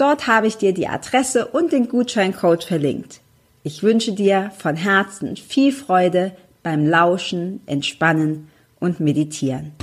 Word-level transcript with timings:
Dort 0.00 0.26
habe 0.26 0.46
ich 0.46 0.56
dir 0.56 0.72
die 0.72 0.88
Adresse 0.88 1.46
und 1.48 1.72
den 1.72 1.86
Gutscheincode 1.86 2.64
verlinkt. 2.64 3.20
Ich 3.62 3.82
wünsche 3.82 4.12
dir 4.12 4.50
von 4.56 4.74
Herzen 4.74 5.36
viel 5.36 5.72
Freude 5.72 6.34
beim 6.62 6.86
Lauschen, 6.86 7.60
Entspannen 7.66 8.48
und 8.78 9.00
Meditieren. 9.00 9.74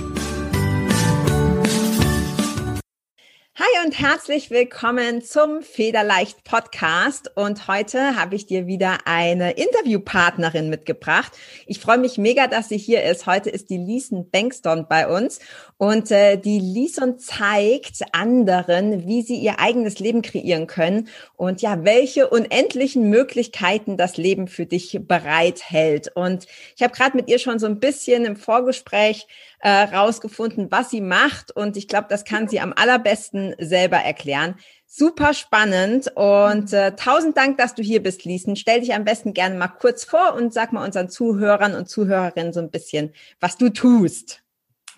Hi 3.60 3.86
und 3.86 3.98
herzlich 3.98 4.50
willkommen 4.50 5.22
zum 5.22 5.62
Federleicht 5.62 6.42
Podcast. 6.42 7.30
Und 7.36 7.68
heute 7.68 8.16
habe 8.16 8.34
ich 8.34 8.46
dir 8.46 8.66
wieder 8.66 8.98
eine 9.04 9.52
Interviewpartnerin 9.52 10.68
mitgebracht. 10.68 11.32
Ich 11.66 11.78
freue 11.78 11.98
mich 11.98 12.18
mega, 12.18 12.48
dass 12.48 12.68
sie 12.68 12.78
hier 12.78 13.04
ist. 13.04 13.26
Heute 13.26 13.50
ist 13.50 13.70
die 13.70 13.78
Liesen 13.78 14.30
Bankston 14.30 14.86
bei 14.88 15.06
uns. 15.06 15.38
Und 15.78 16.10
äh, 16.10 16.36
die 16.36 16.58
Liesen 16.58 17.20
zeigt 17.20 18.02
anderen, 18.12 19.06
wie 19.06 19.22
sie 19.22 19.36
ihr 19.36 19.60
eigenes 19.60 20.00
Leben 20.00 20.22
kreieren 20.22 20.66
können 20.66 21.08
und 21.36 21.62
ja, 21.62 21.84
welche 21.84 22.28
unendlichen 22.28 23.08
Möglichkeiten 23.08 23.96
das 23.96 24.16
Leben 24.16 24.48
für 24.48 24.66
dich 24.66 24.98
bereithält. 25.02 26.10
Und 26.16 26.46
ich 26.76 26.82
habe 26.82 26.92
gerade 26.92 27.16
mit 27.16 27.30
ihr 27.30 27.38
schon 27.38 27.60
so 27.60 27.66
ein 27.66 27.78
bisschen 27.78 28.24
im 28.24 28.34
Vorgespräch 28.34 29.28
äh, 29.60 29.70
rausgefunden, 29.70 30.66
was 30.72 30.90
sie 30.90 31.00
macht. 31.00 31.52
Und 31.52 31.76
ich 31.76 31.86
glaube, 31.86 32.08
das 32.10 32.24
kann 32.24 32.48
sie 32.48 32.58
am 32.58 32.72
allerbesten 32.74 33.54
selber 33.60 33.98
erklären. 33.98 34.56
Super 34.84 35.32
spannend 35.32 36.10
und 36.16 36.72
äh, 36.72 36.96
tausend 36.96 37.36
Dank, 37.36 37.56
dass 37.58 37.76
du 37.76 37.82
hier 37.84 38.02
bist, 38.02 38.24
Liesen. 38.24 38.56
Stell 38.56 38.80
dich 38.80 38.94
am 38.94 39.04
besten 39.04 39.32
gerne 39.32 39.56
mal 39.56 39.68
kurz 39.68 40.02
vor 40.02 40.34
und 40.34 40.52
sag 40.52 40.72
mal 40.72 40.84
unseren 40.84 41.08
Zuhörern 41.08 41.76
und 41.76 41.88
Zuhörerinnen 41.88 42.52
so 42.52 42.58
ein 42.58 42.70
bisschen, 42.70 43.12
was 43.38 43.56
du 43.56 43.68
tust. 43.68 44.42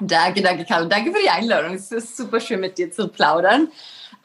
Danke, 0.00 0.42
danke, 0.42 0.64
Carlo. 0.64 0.88
Danke 0.88 1.12
für 1.12 1.22
die 1.22 1.30
Einladung. 1.30 1.74
Es 1.74 1.92
ist 1.92 2.16
super 2.16 2.40
schön, 2.40 2.60
mit 2.60 2.78
dir 2.78 2.90
zu 2.90 3.08
plaudern. 3.08 3.68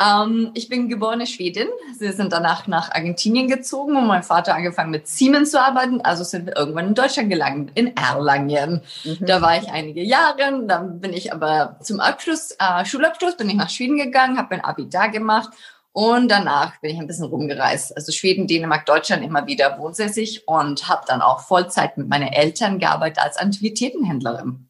Ähm, 0.02 0.52
ich 0.54 0.68
bin 0.68 0.90
geborene 0.90 1.26
Schwedin. 1.26 1.68
Sie 1.98 2.12
sind 2.12 2.34
danach 2.34 2.68
nach 2.68 2.92
Argentinien 2.92 3.48
gezogen 3.48 3.96
und 3.96 4.08
mein 4.08 4.24
Vater 4.24 4.56
angefangen 4.56 4.92
mit 4.92 5.08
Siemens 5.08 5.52
zu 5.52 5.62
arbeiten. 5.62 6.02
Also 6.02 6.24
sind 6.24 6.48
wir 6.48 6.58
irgendwann 6.58 6.88
in 6.88 6.96
Deutschland 6.96 7.30
gelangt, 7.30 7.72
in 7.76 7.96
Erlangen. 7.96 8.82
Mhm. 9.04 9.26
Da 9.26 9.42
war 9.42 9.58
ich 9.58 9.70
einige 9.70 10.02
Jahre. 10.02 10.66
Dann 10.68 11.00
bin 11.00 11.14
ich 11.14 11.32
aber 11.34 11.78
zum 11.82 12.00
Abschluss, 12.00 12.52
äh, 12.60 12.86
Schulabschluss, 12.86 13.38
bin 13.38 13.50
ich 13.50 13.56
nach 13.56 13.70
Schweden 13.70 13.98
gegangen, 13.98 14.38
habe 14.38 14.56
mein 14.56 14.66
Abi 14.66 14.90
da 14.90 15.08
gemacht 15.08 15.50
und 15.94 16.30
danach 16.30 16.80
bin 16.82 16.92
ich 16.92 17.00
ein 17.00 17.08
bisschen 17.08 17.26
rumgereist. 17.26 17.96
Also 17.96 18.12
Schweden, 18.12 18.48
Dänemark, 18.48 18.86
Deutschland 18.86 19.24
immer 19.24 19.48
wieder 19.48 19.80
wohnsässig 19.80 20.46
und 20.46 20.90
habe 20.90 21.04
dann 21.08 21.22
auch 21.22 21.40
Vollzeit 21.40 21.98
mit 21.98 22.10
meinen 22.10 22.28
Eltern 22.28 22.80
gearbeitet 22.80 23.20
als 23.20 23.38
Antiquitätenhändlerin. 23.38 24.68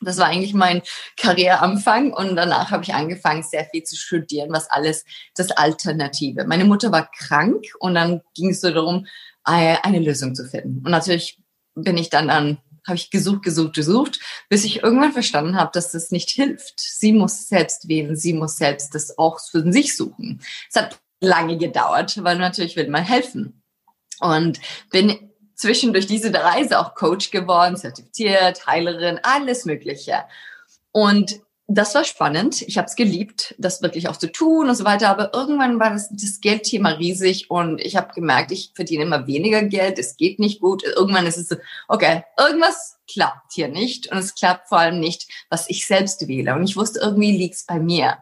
Das 0.00 0.18
war 0.18 0.26
eigentlich 0.26 0.54
mein 0.54 0.82
Karriereanfang 1.16 2.12
und 2.12 2.36
danach 2.36 2.70
habe 2.70 2.84
ich 2.84 2.94
angefangen, 2.94 3.42
sehr 3.42 3.64
viel 3.64 3.82
zu 3.82 3.96
studieren, 3.96 4.52
was 4.52 4.70
alles 4.70 5.04
das 5.34 5.50
Alternative. 5.50 6.44
Meine 6.44 6.64
Mutter 6.64 6.92
war 6.92 7.10
krank 7.10 7.66
und 7.80 7.94
dann 7.94 8.22
ging 8.34 8.50
es 8.50 8.60
so 8.60 8.70
darum, 8.70 9.06
äh, 9.46 9.76
eine 9.82 9.98
Lösung 9.98 10.34
zu 10.34 10.44
finden. 10.44 10.84
Und 10.84 10.90
natürlich 10.90 11.42
bin 11.74 11.96
ich 11.96 12.10
dann 12.10 12.30
an 12.30 12.58
habe 12.88 12.96
ich 12.96 13.10
gesucht, 13.10 13.42
gesucht, 13.42 13.74
gesucht, 13.74 14.18
bis 14.48 14.64
ich 14.64 14.82
irgendwann 14.82 15.12
verstanden 15.12 15.56
habe, 15.56 15.70
dass 15.74 15.92
das 15.92 16.10
nicht 16.10 16.30
hilft. 16.30 16.80
Sie 16.80 17.12
muss 17.12 17.46
selbst 17.46 17.86
wählen, 17.88 18.16
sie 18.16 18.32
muss 18.32 18.56
selbst 18.56 18.94
das 18.94 19.18
auch 19.18 19.38
für 19.40 19.70
sich 19.70 19.94
suchen. 19.94 20.40
Es 20.70 20.76
hat 20.76 20.98
lange 21.20 21.58
gedauert, 21.58 22.24
weil 22.24 22.38
natürlich 22.38 22.76
will 22.76 22.88
man 22.88 23.04
helfen. 23.04 23.62
Und 24.20 24.58
bin 24.90 25.27
zwischendurch 25.58 26.06
diese 26.06 26.32
Reise 26.32 26.78
auch 26.78 26.94
Coach 26.94 27.30
geworden, 27.30 27.76
zertifiziert, 27.76 28.66
Heilerin, 28.66 29.20
alles 29.22 29.64
Mögliche. 29.64 30.24
Und 30.92 31.40
das 31.66 31.94
war 31.94 32.04
spannend. 32.04 32.62
Ich 32.62 32.78
habe 32.78 32.86
es 32.86 32.96
geliebt, 32.96 33.54
das 33.58 33.82
wirklich 33.82 34.08
auch 34.08 34.16
zu 34.16 34.32
tun 34.32 34.70
und 34.70 34.74
so 34.74 34.84
weiter. 34.84 35.10
Aber 35.10 35.34
irgendwann 35.34 35.78
war 35.78 35.90
das, 35.90 36.08
das 36.10 36.40
Geldthema 36.40 36.90
riesig 36.90 37.50
und 37.50 37.80
ich 37.80 37.96
habe 37.96 38.14
gemerkt, 38.14 38.52
ich 38.52 38.70
verdiene 38.74 39.02
immer 39.02 39.26
weniger 39.26 39.62
Geld. 39.62 39.98
Es 39.98 40.16
geht 40.16 40.38
nicht 40.38 40.60
gut. 40.60 40.82
Irgendwann 40.84 41.26
ist 41.26 41.36
es 41.36 41.48
so, 41.48 41.56
okay, 41.88 42.24
irgendwas 42.38 42.96
klappt 43.12 43.52
hier 43.52 43.68
nicht 43.68 44.10
und 44.10 44.16
es 44.16 44.34
klappt 44.34 44.68
vor 44.68 44.78
allem 44.78 45.00
nicht, 45.00 45.28
was 45.50 45.68
ich 45.68 45.86
selbst 45.86 46.26
wähle. 46.26 46.54
Und 46.54 46.64
ich 46.64 46.76
wusste, 46.76 47.00
irgendwie 47.00 47.36
liegt's 47.36 47.66
bei 47.66 47.78
mir 47.78 48.16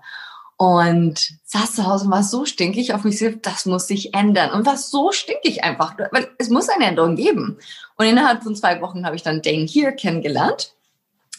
und 0.56 1.34
saß 1.44 1.74
zu 1.74 1.86
Hause 1.86 2.06
und 2.06 2.10
war 2.10 2.22
so 2.22 2.46
stinkig 2.46 2.94
auf 2.94 3.04
mich 3.04 3.18
selbst, 3.18 3.44
das 3.44 3.66
muss 3.66 3.86
sich 3.86 4.14
ändern 4.14 4.52
und 4.52 4.64
war 4.66 4.76
so 4.76 5.12
stinkig 5.12 5.64
einfach, 5.64 5.96
weil 6.12 6.28
es 6.38 6.48
muss 6.48 6.68
eine 6.68 6.86
Änderung 6.86 7.16
geben. 7.16 7.58
Und 7.96 8.06
innerhalb 8.06 8.42
von 8.42 8.56
zwei 8.56 8.80
Wochen 8.80 9.04
habe 9.04 9.16
ich 9.16 9.22
dann 9.22 9.42
Dane 9.42 9.66
hier 9.66 9.92
kennengelernt, 9.92 10.74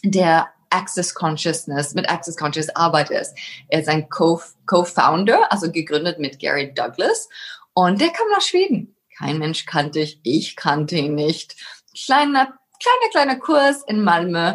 der 0.04 0.50
Access 0.70 1.14
Consciousness, 1.14 1.94
mit 1.96 2.10
Access 2.10 2.36
Consciousness 2.36 2.76
arbeitet. 2.76 3.28
Er 3.70 3.80
ist 3.80 3.90
ein 3.90 4.10
Co-Founder, 4.10 5.52
also 5.52 5.72
gegründet 5.72 6.20
mit 6.20 6.40
Gary 6.40 6.74
Douglas. 6.74 7.30
Und 7.74 8.02
der 8.02 8.10
kam 8.10 8.28
nach 8.32 8.42
Schweden. 8.42 8.96
Kein 9.18 9.40
Mensch 9.40 9.66
kannte 9.66 10.00
ich, 10.00 10.20
ich 10.24 10.56
kannte 10.56 10.98
ihn 10.98 11.16
nicht. 11.16 11.56
Kleiner, 12.06 12.54
kleiner, 12.80 13.12
kleiner 13.12 13.36
Kurs 13.38 13.84
in 13.88 14.04
Malmö. 14.04 14.54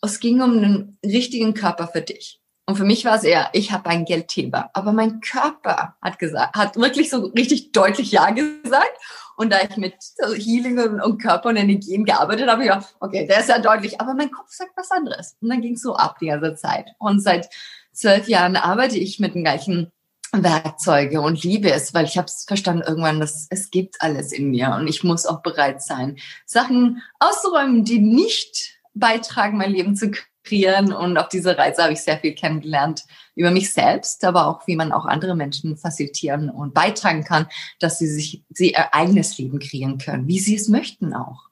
Es 0.00 0.20
ging 0.20 0.40
um 0.40 0.52
einen 0.52 0.98
richtigen 1.04 1.54
Körper 1.54 1.88
für 1.88 2.02
dich. 2.02 2.41
Und 2.66 2.76
für 2.76 2.84
mich 2.84 3.04
war 3.04 3.16
es 3.16 3.24
eher, 3.24 3.50
ich 3.52 3.72
habe 3.72 3.90
ein 3.90 4.04
Geldthema. 4.04 4.70
Aber 4.72 4.92
mein 4.92 5.20
Körper 5.20 5.96
hat 6.00 6.18
gesagt, 6.18 6.56
hat 6.56 6.76
wirklich 6.76 7.10
so 7.10 7.26
richtig 7.26 7.72
deutlich 7.72 8.12
Ja 8.12 8.30
gesagt. 8.30 8.96
Und 9.36 9.52
da 9.52 9.58
ich 9.62 9.76
mit 9.76 9.94
Healing 10.36 10.78
und, 11.00 11.20
Körper 11.20 11.48
und 11.48 11.56
Energien 11.56 12.04
gearbeitet 12.04 12.48
habe, 12.48 12.64
ja, 12.64 12.84
okay, 13.00 13.26
der 13.26 13.40
ist 13.40 13.48
ja 13.48 13.58
deutlich, 13.58 14.00
aber 14.00 14.14
mein 14.14 14.30
Kopf 14.30 14.50
sagt 14.50 14.72
was 14.76 14.90
anderes. 14.90 15.36
Und 15.40 15.48
dann 15.48 15.60
ging 15.60 15.74
es 15.74 15.82
so 15.82 15.96
ab 15.96 16.18
die 16.20 16.26
ganze 16.26 16.54
Zeit. 16.54 16.90
Und 16.98 17.20
seit 17.20 17.48
zwölf 17.92 18.28
Jahren 18.28 18.56
arbeite 18.56 18.98
ich 18.98 19.18
mit 19.18 19.34
den 19.34 19.42
gleichen 19.42 19.90
Werkzeuge 20.32 21.20
und 21.20 21.42
liebe 21.42 21.70
es, 21.70 21.92
weil 21.92 22.06
ich 22.06 22.16
habe 22.16 22.26
es 22.26 22.44
verstanden 22.46 22.84
irgendwann, 22.86 23.20
dass 23.20 23.46
es 23.50 23.70
gibt 23.70 24.00
alles 24.00 24.32
in 24.32 24.50
mir 24.50 24.74
und 24.78 24.88
ich 24.88 25.04
muss 25.04 25.26
auch 25.26 25.42
bereit 25.42 25.82
sein, 25.82 26.16
Sachen 26.46 27.02
auszuräumen, 27.18 27.84
die 27.84 27.98
nicht 27.98 28.78
beitragen, 28.94 29.58
mein 29.58 29.72
Leben 29.72 29.94
zu 29.94 30.10
kreieren. 30.44 30.92
Und 30.92 31.18
auf 31.18 31.28
dieser 31.28 31.56
Reise 31.56 31.82
habe 31.82 31.92
ich 31.92 32.00
sehr 32.00 32.18
viel 32.18 32.34
kennengelernt 32.34 33.04
über 33.34 33.50
mich 33.50 33.72
selbst, 33.72 34.24
aber 34.24 34.46
auch, 34.46 34.66
wie 34.66 34.76
man 34.76 34.92
auch 34.92 35.06
andere 35.06 35.34
Menschen 35.34 35.76
facilitieren 35.76 36.50
und 36.50 36.74
beitragen 36.74 37.24
kann, 37.24 37.46
dass 37.80 37.98
sie 37.98 38.06
sich 38.06 38.42
sie 38.50 38.72
ihr 38.72 38.94
eigenes 38.94 39.38
Leben 39.38 39.58
kreieren 39.58 39.98
können, 39.98 40.26
wie 40.26 40.38
sie 40.38 40.56
es 40.56 40.68
möchten 40.68 41.14
auch. 41.14 41.48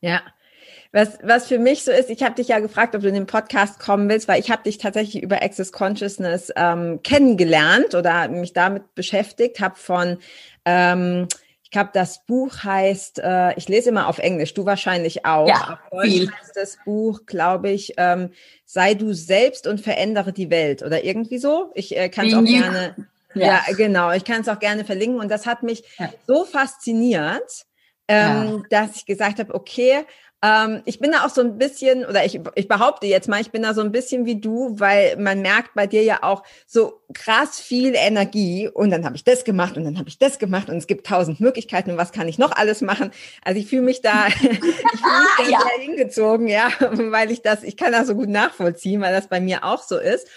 Ja. 0.00 0.22
Was, 0.92 1.18
was 1.24 1.48
für 1.48 1.58
mich 1.58 1.82
so 1.82 1.90
ist, 1.90 2.08
ich 2.08 2.22
habe 2.22 2.36
dich 2.36 2.46
ja 2.46 2.60
gefragt, 2.60 2.94
ob 2.94 3.02
du 3.02 3.08
in 3.08 3.14
den 3.14 3.26
Podcast 3.26 3.80
kommen 3.80 4.08
willst, 4.08 4.28
weil 4.28 4.38
ich 4.38 4.52
habe 4.52 4.62
dich 4.62 4.78
tatsächlich 4.78 5.24
über 5.24 5.42
Access 5.42 5.72
Consciousness 5.72 6.52
ähm, 6.54 7.00
kennengelernt 7.02 7.96
oder 7.96 8.28
mich 8.28 8.52
damit 8.52 8.94
beschäftigt, 8.94 9.58
habe 9.58 9.74
von 9.74 10.18
ähm, 10.64 11.26
glaube, 11.74 11.90
das 11.92 12.24
Buch 12.24 12.64
heißt, 12.64 13.18
äh, 13.18 13.54
ich 13.56 13.68
lese 13.68 13.90
immer 13.90 14.08
auf 14.08 14.18
Englisch, 14.18 14.54
du 14.54 14.64
wahrscheinlich 14.64 15.26
auch. 15.26 15.48
Ja, 15.48 15.80
Deutsch 15.90 16.30
heißt 16.32 16.54
das 16.54 16.78
Buch, 16.84 17.26
glaube 17.26 17.70
ich, 17.70 17.94
ähm, 17.96 18.30
sei 18.64 18.94
du 18.94 19.12
selbst 19.12 19.66
und 19.66 19.80
verändere 19.80 20.32
die 20.32 20.50
Welt 20.50 20.82
oder 20.82 21.04
irgendwie 21.04 21.38
so. 21.38 21.72
Ich 21.74 21.96
äh, 21.96 22.08
kann 22.08 22.28
es 22.28 22.34
auch 22.34 22.44
gerne, 22.44 22.94
ja. 23.34 23.60
ja. 23.68 23.74
genau, 23.76 24.12
ich 24.12 24.24
kann 24.24 24.40
es 24.40 24.48
auch 24.48 24.60
gerne 24.60 24.84
verlinken. 24.84 25.18
Und 25.18 25.28
das 25.28 25.46
hat 25.46 25.62
mich 25.64 25.84
ja. 25.98 26.10
so 26.26 26.44
fasziniert, 26.44 27.66
ähm, 28.06 28.62
ja. 28.62 28.62
dass 28.70 28.96
ich 28.96 29.06
gesagt 29.06 29.40
habe, 29.40 29.52
okay, 29.52 30.04
Ähm, 30.44 30.82
ich 30.84 30.98
bin 30.98 31.10
da 31.10 31.24
auch 31.24 31.30
so 31.30 31.40
ein 31.40 31.56
bisschen, 31.56 32.04
oder 32.04 32.26
ich, 32.26 32.38
ich 32.54 32.68
behaupte 32.68 33.06
jetzt 33.06 33.28
mal, 33.28 33.40
ich 33.40 33.50
bin 33.50 33.62
da 33.62 33.72
so 33.72 33.80
ein 33.80 33.92
bisschen 33.92 34.26
wie 34.26 34.38
du, 34.38 34.78
weil 34.78 35.16
man 35.16 35.40
merkt 35.40 35.72
bei 35.74 35.86
dir 35.86 36.02
ja 36.02 36.22
auch 36.22 36.42
so 36.66 37.00
krass 37.14 37.58
viel 37.58 37.94
Energie 37.94 38.68
und 38.68 38.90
dann 38.90 39.06
habe 39.06 39.16
ich 39.16 39.24
das 39.24 39.44
gemacht 39.44 39.78
und 39.78 39.84
dann 39.84 39.98
habe 39.98 40.10
ich 40.10 40.18
das 40.18 40.38
gemacht 40.38 40.68
und 40.68 40.76
es 40.76 40.86
gibt 40.86 41.06
tausend 41.06 41.40
Möglichkeiten 41.40 41.92
und 41.92 41.96
was 41.96 42.12
kann 42.12 42.28
ich 42.28 42.36
noch 42.36 42.52
alles 42.52 42.82
machen. 42.82 43.10
Also 43.42 43.58
ich 43.58 43.68
fühle 43.68 43.80
mich 43.80 44.02
da, 44.02 44.26
ich 44.28 44.34
fühle 44.34 44.58
mich 44.60 44.70
da 45.38 45.44
ja. 45.50 45.60
sehr 45.60 45.82
hingezogen, 45.82 46.48
ja, 46.48 46.68
weil 46.80 47.30
ich 47.30 47.40
das, 47.40 47.62
ich 47.62 47.78
kann 47.78 47.92
das 47.92 48.08
so 48.08 48.14
gut 48.14 48.28
nachvollziehen, 48.28 49.00
weil 49.00 49.14
das 49.14 49.28
bei 49.28 49.40
mir 49.40 49.64
auch 49.64 49.82
so 49.82 49.96
ist. 49.96 50.28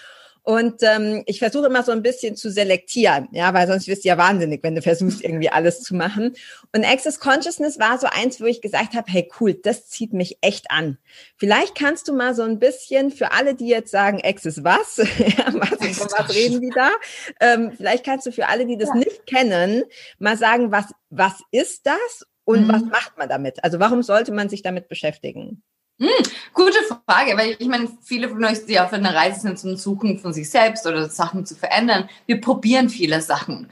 Und 0.48 0.82
ähm, 0.82 1.24
ich 1.26 1.40
versuche 1.40 1.66
immer 1.66 1.82
so 1.82 1.92
ein 1.92 2.00
bisschen 2.00 2.34
zu 2.34 2.50
selektieren, 2.50 3.28
ja, 3.32 3.52
weil 3.52 3.66
sonst 3.66 3.86
wirst 3.86 4.04
du 4.04 4.08
ja 4.08 4.16
wahnsinnig, 4.16 4.62
wenn 4.62 4.74
du 4.74 4.80
versuchst, 4.80 5.22
irgendwie 5.22 5.50
alles 5.50 5.82
zu 5.82 5.94
machen. 5.94 6.32
Und 6.74 6.86
Access 6.86 7.20
Consciousness 7.20 7.78
war 7.78 7.98
so 7.98 8.06
eins, 8.10 8.40
wo 8.40 8.46
ich 8.46 8.62
gesagt 8.62 8.94
habe, 8.94 9.12
hey 9.12 9.30
cool, 9.38 9.52
das 9.52 9.88
zieht 9.88 10.14
mich 10.14 10.38
echt 10.40 10.70
an. 10.70 10.96
Vielleicht 11.36 11.74
kannst 11.74 12.08
du 12.08 12.14
mal 12.14 12.34
so 12.34 12.44
ein 12.44 12.58
bisschen 12.58 13.10
für 13.10 13.32
alle, 13.32 13.56
die 13.56 13.68
jetzt 13.68 13.90
sagen, 13.90 14.22
Access 14.24 14.64
was, 14.64 14.96
ja, 15.18 15.52
was, 15.52 16.00
was 16.12 16.34
reden 16.34 16.62
die 16.62 16.70
da? 16.70 16.92
Ähm, 17.40 17.72
vielleicht 17.76 18.06
kannst 18.06 18.26
du 18.26 18.32
für 18.32 18.48
alle, 18.48 18.64
die 18.64 18.78
das 18.78 18.88
ja. 18.88 18.94
nicht 18.94 19.26
kennen, 19.26 19.84
mal 20.18 20.38
sagen, 20.38 20.72
was, 20.72 20.86
was 21.10 21.34
ist 21.50 21.84
das 21.84 22.26
und 22.44 22.68
mhm. 22.68 22.72
was 22.72 22.82
macht 22.84 23.18
man 23.18 23.28
damit? 23.28 23.62
Also 23.64 23.80
warum 23.80 24.02
sollte 24.02 24.32
man 24.32 24.48
sich 24.48 24.62
damit 24.62 24.88
beschäftigen? 24.88 25.62
Hm, 26.00 26.08
gute 26.54 26.78
Frage, 27.06 27.36
weil 27.36 27.56
ich 27.58 27.66
meine, 27.66 27.88
viele 28.02 28.28
von 28.28 28.44
euch, 28.44 28.64
die 28.66 28.78
auf 28.78 28.92
einer 28.92 29.14
Reise 29.14 29.40
sind 29.40 29.58
zum 29.58 29.76
Suchen 29.76 30.20
von 30.20 30.32
sich 30.32 30.48
selbst 30.48 30.86
oder 30.86 31.08
Sachen 31.08 31.44
zu 31.44 31.56
verändern, 31.56 32.08
wir 32.26 32.40
probieren 32.40 32.88
viele 32.88 33.20
Sachen. 33.20 33.68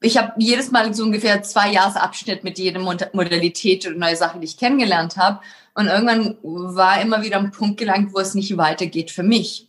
Ich 0.00 0.16
habe 0.16 0.32
jedes 0.38 0.70
Mal 0.72 0.92
so 0.94 1.04
ungefähr 1.04 1.42
zwei 1.42 1.70
Jahresabschnitt 1.72 2.44
mit 2.44 2.58
jeder 2.58 2.80
Modalität 2.80 3.86
oder 3.86 3.96
neue 3.96 4.16
Sachen, 4.16 4.40
die 4.40 4.46
ich 4.46 4.56
kennengelernt 4.56 5.16
habe. 5.16 5.40
Und 5.74 5.86
irgendwann 5.86 6.36
war 6.42 7.00
immer 7.00 7.22
wieder 7.22 7.38
ein 7.38 7.52
Punkt 7.52 7.78
gelangt, 7.78 8.12
wo 8.14 8.18
es 8.20 8.34
nicht 8.34 8.56
weitergeht 8.56 9.10
für 9.10 9.24
mich. 9.24 9.68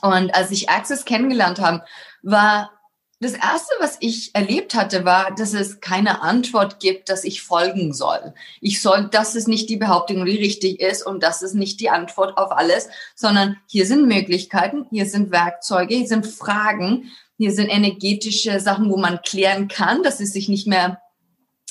Und 0.00 0.34
als 0.34 0.50
ich 0.50 0.70
Access 0.70 1.04
kennengelernt 1.04 1.60
habe, 1.60 1.84
war 2.22 2.77
das 3.20 3.32
erste, 3.32 3.72
was 3.80 3.96
ich 3.98 4.32
erlebt 4.34 4.74
hatte, 4.74 5.04
war, 5.04 5.34
dass 5.34 5.52
es 5.52 5.80
keine 5.80 6.22
Antwort 6.22 6.78
gibt, 6.78 7.08
dass 7.08 7.24
ich 7.24 7.42
folgen 7.42 7.92
soll. 7.92 8.32
Ich 8.60 8.80
soll, 8.80 9.08
dass 9.08 9.34
es 9.34 9.48
nicht 9.48 9.68
die 9.68 9.76
Behauptung, 9.76 10.24
die 10.24 10.36
richtig 10.36 10.80
ist 10.80 11.04
und 11.04 11.22
das 11.24 11.42
ist 11.42 11.54
nicht 11.54 11.80
die 11.80 11.90
Antwort 11.90 12.38
auf 12.38 12.52
alles, 12.52 12.88
sondern 13.16 13.56
hier 13.66 13.86
sind 13.86 14.06
Möglichkeiten, 14.06 14.86
hier 14.90 15.06
sind 15.06 15.32
Werkzeuge, 15.32 15.96
hier 15.96 16.06
sind 16.06 16.28
Fragen, 16.28 17.10
hier 17.36 17.50
sind 17.50 17.68
energetische 17.68 18.60
Sachen, 18.60 18.88
wo 18.88 18.96
man 18.96 19.20
klären 19.22 19.66
kann, 19.66 20.04
dass 20.04 20.20
es 20.20 20.32
sich 20.32 20.48
nicht 20.48 20.68
mehr 20.68 21.00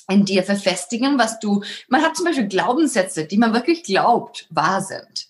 in 0.10 0.26
dir 0.26 0.44
verfestigen, 0.44 1.18
was 1.18 1.40
du, 1.40 1.64
man 1.88 2.02
hat 2.02 2.18
zum 2.18 2.26
Beispiel 2.26 2.48
Glaubenssätze, 2.48 3.26
die 3.26 3.38
man 3.38 3.54
wirklich 3.54 3.84
glaubt, 3.84 4.48
wahr 4.50 4.82
sind. 4.82 5.28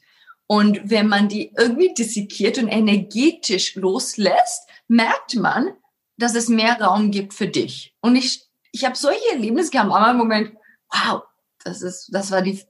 Und 0.48 0.80
wenn 0.84 1.08
man 1.08 1.28
die 1.28 1.52
irgendwie 1.58 1.94
dissekiert 1.94 2.58
und 2.58 2.70
energetisch 2.70 3.76
loslässt, 3.76 4.68
merkt 4.88 5.36
man, 5.36 5.74
dass 6.18 6.36
es 6.36 6.50
mehr 6.50 6.82
Raum 6.82 7.12
gibt 7.12 7.34
für 7.34 7.48
dich. 7.48 7.94
Und 8.02 8.16
ich, 8.16 8.46
ich 8.72 8.86
habe 8.86 8.96
solche 8.96 9.32
Erlebnisse 9.32 9.72
gehabt, 9.72 9.92
aber 9.92 10.12
im 10.12 10.18
Moment, 10.18 10.52
wow, 10.92 11.24
das 11.64 11.82
ist, 11.82 12.10
das 12.14 12.32
war 12.32 12.42
die 12.42 12.62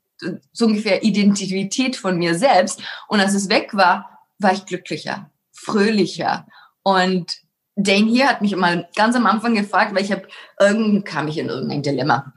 so 0.51 0.65
ungefähr 0.65 1.03
Identität 1.03 1.95
von 1.95 2.17
mir 2.17 2.35
selbst. 2.35 2.81
Und 3.07 3.19
als 3.19 3.33
es 3.33 3.49
weg 3.49 3.73
war, 3.73 4.19
war 4.39 4.53
ich 4.53 4.65
glücklicher, 4.65 5.29
fröhlicher. 5.51 6.47
Und 6.83 7.37
Dane 7.75 8.09
hier 8.09 8.27
hat 8.27 8.41
mich 8.41 8.55
mal 8.55 8.89
ganz 8.95 9.15
am 9.15 9.27
Anfang 9.27 9.53
gefragt, 9.53 9.93
weil 9.93 10.03
ich 10.03 10.11
habe, 10.11 10.27
irgend 10.59 11.05
kam 11.05 11.27
ich 11.27 11.37
in 11.37 11.49
irgendein 11.49 11.83
Dilemma. 11.83 12.33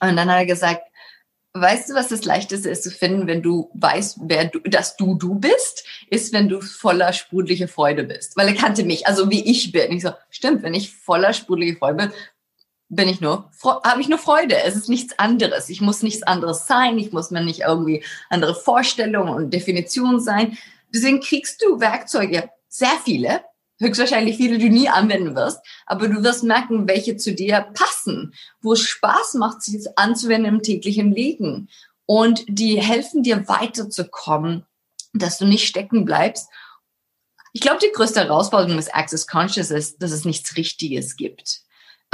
Und 0.00 0.16
dann 0.16 0.30
hat 0.30 0.38
er 0.38 0.46
gesagt, 0.46 0.82
Weißt 1.54 1.90
du, 1.90 1.94
was 1.94 2.08
das 2.08 2.24
Leichteste 2.24 2.70
ist 2.70 2.82
zu 2.82 2.90
finden, 2.90 3.26
wenn 3.26 3.42
du 3.42 3.70
weißt, 3.74 4.20
wer 4.22 4.46
du, 4.46 4.58
dass 4.60 4.96
du 4.96 5.16
du 5.16 5.34
bist, 5.34 5.84
ist, 6.08 6.32
wenn 6.32 6.48
du 6.48 6.62
voller 6.62 7.12
sprudelige 7.12 7.68
Freude 7.68 8.04
bist. 8.04 8.38
Weil 8.38 8.48
er 8.48 8.54
kannte 8.54 8.84
mich, 8.84 9.06
also 9.06 9.30
wie 9.30 9.44
ich 9.44 9.70
bin. 9.70 9.92
Ich 9.92 10.02
so, 10.02 10.12
stimmt, 10.30 10.62
wenn 10.62 10.72
ich 10.72 10.94
voller 10.96 11.34
sprudelige 11.34 11.76
Freude 11.76 11.96
bin, 11.96 12.12
bin 12.88 13.08
ich 13.08 13.20
nur, 13.20 13.50
habe 13.84 14.00
ich 14.00 14.08
nur 14.08 14.18
Freude. 14.18 14.62
Es 14.62 14.76
ist 14.76 14.88
nichts 14.88 15.18
anderes. 15.18 15.68
Ich 15.68 15.82
muss 15.82 16.02
nichts 16.02 16.22
anderes 16.22 16.66
sein. 16.66 16.98
Ich 16.98 17.12
muss 17.12 17.30
mir 17.30 17.42
nicht 17.42 17.60
irgendwie 17.60 18.02
andere 18.30 18.54
Vorstellungen 18.54 19.34
und 19.34 19.52
Definitionen 19.52 20.20
sein. 20.20 20.56
Deswegen 20.94 21.20
kriegst 21.20 21.62
du 21.62 21.80
Werkzeuge, 21.80 22.50
sehr 22.68 22.92
viele, 23.04 23.42
höchstwahrscheinlich 23.82 24.36
viele, 24.36 24.58
du 24.58 24.68
nie 24.68 24.88
anwenden 24.88 25.34
wirst, 25.34 25.58
aber 25.86 26.08
du 26.08 26.22
wirst 26.22 26.44
merken, 26.44 26.88
welche 26.88 27.16
zu 27.16 27.34
dir 27.34 27.66
passen, 27.74 28.32
wo 28.62 28.72
es 28.72 28.80
Spaß 28.80 29.34
macht, 29.34 29.62
sich 29.62 29.86
anzuwenden 29.96 30.54
im 30.54 30.62
täglichen 30.62 31.12
Leben. 31.12 31.68
Und 32.06 32.44
die 32.48 32.80
helfen 32.80 33.22
dir 33.22 33.48
weiterzukommen, 33.48 34.64
dass 35.12 35.38
du 35.38 35.46
nicht 35.46 35.66
stecken 35.66 36.04
bleibst. 36.04 36.48
Ich 37.52 37.60
glaube, 37.60 37.80
die 37.82 37.92
größte 37.92 38.20
Herausforderung 38.20 38.76
des 38.76 38.92
Access 38.92 39.26
Conscious 39.26 39.70
ist, 39.70 40.02
dass 40.02 40.12
es 40.12 40.24
nichts 40.24 40.56
Richtiges 40.56 41.16
gibt. 41.16 41.62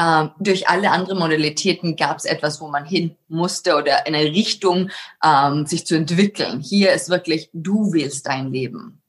Ähm, 0.00 0.31
durch 0.38 0.69
alle 0.69 0.91
anderen 0.91 1.19
Modalitäten 1.19 1.97
gab 1.97 2.19
es 2.19 2.25
etwas, 2.25 2.61
wo 2.61 2.69
man 2.69 2.85
hin 2.85 3.17
musste 3.29 3.76
oder 3.76 4.06
in 4.06 4.14
eine 4.14 4.31
Richtung 4.31 4.91
ähm, 5.25 5.67
sich 5.67 5.87
zu 5.87 5.97
entwickeln. 5.97 6.61
Hier 6.61 6.93
ist 6.93 7.09
wirklich, 7.09 7.50
du 7.53 7.93
wählst 7.93 8.26
dein 8.26 8.53
Leben. 8.53 9.03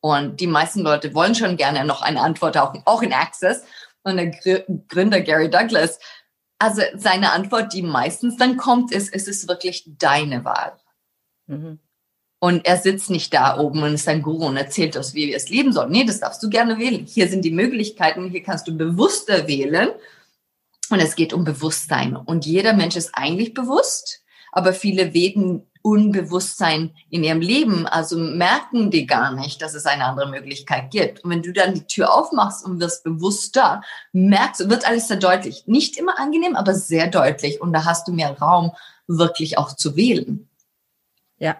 Und 0.00 0.40
die 0.40 0.46
meisten 0.46 0.80
Leute 0.80 1.14
wollen 1.14 1.34
schon 1.34 1.56
gerne 1.56 1.84
noch 1.84 2.02
eine 2.02 2.20
Antwort, 2.20 2.56
auch, 2.56 2.74
auch 2.84 3.02
in 3.02 3.12
Access. 3.12 3.64
Und 4.02 4.16
der 4.16 4.30
Gründer 4.88 5.20
Gary 5.20 5.50
Douglas, 5.50 5.98
also 6.58 6.82
seine 6.96 7.32
Antwort, 7.32 7.72
die 7.72 7.82
meistens 7.82 8.36
dann 8.36 8.56
kommt, 8.56 8.92
ist, 8.92 9.12
es 9.12 9.28
ist 9.28 9.48
wirklich 9.48 9.84
deine 9.98 10.44
Wahl. 10.44 10.78
Mhm. 11.46 11.78
Und 12.40 12.66
er 12.66 12.76
sitzt 12.76 13.10
nicht 13.10 13.34
da 13.34 13.58
oben 13.58 13.82
und 13.82 13.94
ist 13.94 14.06
ein 14.06 14.22
Guru 14.22 14.46
und 14.46 14.56
erzählt 14.56 14.96
uns, 14.96 15.14
wie 15.14 15.26
wir 15.26 15.36
es 15.36 15.48
leben 15.48 15.72
sollen. 15.72 15.90
Nee, 15.90 16.04
das 16.04 16.20
darfst 16.20 16.42
du 16.42 16.48
gerne 16.48 16.78
wählen. 16.78 17.04
Hier 17.04 17.28
sind 17.28 17.44
die 17.44 17.50
Möglichkeiten, 17.50 18.30
hier 18.30 18.44
kannst 18.44 18.68
du 18.68 18.76
bewusster 18.76 19.48
wählen. 19.48 19.88
Und 20.90 21.00
es 21.00 21.16
geht 21.16 21.32
um 21.32 21.44
Bewusstsein. 21.44 22.16
Und 22.16 22.46
jeder 22.46 22.72
Mensch 22.74 22.96
ist 22.96 23.10
eigentlich 23.12 23.54
bewusst, 23.54 24.22
aber 24.52 24.72
viele 24.72 25.14
wählen 25.14 25.66
Unbewusstsein 25.88 26.94
in 27.10 27.24
ihrem 27.24 27.40
Leben, 27.40 27.86
also 27.86 28.18
merken 28.18 28.90
die 28.90 29.06
gar 29.06 29.32
nicht, 29.32 29.62
dass 29.62 29.74
es 29.74 29.86
eine 29.86 30.04
andere 30.04 30.28
Möglichkeit 30.28 30.90
gibt. 30.90 31.24
Und 31.24 31.30
wenn 31.30 31.42
du 31.42 31.52
dann 31.52 31.74
die 31.74 31.86
Tür 31.86 32.14
aufmachst 32.14 32.64
und 32.64 32.80
wirst 32.80 33.04
bewusster, 33.04 33.82
merkst, 34.12 34.68
wird 34.68 34.86
alles 34.86 35.08
sehr 35.08 35.16
deutlich. 35.16 35.64
Nicht 35.66 35.96
immer 35.96 36.18
angenehm, 36.18 36.56
aber 36.56 36.74
sehr 36.74 37.08
deutlich. 37.08 37.60
Und 37.60 37.72
da 37.72 37.84
hast 37.84 38.06
du 38.06 38.12
mehr 38.12 38.38
Raum, 38.38 38.72
wirklich 39.06 39.56
auch 39.56 39.74
zu 39.74 39.96
wählen. 39.96 40.48
Ja, 41.38 41.56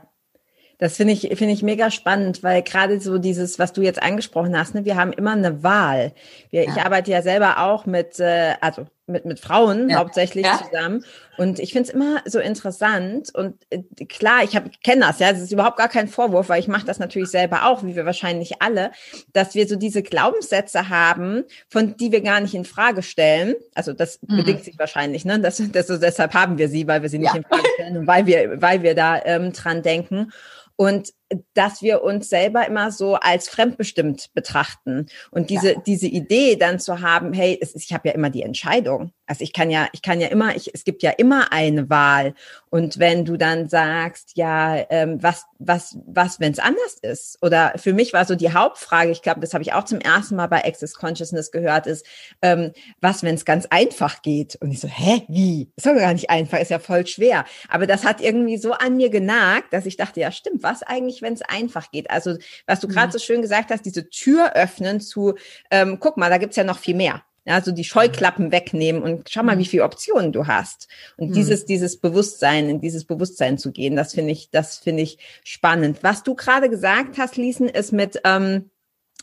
das 0.78 0.96
finde 0.96 1.14
ich, 1.14 1.22
finde 1.22 1.52
ich 1.52 1.62
mega 1.62 1.90
spannend, 1.90 2.42
weil 2.42 2.62
gerade 2.62 3.00
so 3.00 3.18
dieses, 3.18 3.58
was 3.58 3.72
du 3.72 3.82
jetzt 3.82 4.02
angesprochen 4.02 4.56
hast, 4.56 4.74
ne, 4.74 4.84
wir 4.84 4.96
haben 4.96 5.12
immer 5.12 5.32
eine 5.32 5.62
Wahl. 5.62 6.12
Wir, 6.50 6.64
ja. 6.64 6.70
Ich 6.70 6.82
arbeite 6.82 7.10
ja 7.10 7.22
selber 7.22 7.62
auch 7.64 7.86
mit, 7.86 8.20
äh, 8.20 8.54
also 8.60 8.86
mit, 9.08 9.24
mit 9.24 9.40
Frauen 9.40 9.90
ja. 9.90 9.98
hauptsächlich 9.98 10.44
ja. 10.44 10.60
zusammen. 10.64 11.04
Und 11.36 11.58
ich 11.58 11.72
finde 11.72 11.88
es 11.88 11.94
immer 11.94 12.20
so 12.24 12.38
interessant. 12.40 13.34
Und 13.34 13.54
äh, 13.70 13.82
klar, 14.06 14.42
ich 14.44 14.58
kenne 14.82 15.06
das, 15.06 15.18
ja, 15.18 15.30
es 15.30 15.40
ist 15.40 15.52
überhaupt 15.52 15.76
gar 15.76 15.88
kein 15.88 16.08
Vorwurf, 16.08 16.48
weil 16.48 16.60
ich 16.60 16.68
mache 16.68 16.86
das 16.86 16.98
natürlich 16.98 17.30
selber 17.30 17.66
auch, 17.66 17.84
wie 17.84 17.96
wir 17.96 18.06
wahrscheinlich 18.06 18.60
alle, 18.60 18.90
dass 19.32 19.54
wir 19.54 19.66
so 19.68 19.76
diese 19.76 20.02
Glaubenssätze 20.02 20.88
haben, 20.88 21.44
von 21.68 21.96
die 21.96 22.12
wir 22.12 22.20
gar 22.20 22.40
nicht 22.40 22.54
in 22.54 22.64
Frage 22.64 23.02
stellen. 23.02 23.54
Also 23.74 23.92
das 23.92 24.20
mhm. 24.22 24.38
bedingt 24.38 24.64
sich 24.64 24.78
wahrscheinlich, 24.78 25.24
ne? 25.24 25.38
Das, 25.40 25.62
das, 25.72 25.86
deshalb 25.86 26.34
haben 26.34 26.58
wir 26.58 26.68
sie, 26.68 26.86
weil 26.86 27.02
wir 27.02 27.08
sie 27.08 27.18
nicht 27.18 27.34
in 27.34 27.44
Frage 27.44 27.68
stellen 27.74 27.96
und 27.98 28.06
weil 28.06 28.26
wir, 28.26 28.60
weil 28.60 28.82
wir 28.82 28.94
da 28.94 29.20
ähm, 29.24 29.52
dran 29.52 29.82
denken 29.82 30.32
und 30.76 31.12
dass 31.54 31.82
wir 31.82 32.02
uns 32.02 32.28
selber 32.28 32.66
immer 32.66 32.90
so 32.90 33.16
als 33.16 33.48
fremdbestimmt 33.48 34.30
betrachten 34.34 35.06
und 35.30 35.50
diese 35.50 35.74
ja. 35.74 35.80
diese 35.86 36.06
Idee 36.06 36.56
dann 36.56 36.78
zu 36.78 37.00
haben, 37.00 37.32
hey, 37.32 37.58
es 37.60 37.72
ist, 37.72 37.84
ich 37.84 37.92
habe 37.92 38.08
ja 38.08 38.14
immer 38.14 38.30
die 38.30 38.42
Entscheidung. 38.42 39.12
Also 39.26 39.44
ich 39.44 39.52
kann 39.52 39.70
ja 39.70 39.88
ich 39.92 40.02
kann 40.02 40.20
ja 40.20 40.28
immer 40.28 40.56
ich, 40.56 40.74
es 40.74 40.84
gibt 40.84 41.02
ja 41.02 41.10
immer 41.10 41.52
eine 41.52 41.90
Wahl 41.90 42.34
und 42.70 42.98
wenn 42.98 43.24
du 43.24 43.36
dann 43.36 43.68
sagst, 43.68 44.32
ja, 44.36 44.76
ähm, 44.90 45.22
was 45.22 45.44
was 45.58 45.98
was 46.06 46.40
wenn 46.40 46.52
es 46.52 46.58
anders 46.58 46.98
ist 47.02 47.38
oder 47.42 47.72
für 47.76 47.92
mich 47.92 48.12
war 48.12 48.24
so 48.24 48.34
die 48.34 48.52
Hauptfrage, 48.52 49.10
ich 49.10 49.22
glaube, 49.22 49.40
das 49.40 49.52
habe 49.52 49.62
ich 49.62 49.74
auch 49.74 49.84
zum 49.84 50.00
ersten 50.00 50.36
Mal 50.36 50.46
bei 50.46 50.64
Access 50.64 50.94
Consciousness 50.94 51.50
gehört, 51.50 51.86
ist 51.86 52.06
ähm, 52.40 52.72
was 53.00 53.22
wenn 53.22 53.34
es 53.34 53.44
ganz 53.44 53.66
einfach 53.66 54.22
geht 54.22 54.56
und 54.56 54.70
ich 54.70 54.80
so, 54.80 54.88
hä, 54.88 55.22
wie? 55.28 55.70
Ist 55.76 55.86
doch 55.86 55.94
gar 55.94 56.12
nicht 56.12 56.30
einfach, 56.30 56.58
ist 56.58 56.70
ja 56.70 56.78
voll 56.78 57.06
schwer. 57.06 57.44
Aber 57.68 57.86
das 57.86 58.04
hat 58.04 58.20
irgendwie 58.20 58.56
so 58.56 58.72
an 58.72 58.96
mir 58.96 59.10
genagt, 59.10 59.72
dass 59.72 59.86
ich 59.86 59.96
dachte, 59.96 60.20
ja, 60.20 60.32
stimmt, 60.32 60.62
was 60.62 60.82
eigentlich 60.82 61.17
nicht, 61.18 61.22
wenn 61.22 61.34
es 61.34 61.42
einfach 61.42 61.90
geht. 61.90 62.10
Also 62.10 62.36
was 62.66 62.80
du 62.80 62.88
gerade 62.88 63.08
mhm. 63.08 63.12
so 63.12 63.18
schön 63.18 63.42
gesagt 63.42 63.70
hast, 63.70 63.84
diese 63.84 64.08
Tür 64.08 64.54
öffnen 64.54 65.00
zu, 65.00 65.34
ähm, 65.70 65.98
guck 66.00 66.16
mal, 66.16 66.30
da 66.30 66.38
gibt's 66.38 66.56
ja 66.56 66.64
noch 66.64 66.78
viel 66.78 66.94
mehr. 66.94 67.22
Ja, 67.46 67.62
so 67.62 67.72
die 67.72 67.84
Scheuklappen 67.84 68.52
wegnehmen 68.52 69.02
und 69.02 69.30
schau 69.30 69.42
mal, 69.42 69.56
wie 69.56 69.62
mhm. 69.62 69.68
viele 69.68 69.84
Optionen 69.84 70.32
du 70.32 70.46
hast. 70.46 70.86
Und 71.16 71.30
mhm. 71.30 71.32
dieses, 71.32 71.64
dieses 71.64 71.98
Bewusstsein, 71.98 72.68
in 72.68 72.80
dieses 72.80 73.06
Bewusstsein 73.06 73.56
zu 73.56 73.72
gehen, 73.72 73.96
das 73.96 74.12
finde 74.12 74.32
ich, 74.32 74.50
das 74.50 74.76
finde 74.76 75.02
ich 75.02 75.18
spannend. 75.44 76.02
Was 76.02 76.22
du 76.22 76.34
gerade 76.34 76.68
gesagt 76.68 77.16
hast, 77.16 77.36
Liesen, 77.36 77.70
ist 77.70 77.92
mit, 77.92 78.20
ähm, 78.24 78.70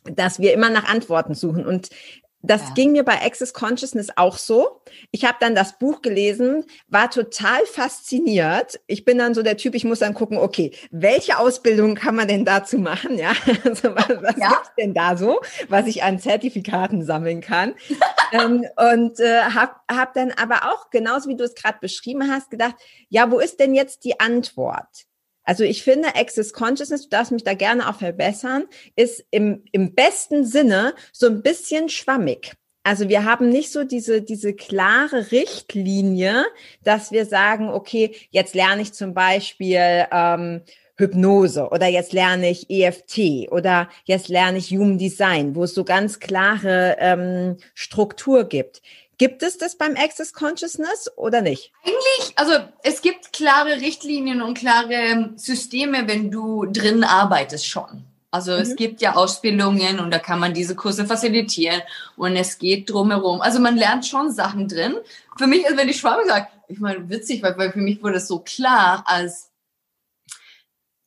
dass 0.06 0.40
wir 0.40 0.54
immer 0.54 0.72
nach 0.72 0.86
Antworten 0.86 1.36
suchen. 1.36 1.68
Und 1.68 1.90
Das 2.48 2.62
ja. 2.62 2.74
ging 2.76 2.92
mir 2.92 3.04
bei 3.04 3.22
Access 3.22 3.54
Consciousness 3.54 4.10
auch 4.16 4.38
so. 4.38 4.82
Ich 5.12 5.26
habe 5.26 5.38
dann 5.40 5.56
das 5.56 5.78
Buch 5.80 6.02
gelesen, 6.02 6.66
war 6.88 7.10
total 7.10 7.66
fasziniert. 7.66 8.80
Ich 8.88 9.06
bin 9.06 9.18
dann 9.18 9.34
so 9.34 9.42
der 9.42 9.58
Typ, 9.58 9.76
ich 9.76 9.84
muss 9.84 10.00
dann 10.00 10.14
gucken, 10.14 10.38
okay, 10.38 10.72
welche 10.92 11.38
Ausbildung 11.40 11.96
kann 11.96 12.16
man 12.16 12.28
denn 12.28 12.46
dazu 12.46 12.78
machen? 12.78 13.18
Ja, 13.18 13.34
also 13.64 13.96
was, 13.96 14.10
was 14.22 14.38
ja. 14.38 14.50
gibt's 14.50 14.72
denn 14.78 14.94
da 14.94 15.18
so, 15.18 15.42
was 15.70 15.88
ich 15.88 16.04
an 16.04 16.20
Zertifikaten 16.20 17.04
sammeln 17.04 17.42
kann? 17.42 17.74
ähm, 18.32 18.66
und 18.94 19.20
äh, 19.20 19.42
habe 19.42 19.74
hab 19.92 20.14
dann 20.14 20.32
aber 20.32 20.72
auch, 20.72 20.90
genauso 20.90 21.30
wie 21.30 21.36
du 21.36 21.44
es 21.44 21.56
gerade 21.56 21.80
beschrieben 21.82 22.32
hast, 22.32 22.52
gedacht, 22.52 22.76
ja, 23.10 23.32
wo 23.32 23.40
ist 23.40 23.60
denn 23.60 23.74
jetzt 23.74 24.04
die 24.04 24.20
Antwort? 24.20 25.06
Also 25.46 25.64
ich 25.64 25.84
finde, 25.84 26.16
Access 26.16 26.54
Consciousness, 26.54 27.04
du 27.04 27.10
darfst 27.10 27.32
mich 27.32 27.44
da 27.44 27.54
gerne 27.54 27.88
auch 27.88 28.00
verbessern, 28.00 28.66
ist 28.96 29.24
im, 29.32 29.64
im 29.72 29.94
besten 29.94 30.44
Sinne 30.44 30.94
so 31.14 31.28
ein 31.28 31.42
bisschen 31.42 31.90
schwammig. 31.90 32.54
Also 32.84 33.10
wir 33.10 33.26
haben 33.26 33.50
nicht 33.50 33.72
so 33.72 33.84
diese, 33.84 34.22
diese 34.22 34.54
klare 34.54 35.32
Richtlinie, 35.32 36.46
dass 36.84 37.12
wir 37.12 37.26
sagen, 37.26 37.70
okay, 37.70 38.16
jetzt 38.30 38.54
lerne 38.54 38.84
ich 38.84 38.94
zum 38.94 39.16
Beispiel 39.16 40.06
ähm, 40.12 40.62
Hypnose 40.98 41.70
oder 41.70 41.88
jetzt 41.88 42.14
lerne 42.14 42.50
ich 42.50 42.70
EFT 42.70 43.52
oder 43.52 43.90
jetzt 44.06 44.30
lerne 44.30 44.60
ich 44.60 44.70
Human 44.70 44.98
Design, 44.98 45.56
wo 45.56 45.64
es 45.64 45.74
so 45.74 45.84
ganz 45.84 46.20
klare 46.20 46.98
ähm, 47.00 47.58
Struktur 47.74 48.46
gibt. 48.46 48.82
Gibt 49.18 49.44
es 49.44 49.58
das 49.58 49.78
beim 49.78 49.96
Access 49.96 50.34
Consciousness 50.34 51.10
oder 51.16 51.42
nicht? 51.42 51.72
Eigentlich, 51.84 52.34
also 52.36 52.54
es 52.84 53.02
gibt 53.02 53.34
klare 53.34 53.80
Richtlinien 53.82 54.42
und 54.42 54.58
klare 54.58 55.32
Systeme, 55.36 56.08
wenn 56.08 56.32
du 56.32 56.66
drin 56.66 57.04
arbeitest 57.04 57.66
schon. 57.66 58.04
Also 58.32 58.52
mhm. 58.52 58.60
es 58.60 58.76
gibt 58.76 59.00
ja 59.00 59.16
Ausbildungen 59.16 60.02
und 60.02 60.12
da 60.12 60.20
kann 60.20 60.40
man 60.40 60.54
diese 60.54 60.76
Kurse 60.76 61.06
facilitieren 61.06 61.82
und 62.18 62.36
es 62.36 62.58
geht 62.58 62.90
drumherum. 62.90 63.40
Also 63.40 63.60
man 63.60 63.78
lernt 63.78 64.06
schon 64.06 64.32
Sachen 64.32 64.68
drin. 64.68 64.96
Für 65.38 65.48
mich, 65.48 65.66
also 65.66 65.78
wenn 65.78 65.88
ich 65.88 65.98
Schwabe 65.98 66.26
sage, 66.26 66.48
ich 66.68 66.80
meine, 66.80 67.10
witzig, 67.10 67.42
weil, 67.44 67.58
weil 67.58 67.72
für 67.72 67.80
mich 67.80 68.04
wurde 68.04 68.18
es 68.18 68.28
so 68.28 68.40
klar, 68.40 69.04
als 69.06 69.52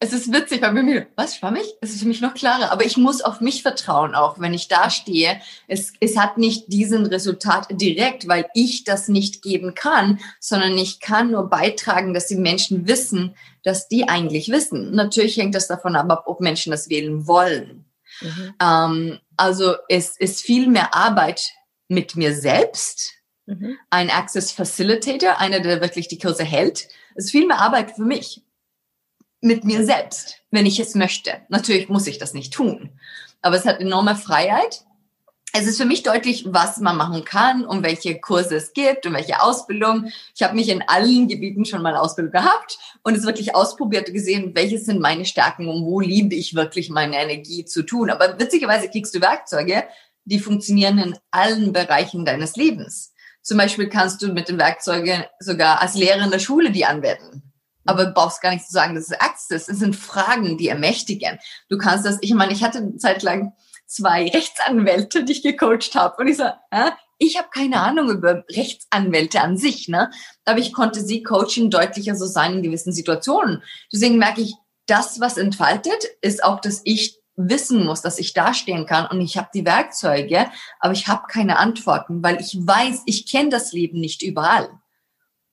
es 0.00 0.12
ist 0.12 0.32
witzig, 0.32 0.62
weil 0.62 0.72
mir, 0.72 1.08
was, 1.16 1.36
schwammig? 1.36 1.74
Es 1.80 1.90
ist 1.90 2.02
für 2.02 2.08
mich 2.08 2.20
noch 2.20 2.34
klarer. 2.34 2.70
Aber 2.70 2.84
ich 2.84 2.96
muss 2.96 3.20
auf 3.20 3.40
mich 3.40 3.62
vertrauen, 3.62 4.14
auch 4.14 4.38
wenn 4.38 4.54
ich 4.54 4.68
da 4.68 4.90
stehe. 4.90 5.40
Es, 5.66 5.92
es 5.98 6.16
hat 6.16 6.38
nicht 6.38 6.72
diesen 6.72 7.04
Resultat 7.06 7.66
direkt, 7.70 8.28
weil 8.28 8.46
ich 8.54 8.84
das 8.84 9.08
nicht 9.08 9.42
geben 9.42 9.74
kann, 9.74 10.20
sondern 10.38 10.78
ich 10.78 11.00
kann 11.00 11.32
nur 11.32 11.50
beitragen, 11.50 12.14
dass 12.14 12.28
die 12.28 12.36
Menschen 12.36 12.86
wissen, 12.86 13.34
dass 13.64 13.88
die 13.88 14.08
eigentlich 14.08 14.50
wissen. 14.50 14.92
Natürlich 14.92 15.36
hängt 15.36 15.56
das 15.56 15.66
davon 15.66 15.96
ab, 15.96 16.24
ob 16.26 16.40
Menschen 16.40 16.70
das 16.70 16.88
wählen 16.88 17.26
wollen. 17.26 17.84
Mhm. 18.20 18.54
Ähm, 18.62 19.18
also 19.36 19.74
es 19.88 20.16
ist 20.16 20.42
viel 20.42 20.68
mehr 20.68 20.94
Arbeit 20.94 21.54
mit 21.88 22.14
mir 22.14 22.36
selbst. 22.36 23.14
Mhm. 23.46 23.76
Ein 23.90 24.10
Access 24.10 24.52
Facilitator, 24.52 25.40
einer, 25.40 25.58
der 25.58 25.80
wirklich 25.80 26.06
die 26.06 26.18
Kurse 26.18 26.44
hält. 26.44 26.86
Es 27.16 27.26
ist 27.26 27.30
viel 27.32 27.48
mehr 27.48 27.58
Arbeit 27.58 27.96
für 27.96 28.02
mich 28.02 28.42
mit 29.40 29.64
mir 29.64 29.84
selbst, 29.84 30.42
wenn 30.50 30.66
ich 30.66 30.80
es 30.80 30.94
möchte. 30.94 31.32
Natürlich 31.48 31.88
muss 31.88 32.06
ich 32.06 32.18
das 32.18 32.34
nicht 32.34 32.52
tun, 32.52 32.90
aber 33.42 33.56
es 33.56 33.66
hat 33.66 33.80
enorme 33.80 34.16
Freiheit. 34.16 34.84
Es 35.54 35.66
ist 35.66 35.78
für 35.78 35.86
mich 35.86 36.02
deutlich, 36.02 36.44
was 36.48 36.78
man 36.78 36.98
machen 36.98 37.24
kann 37.24 37.64
und 37.64 37.82
welche 37.82 38.20
Kurse 38.20 38.56
es 38.56 38.74
gibt 38.74 39.06
und 39.06 39.14
welche 39.14 39.40
Ausbildung. 39.40 40.10
Ich 40.34 40.42
habe 40.42 40.54
mich 40.54 40.68
in 40.68 40.84
allen 40.86 41.26
Gebieten 41.26 41.64
schon 41.64 41.80
mal 41.80 41.96
Ausbildung 41.96 42.32
gehabt 42.32 42.78
und 43.02 43.16
es 43.16 43.24
wirklich 43.24 43.54
ausprobiert 43.54 44.08
und 44.08 44.14
gesehen, 44.14 44.54
welche 44.54 44.78
sind 44.78 45.00
meine 45.00 45.24
Stärken 45.24 45.68
und 45.68 45.84
wo 45.84 46.00
liebe 46.00 46.34
ich 46.34 46.54
wirklich 46.54 46.90
meine 46.90 47.16
Energie 47.16 47.64
zu 47.64 47.82
tun. 47.82 48.10
Aber 48.10 48.38
witzigerweise 48.38 48.90
kriegst 48.90 49.14
du 49.14 49.22
Werkzeuge, 49.22 49.84
die 50.26 50.38
funktionieren 50.38 50.98
in 50.98 51.18
allen 51.30 51.72
Bereichen 51.72 52.26
deines 52.26 52.56
Lebens. 52.56 53.14
Zum 53.40 53.56
Beispiel 53.56 53.88
kannst 53.88 54.20
du 54.20 54.34
mit 54.34 54.50
den 54.50 54.58
Werkzeugen 54.58 55.24
sogar 55.40 55.80
als 55.80 55.94
Lehrer 55.94 56.24
in 56.24 56.30
der 56.30 56.40
Schule 56.40 56.70
die 56.70 56.84
anwenden 56.84 57.47
aber 57.88 58.04
du 58.04 58.12
brauchst 58.12 58.42
gar 58.42 58.52
nicht 58.52 58.66
zu 58.66 58.72
sagen, 58.72 58.94
das 58.94 59.08
ist 59.08 59.20
Access. 59.20 59.68
Es 59.68 59.78
sind 59.78 59.96
Fragen, 59.96 60.58
die 60.58 60.68
ermächtigen. 60.68 61.38
Du 61.70 61.78
kannst 61.78 62.04
das, 62.04 62.18
ich 62.20 62.34
meine, 62.34 62.52
ich 62.52 62.62
hatte 62.62 62.78
eine 62.78 62.96
Zeit 62.98 63.22
lang 63.22 63.54
zwei 63.86 64.28
Rechtsanwälte, 64.28 65.24
die 65.24 65.32
ich 65.32 65.42
gecoacht 65.42 65.94
habe. 65.94 66.16
Und 66.18 66.28
ich 66.28 66.36
so, 66.36 66.44
äh, 66.70 66.90
ich 67.16 67.38
habe 67.38 67.48
keine 67.50 67.80
Ahnung 67.80 68.10
über 68.10 68.44
Rechtsanwälte 68.50 69.40
an 69.40 69.56
sich, 69.56 69.88
ne? 69.88 70.10
Aber 70.44 70.58
ich 70.58 70.74
konnte 70.74 71.00
sie 71.00 71.22
coachen, 71.22 71.70
deutlicher 71.70 72.14
so 72.14 72.26
sein 72.26 72.56
in 72.56 72.62
gewissen 72.62 72.92
Situationen. 72.92 73.62
Deswegen 73.90 74.18
merke 74.18 74.42
ich, 74.42 74.54
das, 74.84 75.18
was 75.18 75.38
entfaltet, 75.38 76.04
ist 76.20 76.44
auch, 76.44 76.60
dass 76.60 76.82
ich 76.84 77.18
wissen 77.36 77.86
muss, 77.86 78.02
dass 78.02 78.18
ich 78.18 78.34
dastehen 78.34 78.84
kann 78.84 79.06
und 79.06 79.20
ich 79.20 79.36
habe 79.36 79.48
die 79.54 79.64
Werkzeuge, 79.64 80.46
aber 80.80 80.92
ich 80.92 81.06
habe 81.06 81.26
keine 81.28 81.58
Antworten, 81.58 82.22
weil 82.22 82.40
ich 82.40 82.56
weiß, 82.58 83.02
ich 83.06 83.30
kenne 83.30 83.50
das 83.50 83.72
Leben 83.72 84.00
nicht 84.00 84.22
überall. 84.22 84.68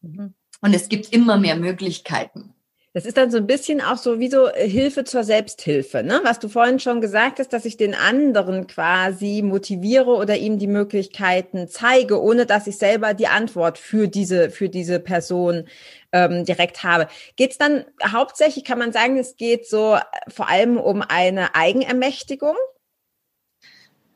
Mhm. 0.01 0.33
Und 0.65 0.73
es 0.73 0.89
gibt 0.89 1.13
immer 1.13 1.37
mehr 1.37 1.57
Möglichkeiten. 1.57 2.55
Das 2.93 3.05
ist 3.05 3.17
dann 3.17 3.29
so 3.29 3.37
ein 3.37 3.45
bisschen 3.45 3.81
auch 3.81 3.97
so 3.97 4.19
wie 4.19 4.31
so 4.31 4.47
äh, 4.47 4.67
Hilfe 4.67 5.03
zur 5.03 5.23
Selbsthilfe, 5.23 6.01
ne? 6.01 6.21
Was 6.23 6.39
du 6.39 6.49
vorhin 6.49 6.79
schon 6.79 7.01
gesagt 7.01 7.37
hast, 7.37 7.53
dass 7.53 7.65
ich 7.65 7.77
den 7.77 7.93
anderen 7.93 8.65
quasi 8.65 9.43
motiviere 9.43 10.15
oder 10.15 10.37
ihm 10.37 10.57
die 10.57 10.65
Möglichkeiten 10.65 11.67
zeige, 11.67 12.19
ohne 12.19 12.47
dass 12.47 12.65
ich 12.65 12.79
selber 12.79 13.13
die 13.13 13.27
Antwort 13.27 13.77
für 13.77 14.07
diese, 14.07 14.49
für 14.49 14.67
diese 14.67 14.99
Person 14.99 15.67
ähm, 16.11 16.45
direkt 16.45 16.83
habe. 16.83 17.09
Geht 17.35 17.51
es 17.51 17.59
dann 17.59 17.85
hauptsächlich, 18.03 18.65
kann 18.65 18.79
man 18.79 18.91
sagen, 18.91 19.19
es 19.19 19.35
geht 19.35 19.67
so 19.67 19.93
äh, 19.93 20.01
vor 20.29 20.49
allem 20.49 20.77
um 20.77 21.03
eine 21.03 21.53
Eigenermächtigung? 21.53 22.55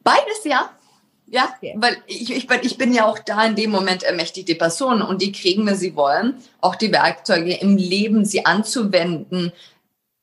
Beides 0.03 0.45
ja. 0.45 0.71
Ja, 1.31 1.53
okay. 1.55 1.75
weil 1.77 1.97
ich, 2.07 2.31
ich, 2.31 2.49
ich 2.49 2.77
bin 2.77 2.93
ja 2.93 3.05
auch 3.05 3.19
da 3.19 3.45
in 3.45 3.55
dem 3.55 3.69
Moment 3.69 4.03
ermächtigte 4.03 4.55
Person 4.55 5.01
und 5.01 5.21
die 5.21 5.31
kriegen, 5.31 5.65
wenn 5.67 5.75
sie 5.75 5.95
wollen, 5.95 6.35
auch 6.59 6.75
die 6.75 6.91
Werkzeuge 6.91 7.53
im 7.53 7.77
Leben, 7.77 8.25
sie 8.25 8.45
anzuwenden, 8.45 9.51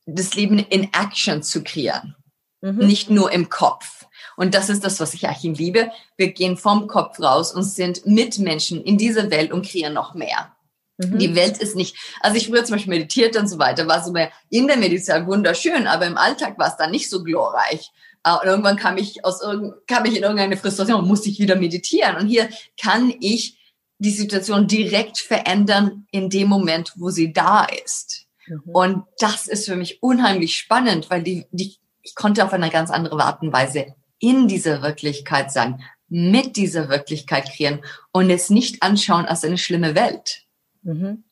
das 0.07 0.35
Leben 0.35 0.59
in 0.59 0.85
Action 0.93 1.43
zu 1.43 1.63
kreieren. 1.63 2.17
Mhm. 2.61 2.79
Nicht 2.79 3.11
nur 3.11 3.31
im 3.31 3.49
Kopf. 3.49 4.07
Und 4.37 4.55
das 4.55 4.69
ist 4.69 4.85
das, 4.85 5.01
was 5.01 5.15
ich 5.15 5.27
eigentlich 5.27 5.59
liebe. 5.59 5.91
Wir 6.17 6.33
gehen 6.33 6.57
vom 6.57 6.89
Kopf 6.89 7.21
raus 7.21 7.55
und 7.55 7.63
sind 7.63 8.05
Mitmenschen 8.07 8.83
in 8.83 8.99
dieser 8.99 9.31
Welt 9.31 9.53
und 9.53 9.67
kreieren 9.67 9.95
noch 9.95 10.15
mehr. 10.15 10.57
Mhm. 10.99 11.19
Die 11.19 11.35
Welt 11.35 11.59
ist 11.59 11.77
nicht, 11.77 11.97
also 12.21 12.37
ich 12.37 12.49
früher 12.49 12.65
zum 12.65 12.77
Beispiel 12.77 12.95
meditiert 12.95 13.37
und 13.37 13.49
so 13.49 13.59
weiter, 13.59 13.87
war 13.87 14.03
so 14.03 14.13
in 14.51 14.67
der 14.67 14.77
Meditation 14.77 15.27
wunderschön, 15.27 15.87
aber 15.87 16.07
im 16.07 16.19
Alltag 16.19 16.59
war 16.59 16.69
es 16.69 16.77
dann 16.77 16.91
nicht 16.91 17.09
so 17.09 17.23
glorreich. 17.23 17.91
Uh, 18.27 18.41
und 18.41 18.47
irgendwann 18.49 18.77
kam 18.77 18.97
ich 18.97 19.25
aus 19.25 19.41
kam 19.87 20.05
ich 20.05 20.17
in 20.17 20.23
irgendeine 20.23 20.57
Frustration 20.57 21.01
und 21.01 21.07
musste 21.07 21.29
ich 21.29 21.39
wieder 21.39 21.55
meditieren. 21.55 22.17
Und 22.17 22.27
hier 22.27 22.49
kann 22.81 23.15
ich 23.21 23.57
die 23.99 24.11
Situation 24.11 24.67
direkt 24.67 25.19
verändern 25.19 26.07
in 26.11 26.29
dem 26.29 26.49
Moment, 26.49 26.93
wo 26.97 27.11
sie 27.11 27.33
da 27.33 27.65
ist. 27.85 28.27
Mhm. 28.47 28.63
Und 28.65 29.05
das 29.19 29.47
ist 29.47 29.67
für 29.67 29.77
mich 29.77 30.03
unheimlich 30.03 30.57
spannend, 30.57 31.09
weil 31.09 31.23
die, 31.23 31.47
die, 31.51 31.77
ich 32.03 32.15
konnte 32.15 32.45
auf 32.45 32.53
eine 32.53 32.71
ganz 32.71 32.91
andere 32.91 33.23
Art 33.23 33.43
und 33.43 33.53
Weise 33.53 33.95
in 34.19 34.49
dieser 34.49 34.83
Wirklichkeit 34.83 35.53
sein, 35.53 35.83
mit 36.09 36.57
dieser 36.57 36.89
Wirklichkeit 36.89 37.51
kreieren 37.51 37.85
und 38.13 38.31
es 38.31 38.51
nicht 38.51 38.83
anschauen 38.83 39.27
als 39.27 39.45
eine 39.45 39.59
schlimme 39.59 39.95
Welt. 39.95 40.43
Mhm. 40.83 41.25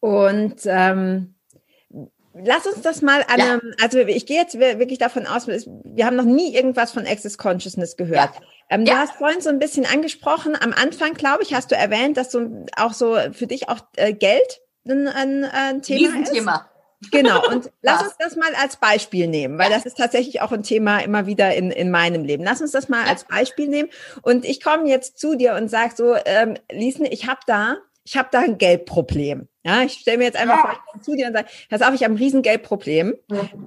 Und 0.00 0.60
ähm, 0.64 1.34
Lass 2.44 2.66
uns 2.66 2.82
das 2.82 3.02
mal 3.02 3.24
an 3.28 3.38
ja. 3.38 3.52
einem, 3.52 3.74
also 3.82 3.98
ich 3.98 4.26
gehe 4.26 4.38
jetzt 4.38 4.58
wirklich 4.58 4.98
davon 4.98 5.26
aus, 5.26 5.46
wir 5.46 6.06
haben 6.06 6.16
noch 6.16 6.24
nie 6.24 6.54
irgendwas 6.54 6.92
von 6.92 7.06
Access 7.06 7.38
Consciousness 7.38 7.96
gehört. 7.96 8.34
Ja. 8.34 8.40
Ähm, 8.70 8.84
ja. 8.84 8.94
Du 8.94 9.00
hast 9.00 9.12
vorhin 9.14 9.40
so 9.40 9.50
ein 9.50 9.58
bisschen 9.58 9.86
angesprochen, 9.86 10.56
am 10.60 10.72
Anfang, 10.72 11.14
glaube 11.14 11.42
ich, 11.42 11.54
hast 11.54 11.70
du 11.70 11.76
erwähnt, 11.76 12.16
dass 12.16 12.30
so 12.30 12.64
auch 12.76 12.92
so 12.92 13.16
für 13.32 13.46
dich 13.46 13.68
auch 13.68 13.80
äh, 13.96 14.12
Geld 14.12 14.60
ein, 14.88 15.08
ein, 15.08 15.44
ein 15.44 15.82
Thema 15.82 16.14
Riesenthema. 16.14 16.54
ist. 16.56 17.10
Genau, 17.10 17.46
und 17.48 17.70
lass 17.82 18.02
uns 18.02 18.16
das 18.18 18.36
mal 18.36 18.54
als 18.60 18.76
Beispiel 18.76 19.26
nehmen, 19.26 19.58
weil 19.58 19.70
das 19.70 19.86
ist 19.86 19.96
tatsächlich 19.96 20.42
auch 20.42 20.52
ein 20.52 20.62
Thema 20.62 20.98
immer 20.98 21.26
wieder 21.26 21.54
in, 21.54 21.70
in 21.70 21.90
meinem 21.90 22.24
Leben. 22.24 22.44
Lass 22.44 22.60
uns 22.60 22.72
das 22.72 22.88
mal 22.88 23.06
als 23.06 23.24
Beispiel 23.24 23.68
nehmen. 23.68 23.88
Und 24.22 24.44
ich 24.44 24.62
komme 24.62 24.86
jetzt 24.88 25.18
zu 25.18 25.34
dir 25.34 25.54
und 25.54 25.70
sag 25.70 25.96
so, 25.96 26.14
ähm, 26.26 26.56
Liesen, 26.70 27.06
ich 27.06 27.26
habe 27.26 27.40
da 27.46 27.78
ich 28.10 28.16
habe 28.16 28.28
da 28.32 28.40
ein 28.40 28.58
Geldproblem. 28.58 29.48
Ja, 29.62 29.82
ich 29.82 29.92
stelle 29.92 30.18
mir 30.18 30.24
jetzt 30.24 30.36
einfach 30.36 30.64
ja. 30.64 30.78
vor, 30.84 31.00
zu 31.00 31.14
dir 31.14 31.28
und 31.28 31.32
sage, 31.32 31.48
pass 31.68 31.80
auf, 31.80 31.94
ich 31.94 32.02
habe 32.02 32.14
ein 32.14 32.16
riesen 32.16 32.42
Geldproblem. 32.42 33.14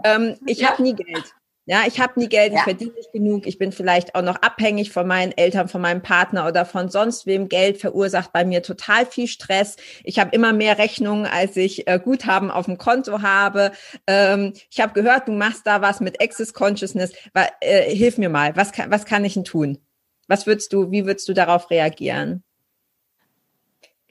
Ähm, 0.03 0.35
ich 0.45 0.59
ja. 0.59 0.71
habe 0.71 0.83
nie 0.83 0.93
Geld. 0.93 1.33
Ja, 1.65 1.83
ich 1.87 2.01
habe 2.01 2.19
nie 2.19 2.27
Geld, 2.27 2.51
ich 2.51 2.57
ja. 2.57 2.63
verdiene 2.65 2.91
nicht 2.91 3.13
genug, 3.13 3.47
ich 3.47 3.57
bin 3.57 3.71
vielleicht 3.71 4.15
auch 4.15 4.21
noch 4.21 4.41
abhängig 4.41 4.91
von 4.91 5.07
meinen 5.07 5.31
Eltern, 5.31 5.69
von 5.69 5.79
meinem 5.79 6.01
Partner 6.01 6.45
oder 6.45 6.65
von 6.65 6.89
sonst 6.89 7.25
wem. 7.25 7.47
Geld 7.47 7.77
verursacht 7.77 8.33
bei 8.33 8.43
mir 8.43 8.61
total 8.63 9.05
viel 9.05 9.27
Stress. 9.27 9.77
Ich 10.03 10.19
habe 10.19 10.35
immer 10.35 10.51
mehr 10.51 10.77
Rechnungen, 10.77 11.25
als 11.25 11.55
ich 11.55 11.87
äh, 11.87 12.01
Guthaben 12.03 12.51
auf 12.51 12.65
dem 12.65 12.77
Konto 12.77 13.21
habe. 13.21 13.71
Ähm, 14.07 14.51
ich 14.69 14.81
habe 14.81 14.91
gehört, 14.91 15.29
du 15.29 15.31
machst 15.31 15.65
da 15.65 15.81
was 15.81 16.01
mit 16.01 16.21
Access 16.21 16.53
Consciousness. 16.53 17.13
Äh, 17.61 17.95
hilf 17.95 18.17
mir 18.17 18.27
mal, 18.27 18.57
was 18.57 18.73
kann, 18.73 18.91
was 18.91 19.05
kann 19.05 19.23
ich 19.23 19.35
denn 19.35 19.45
tun? 19.45 19.77
Was 20.27 20.45
würdest 20.47 20.73
du, 20.73 20.91
wie 20.91 21.05
würdest 21.05 21.29
du 21.29 21.33
darauf 21.33 21.69
reagieren? 21.69 22.43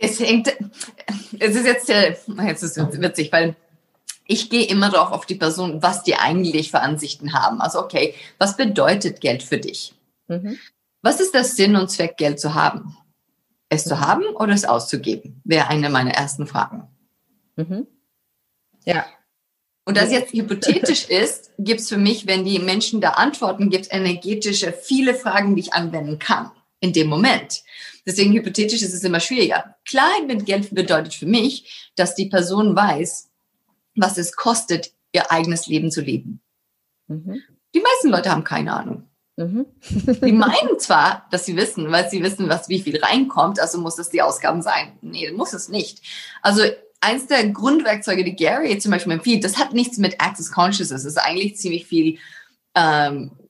Es 0.04 0.18
hängt, 0.18 0.48
es 1.38 1.54
ist 1.54 1.64
jetzt, 1.64 1.88
jetzt 1.88 2.62
ist 2.62 2.76
es 2.76 3.00
witzig, 3.00 3.30
weil 3.30 3.54
ich 4.26 4.50
gehe 4.50 4.66
immer 4.66 4.90
darauf 4.90 5.12
auf 5.12 5.26
die 5.26 5.36
Person, 5.36 5.80
was 5.80 6.02
die 6.02 6.16
eigentlich 6.16 6.72
für 6.72 6.80
Ansichten 6.80 7.34
haben. 7.34 7.60
Also 7.60 7.78
okay, 7.78 8.14
was 8.38 8.56
bedeutet 8.56 9.20
Geld 9.20 9.44
für 9.44 9.58
dich? 9.58 9.94
Mhm. 10.26 10.58
Was 11.02 11.20
ist 11.20 11.34
der 11.34 11.44
Sinn 11.44 11.76
und 11.76 11.88
Zweck, 11.88 12.16
Geld 12.16 12.40
zu 12.40 12.54
haben? 12.54 12.96
Es 13.68 13.84
zu 13.84 14.00
haben 14.00 14.24
oder 14.34 14.52
es 14.52 14.64
auszugeben? 14.64 15.40
Wäre 15.44 15.68
eine 15.68 15.88
meiner 15.88 16.12
ersten 16.12 16.48
Fragen. 16.48 16.88
Mhm. 17.54 17.86
Ja. 18.84 19.06
Und 19.84 19.96
das 19.96 20.10
jetzt 20.10 20.32
hypothetisch 20.32 21.04
ist, 21.08 21.52
gibt 21.58 21.80
es 21.80 21.88
für 21.88 21.96
mich, 21.96 22.26
wenn 22.26 22.44
die 22.44 22.58
Menschen 22.58 23.00
da 23.00 23.10
antworten, 23.10 23.70
gibt 23.70 23.84
es 23.84 23.92
energetische 23.92 24.72
viele 24.72 25.14
Fragen, 25.14 25.54
die 25.54 25.62
ich 25.62 25.74
anwenden 25.74 26.18
kann 26.18 26.50
in 26.80 26.92
dem 26.92 27.06
Moment. 27.06 27.62
Deswegen 28.06 28.32
hypothetisch 28.32 28.82
ist 28.82 28.94
es 28.94 29.04
immer 29.04 29.20
schwieriger. 29.20 29.76
Klarheit 29.84 30.26
mit 30.26 30.46
Geld 30.46 30.74
bedeutet 30.74 31.14
für 31.14 31.26
mich, 31.26 31.90
dass 31.94 32.14
die 32.14 32.26
Person 32.26 32.74
weiß, 32.74 33.30
was 33.94 34.18
es 34.18 34.34
kostet, 34.34 34.92
ihr 35.12 35.30
eigenes 35.30 35.66
Leben 35.66 35.90
zu 35.90 36.00
leben. 36.00 36.40
Mhm. 37.06 37.42
Die 37.74 37.80
meisten 37.80 38.08
Leute 38.08 38.30
haben 38.30 38.44
keine 38.44 38.72
Ahnung. 38.72 39.04
Mhm. 39.36 39.66
die 39.80 40.32
meinen 40.32 40.78
zwar, 40.78 41.26
dass 41.30 41.46
sie 41.46 41.56
wissen, 41.56 41.90
weil 41.90 42.10
sie 42.10 42.22
wissen, 42.22 42.48
was 42.48 42.68
wie 42.68 42.80
viel 42.80 43.02
reinkommt, 43.02 43.60
also 43.60 43.78
muss 43.78 43.98
es 43.98 44.10
die 44.10 44.22
Ausgaben 44.22 44.62
sein. 44.62 44.92
Nee, 45.00 45.30
muss 45.32 45.52
es 45.52 45.68
nicht. 45.68 46.02
Also 46.42 46.62
eins 47.00 47.26
der 47.26 47.48
Grundwerkzeuge, 47.48 48.24
die 48.24 48.36
Gary 48.36 48.78
zum 48.78 48.90
Beispiel 48.90 49.12
empfiehlt, 49.12 49.44
das 49.44 49.58
hat 49.58 49.72
nichts 49.72 49.98
mit 49.98 50.20
Access 50.20 50.52
Consciousness. 50.52 51.04
Es 51.04 51.16
ist 51.16 51.18
eigentlich 51.18 51.56
ziemlich 51.56 51.86
viel. 51.86 52.18
Ähm, 52.74 53.32
äh, 53.38 53.41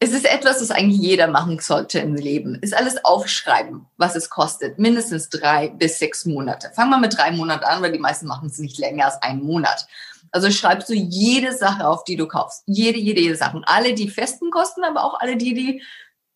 es 0.00 0.12
ist 0.12 0.26
etwas, 0.26 0.60
was 0.60 0.70
eigentlich 0.70 1.00
jeder 1.00 1.26
machen 1.26 1.58
sollte 1.58 1.98
im 1.98 2.14
Leben. 2.14 2.54
Ist 2.56 2.74
alles 2.74 3.04
aufschreiben, 3.04 3.86
was 3.96 4.14
es 4.14 4.30
kostet. 4.30 4.78
Mindestens 4.78 5.28
drei 5.28 5.70
bis 5.70 5.98
sechs 5.98 6.24
Monate. 6.24 6.70
Fangen 6.74 6.90
wir 6.90 6.98
mit 6.98 7.16
drei 7.16 7.32
Monaten 7.32 7.64
an, 7.64 7.82
weil 7.82 7.92
die 7.92 7.98
meisten 7.98 8.26
machen 8.26 8.48
es 8.48 8.58
nicht 8.58 8.78
länger 8.78 9.06
als 9.06 9.20
einen 9.22 9.42
Monat. 9.42 9.88
Also 10.30 10.50
schreibst 10.50 10.88
du 10.88 10.94
jede 10.94 11.52
Sache 11.56 11.88
auf, 11.88 12.04
die 12.04 12.16
du 12.16 12.28
kaufst. 12.28 12.62
Jede, 12.66 12.98
jede, 12.98 13.20
jede 13.20 13.36
Sache. 13.36 13.56
Und 13.56 13.66
alle 13.66 13.94
die 13.94 14.08
festen 14.08 14.50
Kosten, 14.50 14.84
aber 14.84 15.02
auch 15.02 15.18
alle 15.18 15.36
die, 15.36 15.54
die 15.54 15.82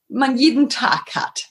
man 0.09 0.37
jeden 0.37 0.69
Tag 0.69 1.15
hat. 1.15 1.47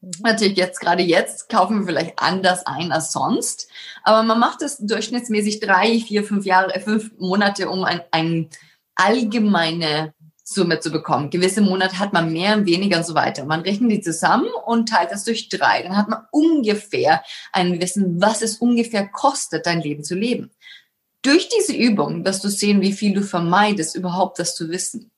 Mhm. 0.00 0.10
Natürlich 0.22 0.58
jetzt, 0.58 0.80
gerade 0.80 1.02
jetzt, 1.02 1.48
kaufen 1.48 1.80
wir 1.80 1.86
vielleicht 1.86 2.18
anders 2.18 2.64
ein 2.66 2.92
als 2.92 3.12
sonst. 3.12 3.68
Aber 4.04 4.22
man 4.22 4.38
macht 4.38 4.62
es 4.62 4.78
durchschnittsmäßig 4.78 5.58
drei, 5.58 5.98
vier, 5.98 6.22
fünf 6.22 6.44
Jahre, 6.44 6.72
äh, 6.74 6.80
fünf 6.80 7.10
Monate, 7.18 7.68
um 7.68 7.82
ein, 7.84 8.02
ein 8.12 8.50
allgemeine 8.94 10.14
Summe 10.48 10.78
zu 10.78 10.92
bekommen. 10.92 11.30
Gewisse 11.30 11.60
Monate 11.60 11.98
hat 11.98 12.12
man 12.12 12.32
mehr, 12.32 12.64
weniger 12.66 12.98
und 12.98 13.06
so 13.06 13.14
weiter. 13.14 13.44
Man 13.44 13.62
rechnet 13.62 13.90
die 13.90 14.00
zusammen 14.00 14.48
und 14.64 14.88
teilt 14.88 15.10
das 15.10 15.24
durch 15.24 15.48
drei. 15.48 15.82
Dann 15.82 15.96
hat 15.96 16.08
man 16.08 16.24
ungefähr 16.30 17.24
ein 17.52 17.80
Wissen, 17.80 18.20
was 18.20 18.42
es 18.42 18.58
ungefähr 18.58 19.08
kostet, 19.08 19.66
dein 19.66 19.80
Leben 19.80 20.04
zu 20.04 20.14
leben. 20.14 20.52
Durch 21.22 21.48
diese 21.48 21.74
Übung 21.74 22.24
wirst 22.24 22.44
du 22.44 22.48
sehen, 22.48 22.80
wie 22.80 22.92
viel 22.92 23.12
du 23.12 23.22
vermeidest, 23.22 23.96
überhaupt 23.96 24.38
das 24.38 24.54
zu 24.54 24.68
wissen. 24.68 25.10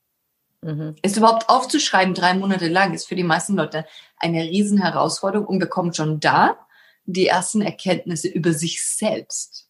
Mhm. 0.63 0.95
Es 1.03 1.15
überhaupt 1.15 1.47
aufzuschreiben, 1.47 2.15
drei 2.15 2.33
Monate 2.33 2.67
lang, 2.67 2.95
ist 2.95 3.07
für 3.07 3.15
die 3.15 3.23
meisten 3.23 3.55
Leute 3.55 3.85
eine 4.17 4.41
Riesenherausforderung 4.41 5.45
und 5.45 5.59
bekommt 5.59 5.95
schon 5.95 6.19
da 6.19 6.57
die 7.05 7.27
ersten 7.27 7.61
Erkenntnisse 7.61 8.27
über 8.27 8.53
sich 8.53 8.83
selbst. 8.83 9.68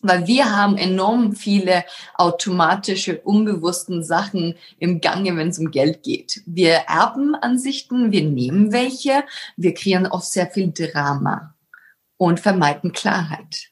Weil 0.00 0.26
wir 0.26 0.54
haben 0.54 0.76
enorm 0.76 1.34
viele 1.34 1.84
automatische, 2.14 3.20
unbewussten 3.20 4.04
Sachen 4.04 4.54
im 4.78 5.00
Gange, 5.00 5.36
wenn 5.36 5.48
es 5.48 5.58
um 5.58 5.70
Geld 5.70 6.02
geht. 6.02 6.42
Wir 6.46 6.74
erben 6.88 7.34
Ansichten, 7.34 8.12
wir 8.12 8.22
nehmen 8.22 8.72
welche, 8.72 9.24
wir 9.56 9.74
kreieren 9.74 10.06
oft 10.06 10.30
sehr 10.30 10.46
viel 10.46 10.72
Drama 10.72 11.54
und 12.16 12.38
vermeiden 12.40 12.92
Klarheit. 12.92 13.70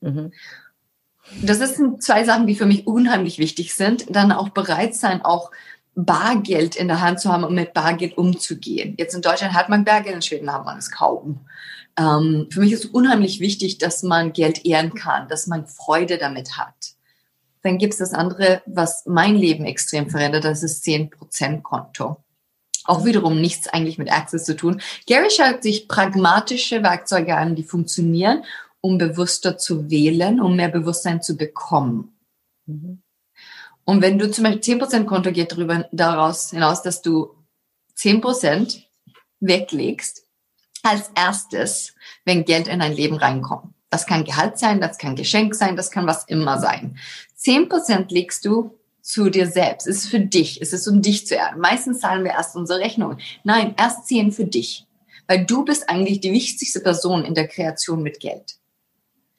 Mhm. 0.00 0.32
Das 1.42 1.58
sind 1.58 2.02
zwei 2.02 2.22
Sachen, 2.24 2.46
die 2.46 2.54
für 2.54 2.66
mich 2.66 2.86
unheimlich 2.86 3.38
wichtig 3.38 3.74
sind. 3.74 4.06
Dann 4.14 4.30
auch 4.30 4.50
bereit 4.50 4.94
sein, 4.94 5.24
auch 5.24 5.50
Bargeld 5.96 6.76
in 6.76 6.88
der 6.88 7.00
Hand 7.00 7.20
zu 7.20 7.32
haben 7.32 7.42
und 7.42 7.54
mit 7.54 7.72
Bargeld 7.72 8.16
umzugehen. 8.18 8.94
Jetzt 8.98 9.14
in 9.14 9.22
Deutschland 9.22 9.54
hat 9.54 9.68
man 9.68 9.84
Bargeld, 9.84 10.14
in 10.14 10.22
Schweden 10.22 10.52
hat 10.52 10.64
man 10.64 10.78
es 10.78 10.90
kaum. 10.90 11.40
Ähm, 11.98 12.48
für 12.50 12.60
mich 12.60 12.72
ist 12.72 12.86
unheimlich 12.86 13.40
wichtig, 13.40 13.78
dass 13.78 14.02
man 14.02 14.32
Geld 14.32 14.64
ehren 14.64 14.94
kann, 14.94 15.28
dass 15.28 15.46
man 15.46 15.66
Freude 15.66 16.18
damit 16.18 16.56
hat. 16.56 16.94
Dann 17.62 17.78
gibt 17.78 17.94
es 17.94 17.98
das 17.98 18.12
andere, 18.12 18.62
was 18.66 19.04
mein 19.06 19.34
Leben 19.34 19.64
extrem 19.64 20.08
verändert, 20.08 20.44
das 20.44 20.62
ist 20.62 20.84
10% 20.84 21.62
Konto. 21.62 22.18
Auch 22.84 23.04
wiederum 23.04 23.40
nichts 23.40 23.66
eigentlich 23.66 23.98
mit 23.98 24.12
Access 24.12 24.44
zu 24.44 24.54
tun. 24.54 24.80
Gary 25.06 25.30
schaut 25.30 25.62
sich 25.64 25.88
pragmatische 25.88 26.84
Werkzeuge 26.84 27.36
an, 27.36 27.56
die 27.56 27.64
funktionieren 27.64 28.44
um 28.86 28.98
bewusster 28.98 29.58
zu 29.58 29.90
wählen, 29.90 30.40
um 30.40 30.54
mehr 30.54 30.68
Bewusstsein 30.68 31.20
zu 31.20 31.36
bekommen. 31.36 32.16
Mhm. 32.66 33.02
Und 33.84 34.00
wenn 34.00 34.18
du 34.18 34.30
zum 34.30 34.44
Beispiel 34.44 34.78
10% 34.78 35.04
Konto 35.04 35.32
geht 35.32 35.52
darüber, 35.52 35.88
daraus 35.90 36.50
hinaus, 36.50 36.82
dass 36.82 37.02
du 37.02 37.34
10% 37.96 38.82
weglegst, 39.40 40.25
als 40.86 41.10
erstes, 41.14 41.94
wenn 42.24 42.44
Geld 42.44 42.68
in 42.68 42.80
dein 42.80 42.92
Leben 42.92 43.16
reinkommt. 43.16 43.74
Das 43.90 44.06
kann 44.06 44.24
Gehalt 44.24 44.58
sein, 44.58 44.80
das 44.80 44.98
kann 44.98 45.16
Geschenk 45.16 45.54
sein, 45.54 45.76
das 45.76 45.90
kann 45.90 46.06
was 46.06 46.24
immer 46.24 46.58
sein. 46.58 46.98
10% 47.38 48.12
legst 48.12 48.44
du 48.44 48.78
zu 49.00 49.30
dir 49.30 49.46
selbst. 49.46 49.86
Es 49.86 50.04
ist 50.04 50.08
für 50.08 50.20
dich. 50.20 50.60
Es 50.60 50.72
ist 50.72 50.88
um 50.88 51.00
dich 51.00 51.26
zu 51.26 51.36
ernten. 51.36 51.60
Meistens 51.60 52.00
zahlen 52.00 52.24
wir 52.24 52.32
erst 52.32 52.56
unsere 52.56 52.80
Rechnung. 52.80 53.18
Nein, 53.44 53.74
erst 53.78 54.06
10 54.08 54.32
für 54.32 54.44
dich. 54.44 54.84
Weil 55.28 55.46
du 55.46 55.64
bist 55.64 55.88
eigentlich 55.88 56.20
die 56.20 56.32
wichtigste 56.32 56.80
Person 56.80 57.24
in 57.24 57.34
der 57.34 57.46
Kreation 57.46 58.02
mit 58.02 58.18
Geld. 58.18 58.56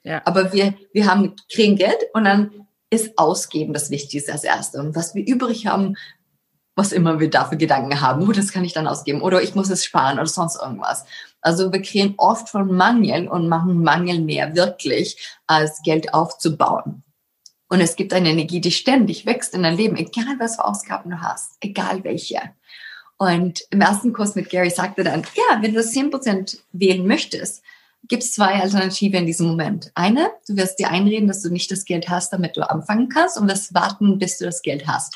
Ja. 0.04 0.22
Aber 0.26 0.54
wir, 0.54 0.74
wir 0.94 1.06
haben, 1.06 1.36
kriegen 1.52 1.76
Geld 1.76 1.98
und 2.14 2.24
dann 2.24 2.68
ist 2.90 3.18
Ausgeben 3.18 3.74
das 3.74 3.90
Wichtigste 3.90 4.32
als 4.32 4.46
Erste. 4.46 4.80
Und 4.80 4.96
was 4.96 5.14
wir 5.16 5.28
übrig 5.28 5.68
haben, 5.68 5.98
was 6.76 6.92
immer 6.92 7.20
wir 7.20 7.30
dafür 7.30 7.58
Gedanken 7.58 8.00
haben, 8.00 8.28
oh, 8.28 8.32
das 8.32 8.54
kann 8.54 8.64
ich 8.64 8.72
dann 8.72 8.88
ausgeben 8.88 9.22
oder 9.22 9.42
ich 9.42 9.56
muss 9.56 9.70
es 9.70 9.84
sparen 9.84 10.20
oder 10.20 10.28
sonst 10.28 10.62
irgendwas. 10.62 11.06
Also 11.48 11.72
wir 11.72 11.82
kriegen 11.82 12.14
oft 12.18 12.50
von 12.50 12.76
Mangel 12.76 13.30
und 13.30 13.48
machen 13.48 13.82
Mangel 13.82 14.20
mehr 14.20 14.54
wirklich, 14.54 15.38
als 15.48 15.82
Geld 15.82 16.14
aufzubauen. 16.14 17.04
Und 17.70 17.80
es 17.80 17.96
gibt 17.96 18.12
eine 18.12 18.32
Energie, 18.32 18.60
die 18.60 18.72
ständig 18.72 19.26
wächst 19.26 19.54
in 19.54 19.64
deinem 19.64 19.78
Leben, 19.78 19.96
egal 19.96 20.36
was 20.40 20.58
für 20.58 20.66
Ausgaben 20.66 21.10
du 21.10 21.22
hast, 21.22 21.54
egal 21.62 22.04
welche. 22.04 22.42
Und 23.16 23.62
im 23.70 23.80
ersten 23.80 24.12
Kurs 24.12 24.36
mit 24.36 24.50
Gary 24.50 24.70
sagte 24.70 25.06
dann, 25.06 25.22
ja, 25.36 25.62
wenn 25.62 25.74
du 25.74 25.80
10% 25.80 26.60
wählen 26.74 27.08
möchtest, 27.08 27.64
gibt 28.10 28.24
es 28.24 28.34
zwei 28.34 28.62
Alternativen 28.62 29.20
in 29.20 29.26
diesem 29.26 29.48
Moment. 29.48 29.90
Eine, 29.96 30.30
du 30.50 30.58
wirst 30.58 30.80
dir 30.80 30.92
einreden, 30.92 31.30
dass 31.30 31.44
du 31.44 31.50
nicht 31.50 31.72
das 31.72 31.86
Geld 31.86 32.10
hast, 32.10 32.34
damit 32.34 32.58
du 32.58 32.70
anfangen 32.70 33.08
kannst 33.08 33.40
und 33.40 33.48
wirst 33.48 33.74
warten, 33.74 34.20
bis 34.20 34.38
du 34.38 34.44
das 34.44 34.62
Geld 34.62 34.86
hast. 34.86 35.16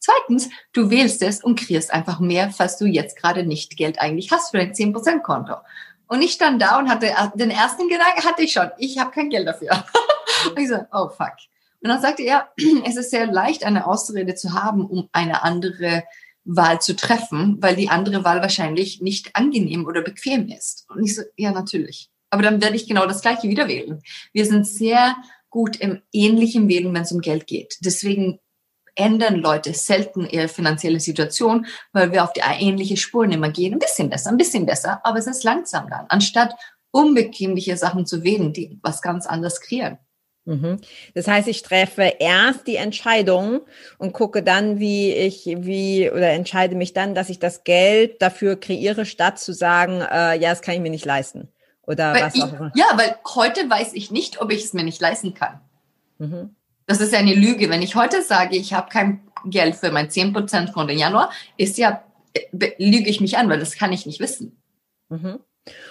Zweitens, 0.00 0.48
du 0.72 0.90
wählst 0.90 1.22
es 1.22 1.44
und 1.44 1.60
kriegst 1.60 1.92
einfach 1.92 2.20
mehr, 2.20 2.50
falls 2.50 2.78
du 2.78 2.86
jetzt 2.86 3.16
gerade 3.16 3.44
nicht 3.44 3.76
Geld 3.76 4.00
eigentlich 4.00 4.32
hast 4.32 4.50
für 4.50 4.56
dein 4.56 4.72
10% 4.72 5.20
Konto. 5.20 5.54
Und 6.08 6.22
ich 6.22 6.32
stand 6.32 6.60
da 6.60 6.78
und 6.78 6.88
hatte 6.88 7.14
den 7.36 7.50
ersten 7.50 7.88
Gedanken 7.88 8.24
hatte 8.24 8.42
ich 8.42 8.52
schon, 8.52 8.70
ich 8.78 8.98
habe 8.98 9.12
kein 9.12 9.30
Geld 9.30 9.46
dafür. 9.46 9.84
und 10.48 10.58
ich 10.58 10.68
so, 10.68 10.78
oh 10.92 11.08
fuck. 11.10 11.34
Und 11.82 11.88
dann 11.88 12.00
sagte 12.00 12.22
er, 12.22 12.50
es 12.84 12.96
ist 12.96 13.10
sehr 13.10 13.26
leicht, 13.26 13.64
eine 13.64 13.86
Ausrede 13.86 14.34
zu 14.34 14.54
haben, 14.54 14.84
um 14.84 15.08
eine 15.12 15.42
andere 15.42 16.02
Wahl 16.44 16.80
zu 16.80 16.96
treffen, 16.96 17.58
weil 17.60 17.76
die 17.76 17.90
andere 17.90 18.24
Wahl 18.24 18.40
wahrscheinlich 18.40 19.00
nicht 19.00 19.36
angenehm 19.36 19.86
oder 19.86 20.02
bequem 20.02 20.48
ist. 20.48 20.86
Und 20.88 21.04
ich 21.04 21.14
so, 21.14 21.22
ja, 21.36 21.52
natürlich. 21.52 22.10
Aber 22.30 22.42
dann 22.42 22.62
werde 22.62 22.76
ich 22.76 22.88
genau 22.88 23.06
das 23.06 23.22
Gleiche 23.22 23.48
wieder 23.48 23.68
wählen. 23.68 24.02
Wir 24.32 24.46
sind 24.46 24.66
sehr 24.66 25.16
gut 25.50 25.76
im 25.76 26.00
ähnlichen 26.12 26.68
Wählen, 26.68 26.94
wenn 26.94 27.02
es 27.02 27.12
um 27.12 27.20
Geld 27.20 27.46
geht. 27.46 27.76
Deswegen 27.80 28.38
ändern 29.00 29.36
Leute 29.36 29.74
selten 29.74 30.28
ihre 30.28 30.48
finanzielle 30.48 31.00
Situation, 31.00 31.66
weil 31.92 32.12
wir 32.12 32.22
auf 32.22 32.32
die 32.32 32.42
ähnliche 32.42 32.96
Spuren 32.96 33.32
immer 33.32 33.50
gehen. 33.50 33.72
Ein 33.72 33.78
bisschen 33.78 34.10
besser, 34.10 34.30
ein 34.30 34.36
bisschen 34.36 34.66
besser, 34.66 35.00
aber 35.04 35.18
es 35.18 35.26
ist 35.26 35.44
langsam 35.44 35.88
dann, 35.88 36.06
anstatt 36.08 36.54
unbequemliche 36.92 37.76
Sachen 37.76 38.06
zu 38.06 38.22
wählen, 38.24 38.52
die 38.52 38.78
was 38.82 39.02
ganz 39.02 39.26
anderes 39.26 39.60
kreieren. 39.60 39.98
Mhm. 40.44 40.80
Das 41.14 41.28
heißt, 41.28 41.48
ich 41.48 41.62
treffe 41.62 42.14
erst 42.18 42.66
die 42.66 42.76
Entscheidung 42.76 43.60
und 43.98 44.12
gucke 44.12 44.42
dann, 44.42 44.78
wie 44.78 45.12
ich, 45.12 45.44
wie, 45.46 46.10
oder 46.10 46.30
entscheide 46.30 46.74
mich 46.74 46.92
dann, 46.92 47.14
dass 47.14 47.28
ich 47.28 47.38
das 47.38 47.62
Geld 47.64 48.20
dafür 48.22 48.58
kreiere, 48.58 49.04
statt 49.06 49.38
zu 49.38 49.52
sagen, 49.52 50.00
äh, 50.00 50.38
ja, 50.40 50.50
das 50.50 50.62
kann 50.62 50.74
ich 50.74 50.80
mir 50.80 50.90
nicht 50.90 51.04
leisten. 51.04 51.48
Oder 51.82 52.14
weil 52.14 52.22
was 52.22 52.34
ich, 52.34 52.42
auch 52.42 52.52
immer. 52.52 52.72
Ja, 52.74 52.86
weil 52.94 53.16
heute 53.34 53.68
weiß 53.68 53.92
ich 53.94 54.10
nicht, 54.10 54.40
ob 54.40 54.50
ich 54.50 54.64
es 54.64 54.72
mir 54.72 54.84
nicht 54.84 55.00
leisten 55.00 55.34
kann. 55.34 55.60
Mhm. 56.18 56.56
Das 56.90 57.00
ist 57.00 57.14
eine 57.14 57.34
Lüge. 57.34 57.70
Wenn 57.70 57.82
ich 57.82 57.94
heute 57.94 58.20
sage, 58.20 58.56
ich 58.56 58.72
habe 58.72 58.88
kein 58.88 59.20
Geld 59.44 59.76
für 59.76 59.92
mein 59.92 60.08
10% 60.08 60.72
Konto 60.72 60.92
im 60.92 60.98
Januar, 60.98 61.30
ist 61.56 61.78
ja, 61.78 62.02
äh, 62.34 62.72
lüge 62.78 63.08
ich 63.08 63.20
mich 63.20 63.38
an, 63.38 63.48
weil 63.48 63.60
das 63.60 63.76
kann 63.76 63.92
ich 63.92 64.06
nicht 64.06 64.18
wissen. 64.18 64.60
Mhm. 65.08 65.38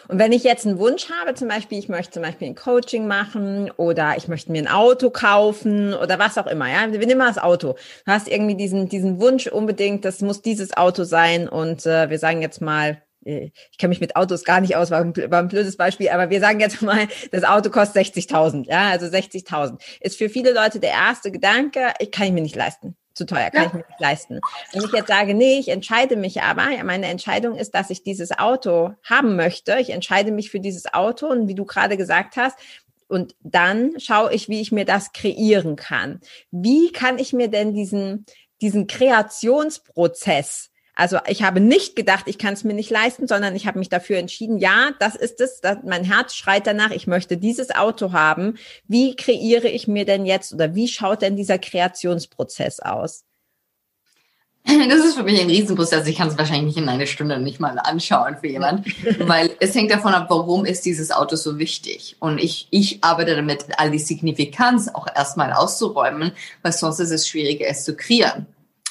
Und 0.09 0.19
wenn 0.19 0.33
ich 0.33 0.43
jetzt 0.43 0.67
einen 0.67 0.77
Wunsch 0.77 1.09
habe, 1.09 1.35
zum 1.35 1.47
Beispiel, 1.47 1.79
ich 1.79 1.87
möchte 1.87 2.11
zum 2.11 2.23
Beispiel 2.23 2.49
ein 2.49 2.55
Coaching 2.55 3.07
machen 3.07 3.71
oder 3.77 4.17
ich 4.17 4.27
möchte 4.27 4.51
mir 4.51 4.61
ein 4.61 4.67
Auto 4.67 5.09
kaufen 5.09 5.93
oder 5.93 6.19
was 6.19 6.37
auch 6.37 6.47
immer, 6.47 6.69
ja, 6.69 6.91
wir 6.91 6.99
nehmen 6.99 7.19
mal 7.19 7.27
das 7.27 7.37
Auto. 7.37 7.77
Du 8.05 8.11
hast 8.11 8.27
irgendwie 8.27 8.55
diesen, 8.55 8.89
diesen 8.89 9.21
Wunsch 9.21 9.47
unbedingt, 9.47 10.03
das 10.03 10.19
muss 10.19 10.41
dieses 10.41 10.75
Auto 10.75 11.05
sein 11.05 11.47
und 11.47 11.85
äh, 11.85 12.09
wir 12.09 12.19
sagen 12.19 12.41
jetzt 12.41 12.59
mal, 12.59 13.01
ich 13.21 13.77
kenne 13.77 13.89
mich 13.89 14.01
mit 14.01 14.15
Autos 14.15 14.43
gar 14.43 14.61
nicht 14.61 14.75
aus, 14.75 14.91
war 14.91 15.01
ein, 15.01 15.15
war 15.15 15.39
ein 15.39 15.47
blödes 15.47 15.77
Beispiel, 15.77 16.09
aber 16.09 16.29
wir 16.29 16.39
sagen 16.39 16.59
jetzt 16.59 16.81
mal, 16.81 17.07
das 17.31 17.43
Auto 17.43 17.69
kostet 17.69 18.05
60.000, 18.07 18.67
ja, 18.67 18.89
also 18.89 19.05
60.000. 19.05 19.79
Ist 19.99 20.17
für 20.17 20.29
viele 20.29 20.53
Leute 20.53 20.79
der 20.79 20.91
erste 20.91 21.31
Gedanke, 21.31 21.93
ich 21.99 22.11
kann 22.11 22.27
ich 22.27 22.33
mir 22.33 22.41
nicht 22.41 22.55
leisten. 22.55 22.95
zu 23.13 23.25
teuer, 23.25 23.49
kann 23.49 23.63
ja. 23.63 23.67
ich 23.67 23.73
mir 23.73 23.85
nicht 23.87 23.99
leisten. 23.99 24.39
Wenn 24.71 24.83
ich 24.85 24.91
jetzt 24.93 25.07
sage, 25.07 25.33
nee, 25.33 25.59
ich 25.59 25.67
entscheide 25.67 26.15
mich 26.15 26.41
aber, 26.41 26.69
ja, 26.69 26.83
meine 26.83 27.07
Entscheidung 27.07 27.55
ist, 27.55 27.75
dass 27.75 27.89
ich 27.89 28.03
dieses 28.03 28.37
Auto 28.37 28.93
haben 29.03 29.35
möchte. 29.35 29.77
Ich 29.79 29.89
entscheide 29.89 30.31
mich 30.31 30.49
für 30.49 30.59
dieses 30.59 30.93
Auto 30.93 31.27
und 31.27 31.47
wie 31.47 31.55
du 31.55 31.65
gerade 31.65 31.97
gesagt 31.97 32.37
hast, 32.37 32.57
und 33.09 33.35
dann 33.41 33.99
schaue 33.99 34.31
ich, 34.33 34.49
wie 34.49 34.61
ich 34.61 34.71
mir 34.71 34.85
das 34.85 35.13
kreieren 35.13 35.75
kann. 35.75 36.21
Wie 36.51 36.91
kann 36.91 37.17
ich 37.17 37.33
mir 37.33 37.47
denn 37.47 37.73
diesen, 37.73 38.27
diesen 38.61 38.85
Kreationsprozess 38.85 40.69
also 40.99 41.17
ich 41.27 41.43
habe 41.43 41.61
nicht 41.61 41.95
gedacht, 41.95 42.25
ich 42.27 42.37
kann 42.37 42.53
es 42.53 42.65
mir 42.65 42.73
nicht 42.73 42.89
leisten, 42.89 43.25
sondern 43.25 43.55
ich 43.55 43.67
habe 43.67 43.79
mich 43.79 43.87
dafür 43.87 44.17
entschieden, 44.17 44.57
ja, 44.57 44.91
das 44.99 45.15
ist 45.15 45.39
es, 45.39 45.61
das, 45.61 45.77
mein 45.85 46.03
Herz 46.03 46.35
schreit 46.35 46.67
danach, 46.67 46.91
ich 46.91 47.07
möchte 47.07 47.37
dieses 47.37 47.73
Auto 47.73 48.11
haben. 48.11 48.57
Wie 48.85 49.15
kreiere 49.15 49.69
ich 49.69 49.87
mir 49.87 50.03
denn 50.03 50.25
jetzt 50.25 50.53
oder 50.53 50.75
wie 50.75 50.89
schaut 50.89 51.21
denn 51.21 51.37
dieser 51.37 51.57
Kreationsprozess 51.57 52.81
aus? 52.81 53.23
Das 54.65 55.05
ist 55.05 55.15
für 55.15 55.23
mich 55.23 55.39
ein 55.39 55.49
Riesenprozess. 55.49 56.05
Ich 56.05 56.17
kann 56.17 56.27
es 56.27 56.37
wahrscheinlich 56.37 56.75
nicht 56.75 56.83
in 56.83 56.89
einer 56.89 57.05
Stunde 57.05 57.39
nicht 57.39 57.61
mal 57.61 57.79
anschauen 57.79 58.35
für 58.41 58.47
jemand, 58.47 58.85
weil 59.19 59.51
es 59.61 59.73
hängt 59.73 59.91
davon 59.91 60.13
ab, 60.13 60.27
warum 60.29 60.65
ist 60.65 60.85
dieses 60.85 61.11
Auto 61.11 61.37
so 61.37 61.57
wichtig. 61.57 62.17
Und 62.19 62.39
ich, 62.39 62.67
ich 62.71 63.01
arbeite 63.05 63.37
damit, 63.37 63.65
all 63.77 63.89
die 63.89 63.99
Signifikanz 63.99 64.89
auch 64.89 65.07
erstmal 65.15 65.53
auszuräumen, 65.53 66.33
weil 66.61 66.73
sonst 66.73 66.99
ist 66.99 67.11
es 67.11 67.25
schwieriger, 67.25 67.67
es 67.67 67.85
zu 67.85 67.95
kreieren. 67.95 68.47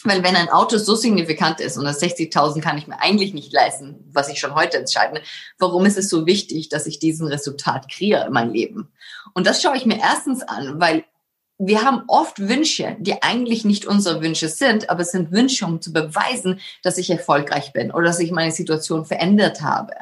Weil 0.08 0.24
wenn 0.24 0.36
ein 0.36 0.48
Auto 0.48 0.78
so 0.78 0.94
signifikant 0.94 1.60
ist 1.60 1.76
und 1.76 1.84
das 1.84 2.02
60.000 2.02 2.62
kann 2.62 2.78
ich 2.78 2.86
mir 2.86 3.00
eigentlich 3.00 3.34
nicht 3.34 3.52
leisten, 3.52 3.96
was 4.10 4.28
ich 4.28 4.40
schon 4.40 4.54
heute 4.54 4.78
entscheide, 4.78 5.20
warum 5.58 5.84
ist 5.84 5.98
es 5.98 6.08
so 6.08 6.24
wichtig, 6.24 6.70
dass 6.70 6.86
ich 6.86 6.98
diesen 6.98 7.28
Resultat 7.28 7.90
kreiere 7.90 8.26
in 8.26 8.32
meinem 8.32 8.52
Leben? 8.52 8.88
Und 9.34 9.46
das 9.46 9.60
schaue 9.60 9.76
ich 9.76 9.84
mir 9.84 9.98
erstens 9.98 10.42
an, 10.42 10.80
weil 10.80 11.04
wir 11.58 11.82
haben 11.82 12.04
oft 12.06 12.38
Wünsche, 12.38 12.96
die 13.00 13.20
eigentlich 13.22 13.64
nicht 13.64 13.84
unsere 13.84 14.22
Wünsche 14.22 14.48
sind, 14.48 14.90
aber 14.90 15.00
es 15.00 15.10
sind 15.10 15.32
Wünsche, 15.32 15.66
um 15.66 15.82
zu 15.82 15.92
beweisen, 15.92 16.60
dass 16.82 16.98
ich 16.98 17.10
erfolgreich 17.10 17.72
bin 17.72 17.90
oder 17.90 18.06
dass 18.06 18.20
ich 18.20 18.30
meine 18.30 18.52
Situation 18.52 19.04
verändert 19.04 19.60
habe. 19.60 19.92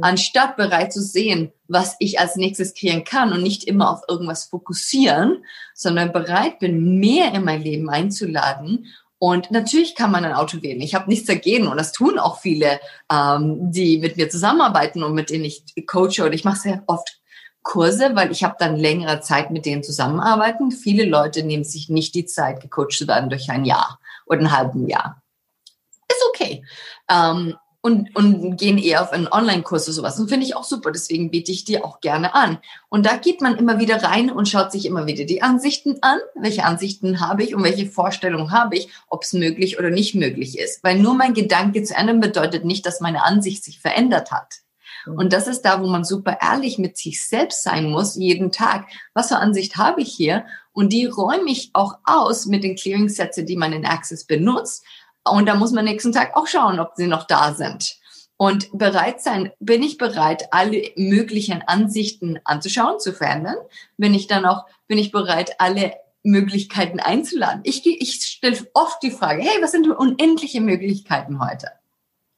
Anstatt 0.00 0.56
bereit 0.56 0.92
zu 0.92 1.00
sehen, 1.00 1.52
was 1.68 1.94
ich 2.00 2.18
als 2.18 2.34
nächstes 2.34 2.74
kreieren 2.74 3.04
kann 3.04 3.32
und 3.32 3.42
nicht 3.42 3.64
immer 3.64 3.92
auf 3.92 4.00
irgendwas 4.08 4.44
fokussieren, 4.44 5.44
sondern 5.74 6.12
bereit 6.12 6.58
bin, 6.58 6.98
mehr 6.98 7.32
in 7.32 7.44
mein 7.44 7.62
Leben 7.62 7.88
einzuladen 7.88 8.86
und 9.18 9.50
natürlich 9.50 9.94
kann 9.94 10.10
man 10.10 10.24
ein 10.24 10.34
Auto 10.34 10.60
wählen. 10.62 10.80
Ich 10.80 10.94
habe 10.94 11.08
nichts 11.08 11.26
dagegen 11.26 11.66
und 11.68 11.76
das 11.76 11.92
tun 11.92 12.18
auch 12.18 12.40
viele, 12.40 12.80
ähm, 13.10 13.70
die 13.70 13.98
mit 13.98 14.16
mir 14.16 14.28
zusammenarbeiten 14.28 15.02
und 15.02 15.14
mit 15.14 15.30
denen 15.30 15.44
ich 15.44 15.64
coache. 15.86 16.24
Und 16.24 16.32
ich 16.32 16.44
mache 16.44 16.58
sehr 16.58 16.82
oft 16.86 17.20
Kurse, 17.62 18.14
weil 18.14 18.30
ich 18.30 18.44
habe 18.44 18.56
dann 18.58 18.76
längere 18.76 19.20
Zeit 19.20 19.50
mit 19.50 19.64
denen 19.64 19.82
zusammenarbeiten. 19.82 20.70
Viele 20.70 21.04
Leute 21.04 21.42
nehmen 21.42 21.64
sich 21.64 21.88
nicht 21.88 22.14
die 22.14 22.26
Zeit, 22.26 22.60
gecoacht 22.60 22.92
zu 22.92 23.08
werden 23.08 23.30
durch 23.30 23.50
ein 23.50 23.64
Jahr 23.64 23.98
oder 24.26 24.40
ein 24.40 24.52
halben 24.52 24.86
Jahr. 24.88 25.22
Ist 26.08 26.22
okay. 26.28 26.64
Ähm, 27.08 27.56
und, 27.84 28.16
und 28.16 28.56
gehen 28.56 28.78
eher 28.78 29.02
auf 29.02 29.12
einen 29.12 29.28
Online-Kurs 29.28 29.86
oder 29.86 29.92
sowas. 29.92 30.18
Und 30.18 30.30
finde 30.30 30.46
ich 30.46 30.56
auch 30.56 30.64
super. 30.64 30.90
Deswegen 30.90 31.30
biete 31.30 31.52
ich 31.52 31.66
dir 31.66 31.84
auch 31.84 32.00
gerne 32.00 32.34
an. 32.34 32.56
Und 32.88 33.04
da 33.04 33.18
geht 33.18 33.42
man 33.42 33.56
immer 33.58 33.78
wieder 33.78 34.02
rein 34.02 34.30
und 34.30 34.48
schaut 34.48 34.72
sich 34.72 34.86
immer 34.86 35.06
wieder 35.06 35.26
die 35.26 35.42
Ansichten 35.42 35.98
an. 36.00 36.18
Welche 36.34 36.64
Ansichten 36.64 37.20
habe 37.20 37.42
ich 37.42 37.54
und 37.54 37.62
welche 37.62 37.84
Vorstellungen 37.84 38.52
habe 38.52 38.76
ich, 38.76 38.88
ob 39.08 39.24
es 39.24 39.34
möglich 39.34 39.78
oder 39.78 39.90
nicht 39.90 40.14
möglich 40.14 40.58
ist. 40.58 40.82
Weil 40.82 40.98
nur 40.98 41.12
mein 41.12 41.34
Gedanke 41.34 41.82
zu 41.82 41.94
ändern 41.94 42.20
bedeutet 42.20 42.64
nicht, 42.64 42.86
dass 42.86 43.00
meine 43.02 43.22
Ansicht 43.22 43.62
sich 43.62 43.80
verändert 43.80 44.32
hat. 44.32 44.60
Mhm. 45.04 45.18
Und 45.18 45.32
das 45.34 45.46
ist 45.46 45.60
da, 45.60 45.82
wo 45.82 45.86
man 45.86 46.04
super 46.04 46.38
ehrlich 46.40 46.78
mit 46.78 46.96
sich 46.96 47.22
selbst 47.22 47.64
sein 47.64 47.90
muss, 47.90 48.16
jeden 48.16 48.50
Tag. 48.50 48.86
Was 49.12 49.28
für 49.28 49.36
Ansicht 49.36 49.76
habe 49.76 50.00
ich 50.00 50.10
hier? 50.10 50.46
Und 50.72 50.94
die 50.94 51.04
räume 51.04 51.50
ich 51.50 51.68
auch 51.74 51.98
aus 52.04 52.46
mit 52.46 52.64
den 52.64 52.76
Clearing-Sätze, 52.76 53.44
die 53.44 53.56
man 53.56 53.74
in 53.74 53.84
Access 53.84 54.24
benutzt. 54.24 54.84
Und 55.24 55.46
da 55.46 55.54
muss 55.54 55.72
man 55.72 55.84
nächsten 55.84 56.12
Tag 56.12 56.36
auch 56.36 56.46
schauen, 56.46 56.78
ob 56.78 56.92
sie 56.96 57.06
noch 57.06 57.26
da 57.26 57.54
sind. 57.54 57.96
Und 58.36 58.76
bereit 58.76 59.22
sein, 59.22 59.52
bin 59.60 59.82
ich 59.82 59.96
bereit, 59.96 60.48
alle 60.52 60.90
möglichen 60.96 61.62
Ansichten 61.62 62.40
anzuschauen, 62.44 62.98
zu 62.98 63.12
verändern? 63.12 63.56
Bin 63.96 64.12
ich 64.12 64.26
dann 64.26 64.44
auch, 64.44 64.64
bin 64.86 64.98
ich 64.98 65.12
bereit, 65.12 65.60
alle 65.60 65.94
Möglichkeiten 66.22 67.00
einzuladen? 67.00 67.60
Ich, 67.64 67.86
ich 67.86 68.14
stelle 68.14 68.58
oft 68.74 69.02
die 69.02 69.12
Frage, 69.12 69.42
hey, 69.42 69.62
was 69.62 69.70
sind 69.70 69.88
unendliche 69.88 70.60
Möglichkeiten 70.60 71.40
heute? 71.40 71.68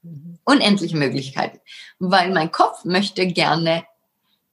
Mhm. 0.03 0.39
Unendliche 0.45 0.97
Möglichkeiten. 0.97 1.59
Weil 1.99 2.31
mein 2.31 2.53
Kopf 2.53 2.85
möchte 2.85 3.27
gerne 3.27 3.85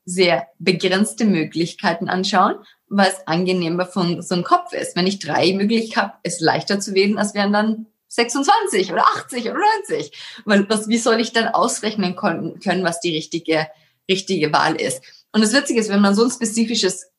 sehr 0.05 0.47
begrenzte 0.59 1.25
Möglichkeiten 1.25 2.09
anschauen, 2.09 2.55
weil 2.87 3.09
es 3.09 3.27
angenehmer 3.27 3.85
für 3.85 4.21
so 4.21 4.35
ein 4.35 4.43
Kopf 4.43 4.73
ist. 4.73 4.95
Wenn 4.95 5.07
ich 5.07 5.19
drei 5.19 5.53
Möglichkeiten 5.53 6.07
habe, 6.07 6.17
ist 6.23 6.41
leichter 6.41 6.79
zu 6.79 6.93
wählen, 6.93 7.17
als 7.17 7.33
wären 7.33 7.53
dann 7.53 7.85
26 8.13 8.91
oder 8.91 9.05
80 9.07 9.49
oder 9.49 9.59
90. 9.87 10.11
Weil 10.45 10.69
was, 10.69 10.87
wie 10.87 10.97
soll 10.97 11.19
ich 11.19 11.33
dann 11.33 11.47
ausrechnen 11.47 12.15
können, 12.15 12.83
was 12.83 12.99
die 12.99 13.15
richtige, 13.15 13.67
richtige 14.09 14.53
Wahl 14.53 14.75
ist? 14.75 15.03
Und 15.31 15.41
das 15.41 15.53
Witzige 15.53 15.79
ist, 15.79 15.89
wenn 15.89 16.01
man 16.01 16.13
so 16.13 16.23
ein 16.23 16.31
spezifisches 16.31 17.11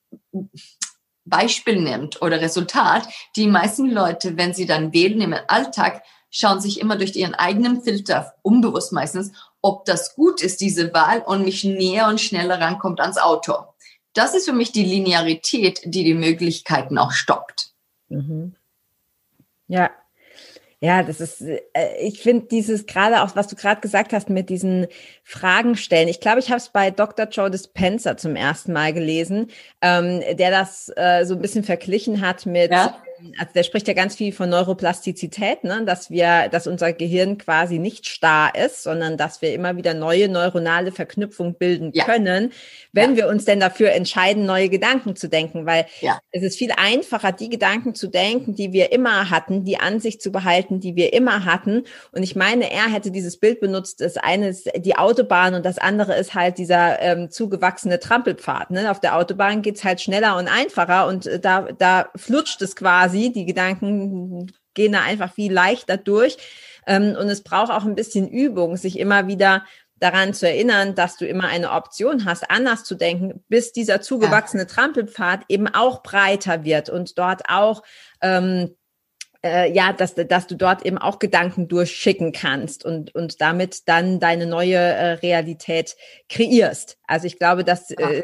Beispiel 1.25 1.81
nimmt 1.81 2.23
oder 2.23 2.41
Resultat, 2.41 3.09
die 3.35 3.49
meisten 3.49 3.91
Leute, 3.91 4.37
wenn 4.37 4.55
sie 4.55 4.67
dann 4.67 4.93
wählen 4.93 5.21
im 5.21 5.35
Alltag, 5.49 6.03
schauen 6.31 6.61
sich 6.61 6.81
immer 6.81 6.97
durch 6.97 7.15
ihren 7.17 7.35
eigenen 7.35 7.83
Filter, 7.83 8.35
unbewusst 8.43 8.93
meistens, 8.93 9.33
ob 9.63 9.85
das 9.85 10.15
gut 10.15 10.43
ist, 10.43 10.61
diese 10.61 10.93
Wahl 10.93 11.23
und 11.23 11.45
mich 11.45 11.65
näher 11.65 12.09
und 12.09 12.21
schneller 12.21 12.61
rankommt 12.61 13.01
ans 13.01 13.19
Auto. 13.19 13.55
Das 14.13 14.35
ist 14.35 14.45
für 14.45 14.53
mich 14.53 14.71
die 14.71 14.85
Linearität, 14.85 15.81
die 15.85 16.05
die 16.05 16.15
Möglichkeiten 16.15 16.99
auch 16.99 17.13
stoppt. 17.13 17.73
Mhm. 18.09 18.55
Ja, 19.67 19.91
ja, 20.85 21.03
das 21.03 21.19
ist, 21.19 21.41
äh, 21.41 21.61
ich 21.99 22.21
finde 22.21 22.47
dieses 22.47 22.85
gerade 22.85 23.23
auch, 23.23 23.35
was 23.37 23.49
du 23.49 23.57
gerade 23.57 23.81
gesagt 23.81 24.13
hast 24.13 24.29
mit 24.29 24.51
diesen 24.51 24.87
Fragen 25.23 25.77
stellen. 25.77 26.09
Ich 26.09 26.21
glaube, 26.21 26.41
ich 26.41 26.51
habe 26.51 26.59
es 26.59 26.69
bei 26.69 26.91
Dr. 26.91 27.27
Joe 27.27 27.51
Dispenza 27.51 28.19
zum 28.19 28.37
ersten 28.37 28.75
Mal 28.75 28.93
gelesen, 28.93 29.51
ähm, 29.81 30.21
der 30.37 30.51
das 30.51 30.93
äh, 30.95 31.25
so 31.25 31.37
ein 31.37 31.41
bisschen 31.41 31.65
verglichen 31.65 32.21
hat 32.21 32.45
mit 32.45 32.71
ja 32.71 32.95
also 33.39 33.53
der 33.55 33.63
spricht 33.63 33.89
ja 33.89 33.95
ganz 33.95 34.17
viel 34.17 34.33
von 34.33 34.49
Neuroplastizität, 34.49 35.65
ne? 35.65 35.85
dass 35.85 36.11
wir, 36.11 36.49
dass 36.51 36.67
unser 36.67 36.93
Gehirn 36.93 37.39
quasi 37.39 37.79
nicht 37.79 38.07
starr 38.07 38.55
ist, 38.55 38.83
sondern 38.83 39.17
dass 39.17 39.43
wir 39.43 39.55
immer 39.55 39.77
wieder 39.77 39.95
neue 39.95 40.29
neuronale 40.29 40.93
Verknüpfungen 40.93 41.55
bilden 41.55 41.91
ja. 41.95 42.05
können, 42.05 42.53
wenn 42.93 43.11
ja. 43.11 43.17
wir 43.17 43.29
uns 43.29 43.45
denn 43.45 43.61
dafür 43.61 43.93
entscheiden, 43.93 44.47
neue 44.47 44.69
Gedanken 44.69 45.17
zu 45.17 45.29
denken, 45.29 45.67
weil 45.67 45.87
ja. 46.01 46.19
es 46.31 46.43
ist 46.43 46.59
viel 46.59 46.73
einfacher, 46.77 47.33
die 47.33 47.49
Gedanken 47.49 47.95
zu 47.95 48.09
denken, 48.09 48.55
die 48.55 48.73
wir 48.73 48.93
immer 48.93 49.31
hatten, 49.31 49.65
die 49.65 49.79
Ansicht 49.79 50.21
zu 50.21 50.31
behalten, 50.31 50.81
die 50.81 50.97
wir 50.97 51.13
immer 51.13 51.45
hatten. 51.45 51.85
Und 52.13 52.23
ich 52.23 52.37
meine, 52.37 52.71
er 52.71 52.93
hätte 52.93 53.11
dieses 53.11 53.39
Bild 53.39 53.61
benutzt, 53.61 54.01
das 54.01 54.17
eine 54.17 54.49
ist 54.49 54.71
die 54.77 54.97
Autobahn 54.97 55.55
und 55.55 55.65
das 55.65 55.79
andere 55.79 56.15
ist 56.17 56.35
halt 56.35 56.59
dieser 56.59 57.01
ähm, 57.01 57.31
zugewachsene 57.31 57.99
Trampelpfad. 57.99 58.71
Ne? 58.71 58.91
Auf 58.91 59.01
der 59.01 59.17
Autobahn 59.17 59.63
geht's 59.63 59.85
halt 59.85 60.01
schneller 60.01 60.37
und 60.37 60.49
einfacher 60.49 61.07
und 61.07 61.27
äh, 61.27 61.41
da, 61.41 61.69
da 61.79 62.09
flutscht 62.17 62.61
es 62.63 62.77
quasi 62.77 63.14
quasi. 63.15 63.33
Die 63.33 63.47
Gedanken 63.47 64.53
gehen 64.75 64.93
da 64.93 65.03
einfach 65.03 65.33
viel 65.33 65.53
leichter 65.53 65.97
durch. 65.97 66.37
Ähm, 66.87 67.17
und 67.19 67.29
es 67.29 67.43
braucht 67.43 67.71
auch 67.71 67.85
ein 67.85 67.95
bisschen 67.95 68.29
Übung, 68.29 68.77
sich 68.77 68.99
immer 68.99 69.27
wieder 69.27 69.65
daran 70.01 70.35
zu 70.35 70.47
erinnern, 70.47 70.95
dass 70.95 71.17
du 71.17 71.27
immer 71.27 71.49
eine 71.49 71.71
Option 71.71 72.25
hast, 72.25 72.51
anders 72.51 72.85
zu 72.85 72.95
denken, 72.95 73.43
bis 73.49 73.73
dieser 73.73 74.03
zugewachsene 74.03 74.67
Trampelpfad 74.67 75.45
eben 75.49 75.69
auch 75.69 76.03
breiter 76.03 76.65
wird 76.65 76.91
und 76.91 77.17
dort 77.17 77.49
auch 77.49 77.83
ähm, 78.21 78.75
äh, 79.45 79.71
ja, 79.71 79.93
dass, 79.93 80.15
dass 80.15 80.47
du 80.47 80.57
dort 80.57 80.87
eben 80.87 80.97
auch 80.97 81.19
Gedanken 81.19 81.69
durchschicken 81.69 82.33
kannst 82.33 82.85
und, 82.85 83.15
und 83.15 83.43
damit 83.43 83.87
dann 83.87 84.19
deine 84.19 84.47
neue 84.47 84.77
äh, 84.77 85.13
Realität 85.13 85.97
kreierst. 86.31 86.97
Also 87.07 87.27
ich 87.27 87.39
glaube, 87.39 87.63
das 87.63 87.91
äh, 87.91 88.23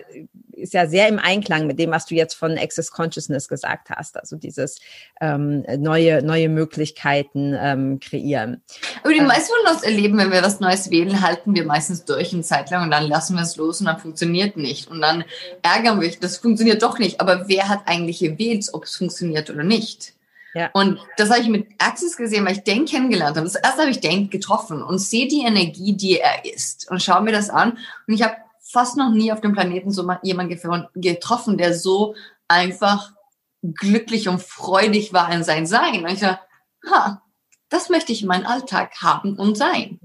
ist 0.53 0.73
ja 0.73 0.87
sehr 0.87 1.09
im 1.09 1.19
Einklang 1.19 1.67
mit 1.67 1.79
dem, 1.79 1.91
was 1.91 2.07
du 2.07 2.15
jetzt 2.15 2.35
von 2.35 2.57
Access 2.57 2.91
Consciousness 2.91 3.49
gesagt 3.49 3.91
hast. 3.91 4.17
Also 4.17 4.37
dieses 4.37 4.81
ähm, 5.21 5.63
neue, 5.77 6.23
neue 6.23 6.49
Möglichkeiten 6.49 7.55
ähm, 7.59 8.01
kreieren. 8.01 8.63
Aber 9.03 9.13
die 9.13 9.21
meisten 9.21 9.53
von 9.63 9.75
uns 9.75 9.83
erleben, 9.83 10.17
wenn 10.17 10.33
wir 10.33 10.43
was 10.43 10.61
Neues 10.61 10.91
wählen, 10.91 11.21
halten 11.21 11.55
wir 11.55 11.67
meistens 11.67 12.07
durch 12.07 12.33
eine 12.33 12.43
Zeit 12.43 12.71
lang 12.71 12.85
und 12.85 12.91
dann 12.91 13.07
lassen 13.07 13.37
wir 13.37 13.43
es 13.43 13.57
los 13.57 13.81
und 13.81 13.87
dann 13.87 13.99
funktioniert 13.99 14.57
nicht. 14.57 14.89
Und 14.89 15.03
dann 15.03 15.25
ärgern 15.61 16.01
wir 16.01 16.09
uns, 16.09 16.19
das 16.19 16.39
funktioniert 16.39 16.83
doch 16.83 16.99
nicht. 16.99 17.21
Aber 17.21 17.47
wer 17.49 17.69
hat 17.69 17.83
eigentlich 17.85 18.21
gewählt, 18.21 18.69
ob 18.73 18.85
es 18.85 18.97
funktioniert 18.97 19.51
oder 19.51 19.65
nicht? 19.65 20.15
Ja. 20.55 20.71
Und 20.73 20.99
das 21.17 21.31
habe 21.31 21.41
ich 21.41 21.49
mit 21.49 21.69
Axis 21.79 22.17
gesehen, 22.17 22.45
weil 22.45 22.57
ich 22.57 22.65
den 22.65 22.85
kennengelernt 22.85 23.37
habe. 23.37 23.47
Das 23.47 23.55
erste 23.55 23.83
habe 23.83 23.91
ich 23.91 24.01
den 24.01 24.31
getroffen 24.31 24.83
und 24.83 24.99
sehe 24.99 25.29
die 25.29 25.45
Energie, 25.45 25.93
die 25.97 26.19
er 26.19 26.45
ist 26.45 26.91
und 26.91 27.03
schaue 27.03 27.23
mir 27.23 27.33
das 27.33 27.51
an. 27.51 27.79
Und 28.07 28.15
ich 28.15 28.23
habe 28.23 28.37
fast 28.61 28.97
noch 28.97 29.11
nie 29.11 29.33
auf 29.33 29.41
dem 29.41 29.53
Planeten 29.53 29.91
so 29.91 30.09
jemanden 30.23 30.89
getroffen, 30.95 31.57
der 31.57 31.75
so 31.75 32.15
einfach 32.49 33.13
glücklich 33.63 34.29
und 34.29 34.43
freudig 34.43 35.13
war 35.13 35.33
in 35.33 35.45
sein 35.45 35.67
Sein. 35.67 36.05
Und 36.05 36.13
ich 36.13 36.21
dachte, 36.21 36.41
ha, 36.91 37.23
das 37.69 37.89
möchte 37.89 38.13
ich 38.13 38.23
in 38.23 38.29
meinem 38.29 38.47
Alltag 38.47 38.93
haben 39.01 39.37
und 39.37 39.57
sein. 39.57 40.01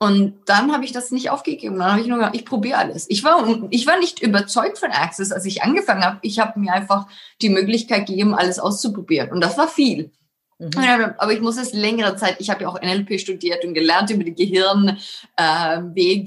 Und 0.00 0.34
dann 0.46 0.72
habe 0.72 0.84
ich 0.84 0.92
das 0.92 1.10
nicht 1.10 1.30
aufgegeben. 1.30 1.78
Dann 1.78 1.90
habe 1.90 2.00
ich 2.00 2.06
nur 2.06 2.18
gesagt, 2.18 2.36
ich 2.36 2.44
probiere 2.44 2.78
alles. 2.78 3.06
Ich 3.08 3.24
war, 3.24 3.44
ich 3.70 3.86
war 3.86 3.98
nicht 3.98 4.22
überzeugt 4.22 4.78
von 4.78 4.92
Access, 4.92 5.32
als 5.32 5.44
ich 5.44 5.62
angefangen 5.62 6.04
habe. 6.04 6.18
Ich 6.22 6.38
habe 6.38 6.60
mir 6.60 6.72
einfach 6.72 7.08
die 7.42 7.48
Möglichkeit 7.48 8.06
gegeben, 8.06 8.34
alles 8.34 8.60
auszuprobieren. 8.60 9.32
Und 9.32 9.40
das 9.40 9.58
war 9.58 9.66
viel. 9.66 10.12
Mhm. 10.58 11.14
Aber 11.18 11.32
ich 11.32 11.40
muss 11.40 11.56
es 11.56 11.72
längere 11.72 12.14
Zeit, 12.16 12.36
ich 12.40 12.50
habe 12.50 12.62
ja 12.62 12.68
auch 12.68 12.80
NLP 12.80 13.18
studiert 13.20 13.64
und 13.64 13.74
gelernt 13.74 14.10
über 14.10 14.24
die 14.24 14.34
Gehirnwege 14.34 14.98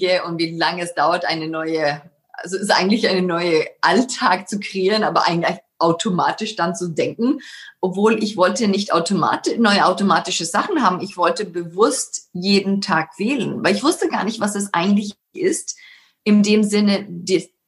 äh, 0.08 0.22
und 0.26 0.38
wie 0.40 0.58
lange 0.58 0.84
es 0.84 0.94
dauert, 0.94 1.26
eine 1.26 1.50
neue, 1.50 2.02
also 2.34 2.56
es 2.56 2.64
ist 2.64 2.72
eigentlich 2.72 3.10
eine 3.10 3.22
neue 3.22 3.66
Alltag 3.82 4.48
zu 4.48 4.60
kreieren, 4.60 5.04
aber 5.04 5.28
eigentlich 5.28 5.58
automatisch 5.82 6.56
dann 6.56 6.76
zu 6.76 6.90
denken, 6.90 7.40
obwohl 7.80 8.24
ich 8.24 8.38
wollte 8.38 8.68
nicht 8.68 8.94
automatisch, 8.94 9.58
neue 9.58 9.86
automatische 9.86 10.46
Sachen 10.46 10.84
haben. 10.84 11.02
Ich 11.02 11.18
wollte 11.18 11.46
bewusst 11.46 12.30
jeden 12.34 12.82
Tag 12.82 13.18
wählen, 13.18 13.64
weil 13.64 13.76
ich 13.76 13.84
wusste 13.84 14.08
gar 14.08 14.24
nicht, 14.24 14.40
was 14.40 14.56
es 14.56 14.74
eigentlich 14.74 15.16
ist, 15.34 15.78
in 16.24 16.44
dem 16.44 16.64
Sinne, 16.64 17.08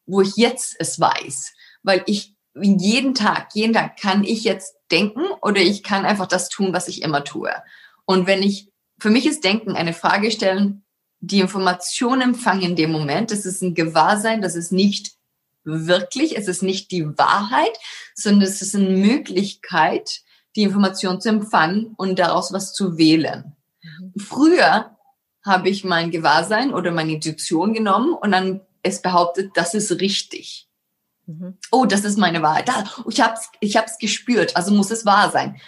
wo 0.05 0.21
ich 0.21 0.35
jetzt 0.35 0.75
es 0.79 0.99
weiß, 0.99 1.53
weil 1.81 2.03
ich 2.05 2.35
jeden 2.55 3.15
Tag, 3.15 3.49
jeden 3.53 3.73
Tag 3.73 3.99
kann 3.99 4.23
ich 4.23 4.43
jetzt 4.43 4.75
denken 4.91 5.23
oder 5.41 5.61
ich 5.61 5.81
kann 5.81 6.05
einfach 6.05 6.27
das 6.27 6.49
tun, 6.49 6.71
was 6.71 6.87
ich 6.87 7.01
immer 7.01 7.23
tue. 7.23 7.51
Und 8.05 8.27
wenn 8.27 8.43
ich, 8.43 8.69
für 8.99 9.09
mich 9.09 9.25
ist 9.25 9.43
Denken 9.43 9.75
eine 9.75 9.93
Frage 9.93 10.29
stellen, 10.29 10.83
die 11.19 11.39
Information 11.39 12.21
empfangen 12.21 12.61
in 12.61 12.75
dem 12.75 12.91
Moment, 12.91 13.31
das 13.31 13.45
ist 13.45 13.61
ein 13.61 13.73
Gewahrsein, 13.73 14.41
das 14.41 14.55
ist 14.55 14.71
nicht 14.71 15.13
wirklich, 15.63 16.37
es 16.37 16.47
ist 16.47 16.63
nicht 16.63 16.91
die 16.91 17.05
Wahrheit, 17.17 17.77
sondern 18.15 18.43
es 18.43 18.61
ist 18.61 18.75
eine 18.75 18.89
Möglichkeit, 18.89 20.21
die 20.55 20.63
Information 20.63 21.19
zu 21.21 21.29
empfangen 21.29 21.93
und 21.97 22.19
daraus 22.19 22.53
was 22.53 22.73
zu 22.73 22.97
wählen. 22.97 23.55
Mhm. 23.81 24.13
Früher 24.19 24.97
habe 25.43 25.69
ich 25.69 25.83
mein 25.83 26.11
Gewahrsein 26.11 26.73
oder 26.73 26.91
meine 26.91 27.13
Intuition 27.13 27.73
genommen 27.73 28.13
und 28.13 28.31
dann 28.31 28.61
es 28.81 29.01
behauptet, 29.01 29.51
das 29.55 29.73
ist 29.73 29.99
richtig. 29.99 30.67
Mhm. 31.25 31.57
Oh, 31.71 31.85
das 31.85 32.03
ist 32.03 32.17
meine 32.17 32.41
Wahrheit. 32.41 32.67
Da, 32.67 32.83
ich 33.09 33.21
habe 33.21 33.33
es 33.33 33.49
ich 33.59 33.77
hab's 33.77 33.97
gespürt, 33.97 34.55
also 34.55 34.73
muss 34.73 34.91
es 34.91 35.05
wahr 35.05 35.31
sein. 35.31 35.59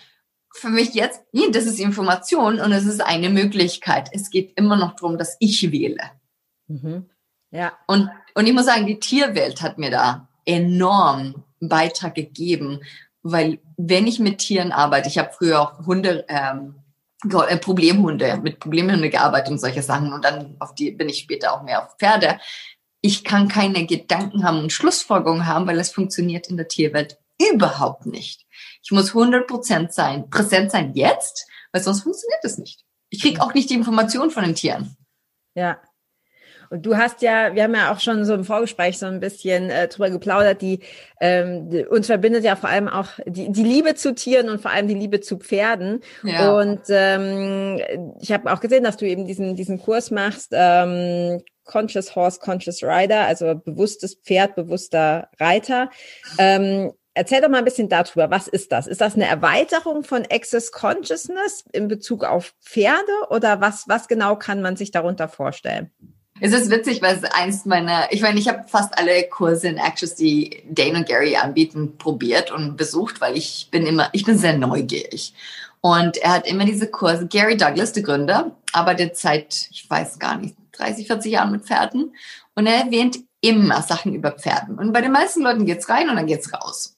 Für 0.53 0.69
mich 0.69 0.93
jetzt, 0.93 1.21
nee, 1.33 1.49
das 1.51 1.65
ist 1.65 1.79
Information 1.79 2.59
und 2.59 2.71
es 2.71 2.85
ist 2.85 3.01
eine 3.01 3.29
Möglichkeit. 3.29 4.09
Es 4.13 4.29
geht 4.29 4.53
immer 4.57 4.77
noch 4.77 4.95
darum, 4.95 5.17
dass 5.17 5.35
ich 5.39 5.71
wähle. 5.71 6.11
Mhm. 6.67 7.09
Ja. 7.51 7.73
Und, 7.87 8.09
und 8.35 8.45
ich 8.45 8.53
muss 8.53 8.65
sagen, 8.65 8.85
die 8.85 8.99
Tierwelt 8.99 9.61
hat 9.61 9.77
mir 9.77 9.89
da 9.89 10.27
enorm 10.45 11.43
einen 11.59 11.69
Beitrag 11.69 12.15
gegeben, 12.15 12.81
weil 13.23 13.59
wenn 13.77 14.05
ich 14.05 14.19
mit 14.19 14.37
Tieren 14.37 14.71
arbeite, 14.71 15.09
ich 15.09 15.17
habe 15.17 15.31
früher 15.35 15.61
auch 15.61 15.85
Hunde, 15.85 16.25
ähm, 16.27 16.75
äh, 17.23 17.57
Problemhunde, 17.57 18.37
mit 18.43 18.59
Problemhunde 18.59 19.09
gearbeitet 19.09 19.51
und 19.51 19.59
solche 19.59 19.81
Sachen 19.81 20.13
und 20.13 20.23
dann 20.23 20.55
auf 20.59 20.75
die 20.75 20.91
bin 20.91 21.09
ich 21.09 21.17
später 21.19 21.53
auch 21.53 21.63
mehr 21.63 21.83
auf 21.83 21.95
Pferde 21.97 22.37
ich 23.05 23.23
kann 23.23 23.47
keine 23.47 23.85
Gedanken 23.85 24.43
haben 24.43 24.57
und 24.57 24.73
Schlussfolgerungen 24.73 25.45
haben, 25.45 25.67
weil 25.67 25.79
es 25.79 25.91
funktioniert 25.91 26.47
in 26.47 26.57
der 26.57 26.67
Tierwelt 26.67 27.19
überhaupt 27.53 28.07
nicht. 28.07 28.47
Ich 28.83 28.89
muss 28.89 29.11
100% 29.11 29.91
sein, 29.91 30.27
präsent 30.31 30.71
sein 30.71 30.93
jetzt, 30.95 31.47
weil 31.71 31.83
sonst 31.83 32.01
funktioniert 32.01 32.43
es 32.43 32.57
nicht. 32.57 32.83
Ich 33.11 33.21
kriege 33.21 33.41
auch 33.43 33.53
nicht 33.53 33.69
die 33.69 33.75
Informationen 33.75 34.31
von 34.31 34.43
den 34.43 34.55
Tieren. 34.55 34.97
Ja. 35.53 35.79
Und 36.69 36.85
du 36.85 36.97
hast 36.97 37.21
ja, 37.21 37.53
wir 37.55 37.63
haben 37.63 37.75
ja 37.75 37.91
auch 37.91 37.99
schon 37.99 38.25
so 38.25 38.33
im 38.33 38.43
Vorgespräch 38.43 38.97
so 38.97 39.05
ein 39.05 39.19
bisschen 39.19 39.69
äh, 39.69 39.87
drüber 39.87 40.09
geplaudert, 40.09 40.61
die, 40.61 40.79
ähm, 41.19 41.69
die, 41.69 41.85
uns 41.85 42.07
verbindet 42.07 42.43
ja 42.43 42.55
vor 42.55 42.69
allem 42.69 42.87
auch 42.87 43.07
die, 43.25 43.51
die 43.51 43.63
Liebe 43.63 43.95
zu 43.95 44.13
Tieren 44.13 44.49
und 44.49 44.61
vor 44.61 44.71
allem 44.71 44.87
die 44.87 44.93
Liebe 44.95 45.21
zu 45.21 45.37
Pferden. 45.37 46.01
Ja. 46.23 46.57
Und 46.57 46.81
ähm, 46.89 47.81
ich 48.21 48.31
habe 48.31 48.51
auch 48.51 48.59
gesehen, 48.59 48.83
dass 48.83 48.97
du 48.97 49.05
eben 49.05 49.25
diesen, 49.25 49.55
diesen 49.55 49.79
Kurs 49.79 50.11
machst, 50.11 50.49
ähm, 50.51 51.41
Conscious 51.65 52.15
Horse, 52.15 52.39
Conscious 52.39 52.83
Rider, 52.83 53.21
also 53.21 53.55
bewusstes 53.55 54.15
Pferd, 54.15 54.55
bewusster 54.55 55.29
Reiter. 55.39 55.89
Ähm, 56.37 56.93
erzähl 57.15 57.41
doch 57.41 57.49
mal 57.49 57.57
ein 57.57 57.65
bisschen 57.65 57.89
darüber. 57.89 58.29
Was 58.29 58.47
ist 58.47 58.71
das? 58.71 58.87
Ist 58.87 59.01
das 59.01 59.15
eine 59.15 59.27
Erweiterung 59.27 60.03
von 60.03 60.23
Access 60.29 60.71
Consciousness 60.71 61.65
in 61.71 61.87
Bezug 61.87 62.23
auf 62.23 62.53
Pferde 62.61 63.11
oder 63.29 63.61
was, 63.61 63.85
was 63.87 64.07
genau 64.07 64.35
kann 64.35 64.61
man 64.61 64.75
sich 64.75 64.91
darunter 64.91 65.27
vorstellen? 65.27 65.91
Es 66.41 66.51
ist 66.51 66.69
witzig, 66.69 67.01
weil 67.01 67.15
es 67.15 67.23
eins 67.23 67.65
meiner, 67.65 68.11
ich 68.11 68.21
meine, 68.21 68.37
ich 68.39 68.49
habe 68.49 68.65
fast 68.67 68.97
alle 68.97 69.23
Kurse 69.29 69.69
in 69.69 69.79
Access, 69.79 70.15
die 70.15 70.63
Dane 70.69 70.99
und 70.99 71.07
Gary 71.07 71.37
anbieten, 71.37 71.97
probiert 71.97 72.51
und 72.51 72.75
besucht, 72.75 73.21
weil 73.21 73.37
ich 73.37 73.69
bin 73.71 73.85
immer, 73.85 74.09
ich 74.11 74.25
bin 74.25 74.37
sehr 74.37 74.57
neugierig. 74.57 75.33
Und 75.79 76.17
er 76.17 76.33
hat 76.33 76.47
immer 76.47 76.65
diese 76.65 76.87
Kurse. 76.87 77.27
Gary 77.27 77.55
Douglas, 77.55 77.93
der 77.93 78.03
Gründer, 78.03 78.51
arbeitet 78.73 79.15
seit, 79.17 79.69
ich 79.71 79.89
weiß 79.89 80.19
gar 80.19 80.37
nicht, 80.37 80.55
30, 80.73 81.07
40 81.07 81.31
Jahren 81.31 81.51
mit 81.51 81.63
Pferden. 81.63 82.13
Und 82.55 82.67
er 82.67 82.85
erwähnt 82.85 83.19
immer 83.39 83.81
Sachen 83.81 84.13
über 84.13 84.31
Pferden. 84.31 84.77
Und 84.77 84.91
bei 84.91 85.01
den 85.01 85.11
meisten 85.11 85.41
Leuten 85.41 85.65
geht's 85.65 85.87
rein 85.87 86.09
und 86.09 86.15
dann 86.17 86.27
geht's 86.27 86.51
raus. 86.51 86.94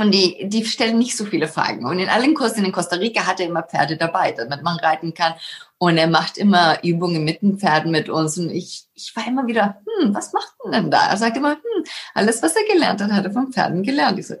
Und 0.00 0.12
die, 0.12 0.48
die 0.48 0.64
stellen 0.64 0.98
nicht 0.98 1.14
so 1.14 1.26
viele 1.26 1.46
Fragen. 1.46 1.84
Und 1.84 1.98
in 1.98 2.08
allen 2.08 2.34
Kursen 2.34 2.64
in 2.64 2.72
Costa 2.72 2.96
Rica 2.96 3.26
hat 3.26 3.38
er 3.38 3.46
immer 3.46 3.62
Pferde 3.62 3.98
dabei, 3.98 4.32
damit 4.32 4.62
man 4.62 4.78
reiten 4.78 5.12
kann. 5.12 5.34
Und 5.76 5.98
er 5.98 6.06
macht 6.06 6.38
immer 6.38 6.82
Übungen 6.82 7.22
mit 7.22 7.42
den 7.42 7.58
Pferden 7.58 7.90
mit 7.90 8.08
uns. 8.08 8.38
Und 8.38 8.50
ich, 8.50 8.84
ich 8.94 9.14
war 9.14 9.26
immer 9.26 9.46
wieder, 9.46 9.82
hm, 10.00 10.14
was 10.14 10.32
macht 10.32 10.54
denn 10.72 10.90
da? 10.90 11.10
Er 11.10 11.18
sagt 11.18 11.36
immer, 11.36 11.52
hm, 11.52 11.84
alles, 12.14 12.42
was 12.42 12.56
er 12.56 12.64
gelernt 12.72 13.02
hat, 13.02 13.12
hat 13.12 13.26
er 13.26 13.32
von 13.32 13.52
Pferden 13.52 13.82
gelernt. 13.82 14.18
Ich 14.18 14.28
so, 14.28 14.36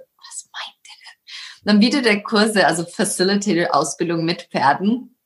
dann 1.64 1.80
bietet 1.80 2.06
er 2.06 2.22
Kurse, 2.22 2.66
also 2.66 2.84
Facilitator-Ausbildung 2.84 4.24
mit 4.24 4.48
Pferden. 4.50 5.16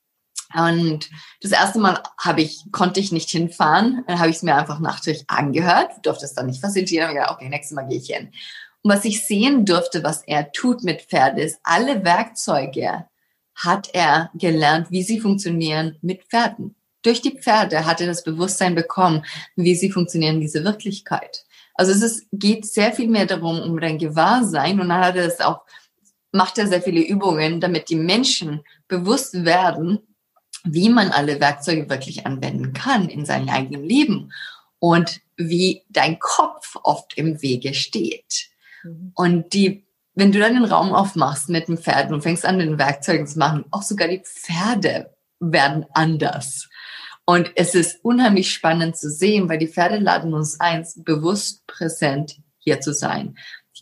Und 0.52 1.10
das 1.40 1.52
erste 1.52 1.78
Mal 1.78 2.02
habe 2.18 2.42
ich, 2.42 2.64
konnte 2.70 3.00
ich 3.00 3.12
nicht 3.12 3.30
hinfahren. 3.30 4.04
Dann 4.06 4.18
habe 4.18 4.30
ich 4.30 4.36
es 4.36 4.42
mir 4.42 4.54
einfach 4.54 4.78
nachträglich 4.78 5.24
angehört, 5.28 5.92
durfte 6.02 6.24
es 6.24 6.34
dann 6.34 6.46
nicht 6.46 6.60
facilitieren. 6.60 7.08
Aber 7.08 7.14
gedacht, 7.14 7.36
okay, 7.36 7.48
nächstes 7.48 7.74
Mal 7.74 7.88
gehe 7.88 7.98
ich 7.98 8.06
hin. 8.06 8.32
Und 8.84 8.92
was 8.92 9.04
ich 9.04 9.26
sehen 9.26 9.64
durfte, 9.64 10.04
was 10.04 10.22
er 10.22 10.52
tut 10.52 10.84
mit 10.84 11.02
Pferden, 11.02 11.38
ist, 11.38 11.58
alle 11.64 12.04
Werkzeuge 12.04 13.06
hat 13.54 13.90
er 13.92 14.30
gelernt, 14.34 14.90
wie 14.90 15.02
sie 15.02 15.18
funktionieren 15.18 15.96
mit 16.02 16.24
Pferden. 16.24 16.76
Durch 17.02 17.22
die 17.22 17.36
Pferde 17.36 17.86
hat 17.86 18.00
er 18.00 18.06
das 18.06 18.22
Bewusstsein 18.22 18.74
bekommen, 18.74 19.24
wie 19.56 19.74
sie 19.74 19.90
funktionieren 19.90 20.36
in 20.36 20.40
dieser 20.42 20.64
Wirklichkeit. 20.64 21.44
Also 21.74 21.90
es 21.90 22.02
ist, 22.02 22.26
geht 22.30 22.66
sehr 22.66 22.92
viel 22.92 23.08
mehr 23.08 23.26
darum, 23.26 23.60
um 23.60 23.80
dein 23.80 23.98
Gewahrsein. 23.98 24.78
Und 24.80 24.90
dann 24.90 25.04
hat 25.04 25.16
er 25.16 25.26
es 25.26 25.40
auch 25.40 25.62
macht 26.34 26.58
er 26.58 26.66
sehr 26.66 26.82
viele 26.82 27.00
Übungen, 27.00 27.60
damit 27.60 27.88
die 27.88 27.96
Menschen 27.96 28.64
bewusst 28.88 29.44
werden, 29.44 30.00
wie 30.64 30.88
man 30.88 31.10
alle 31.10 31.40
Werkzeuge 31.40 31.88
wirklich 31.88 32.26
anwenden 32.26 32.72
kann 32.72 33.08
in 33.08 33.24
seinem 33.24 33.48
eigenen 33.48 33.84
Leben 33.84 34.32
und 34.80 35.20
wie 35.36 35.82
dein 35.88 36.18
Kopf 36.18 36.76
oft 36.82 37.16
im 37.16 37.40
Wege 37.40 37.72
steht. 37.72 38.48
Mhm. 38.84 39.12
Und 39.14 39.52
die, 39.52 39.86
wenn 40.14 40.32
du 40.32 40.38
dann 40.38 40.54
den 40.54 40.64
Raum 40.64 40.92
aufmachst 40.92 41.48
mit 41.48 41.68
den 41.68 41.78
Pferden 41.78 42.14
und 42.14 42.22
fängst 42.22 42.44
an, 42.44 42.58
den 42.58 42.78
Werkzeugen 42.78 43.26
zu 43.26 43.38
machen, 43.38 43.64
auch 43.70 43.82
sogar 43.82 44.08
die 44.08 44.22
Pferde 44.24 45.14
werden 45.40 45.86
anders. 45.92 46.68
Und 47.26 47.52
es 47.56 47.74
ist 47.74 48.04
unheimlich 48.04 48.52
spannend 48.52 48.96
zu 48.96 49.10
sehen, 49.10 49.48
weil 49.48 49.58
die 49.58 49.68
Pferde 49.68 49.98
laden 49.98 50.34
uns 50.34 50.60
ein, 50.60 50.86
bewusst 50.96 51.66
präsent 51.66 52.36
hier 52.58 52.80
zu 52.80 52.92
sein 52.92 53.34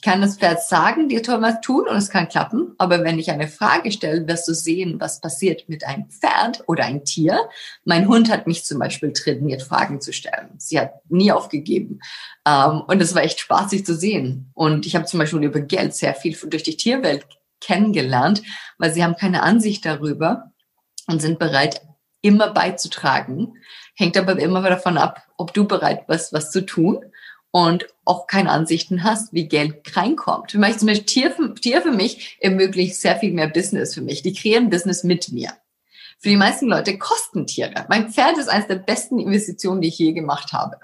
kann 0.03 0.21
das 0.21 0.37
Pferd 0.37 0.63
sagen, 0.63 1.09
dir 1.09 1.25
soll 1.25 1.41
was 1.41 1.61
tun 1.61 1.87
und 1.89 1.97
es 1.97 2.11
kann 2.11 2.29
klappen. 2.29 2.75
Aber 2.77 3.05
wenn 3.05 3.21
ich 3.21 3.31
eine 3.31 3.47
Frage 3.47 3.93
stelle, 3.93 4.27
wirst 4.27 4.49
du 4.49 4.53
sehen, 4.53 5.01
was 5.01 5.21
passiert 5.21 5.69
mit 5.69 5.87
einem 5.87 6.09
Pferd 6.11 6.65
oder 6.67 6.85
ein 6.85 7.05
Tier. 7.05 7.49
Mein 7.85 8.09
Hund 8.09 8.31
hat 8.31 8.49
mich 8.49 8.65
zum 8.65 8.81
Beispiel 8.81 9.13
trainiert, 9.13 9.63
Fragen 9.63 10.01
zu 10.01 10.13
stellen. 10.13 10.51
Sie 10.59 10.79
hat 10.79 10.93
nie 11.09 11.31
aufgegeben. 11.31 12.01
Ähm, 12.47 12.83
und 12.87 13.01
es 13.01 13.15
war 13.15 13.23
echt 13.23 13.39
spaßig 13.39 13.87
zu 13.87 13.95
sehen. 13.95 14.51
Und 14.55 14.87
ich 14.87 14.97
habe 14.97 15.07
zum 15.07 15.21
Beispiel 15.21 15.45
über 15.45 15.61
Geld 15.61 15.95
sehr 15.95 16.15
viel 16.15 16.37
durch 16.47 16.65
die 16.65 16.77
Tierwelt 16.77 17.25
kennengelernt, 17.61 18.43
weil 18.79 18.93
sie 18.93 19.05
haben 19.05 19.17
keine 19.17 19.43
Ansicht 19.45 19.85
darüber 19.85 20.51
und 21.07 21.23
sind 21.23 21.39
bereit, 21.39 21.81
immer 22.23 22.53
beizutragen. 22.53 23.55
Hängt 23.95 24.17
aber 24.17 24.37
immer 24.39 24.63
davon 24.63 24.99
ab, 24.99 25.23
ob 25.37 25.55
du 25.55 25.67
bereit 25.67 26.09
bist, 26.09 26.33
was 26.33 26.51
zu 26.51 26.67
tun 26.67 27.05
und 27.53 27.87
auch 28.05 28.27
keine 28.27 28.51
Ansichten 28.51 29.05
hast, 29.05 29.33
wie 29.33 29.47
Geld 29.47 29.97
reinkommt. 29.97 30.51
Für 30.53 30.59
mich 30.59 30.79
zum 30.79 30.89
Beispiel 30.89 31.07
Tier 31.07 31.31
für, 31.31 31.55
Tier 31.55 31.83
für 31.83 31.93
mich 31.93 32.39
ermöglicht 32.41 32.97
sehr 32.97 33.17
viel 33.17 33.33
mehr 33.33 33.47
Business 33.49 33.95
für 33.95 34.01
mich. 34.01 34.23
Die 34.23 34.33
kreieren 34.33 34.71
Business 34.71 35.05
mit 35.05 35.31
mir. 35.31 35.53
Für 36.19 36.31
die 36.31 36.37
meisten 36.37 36.67
Leute 36.67 36.99
kosten 36.99 37.47
Tiere. 37.47 37.85
Mein 37.89 38.11
Pferd 38.11 38.39
ist 38.39 38.49
eines 38.49 38.69
der 38.69 38.77
besten 38.77 39.19
Investitionen, 39.19 39.83
die 39.83 39.89
ich 39.89 39.99
je 39.99 40.13
gemacht 40.13 40.53
habe. 40.53 40.79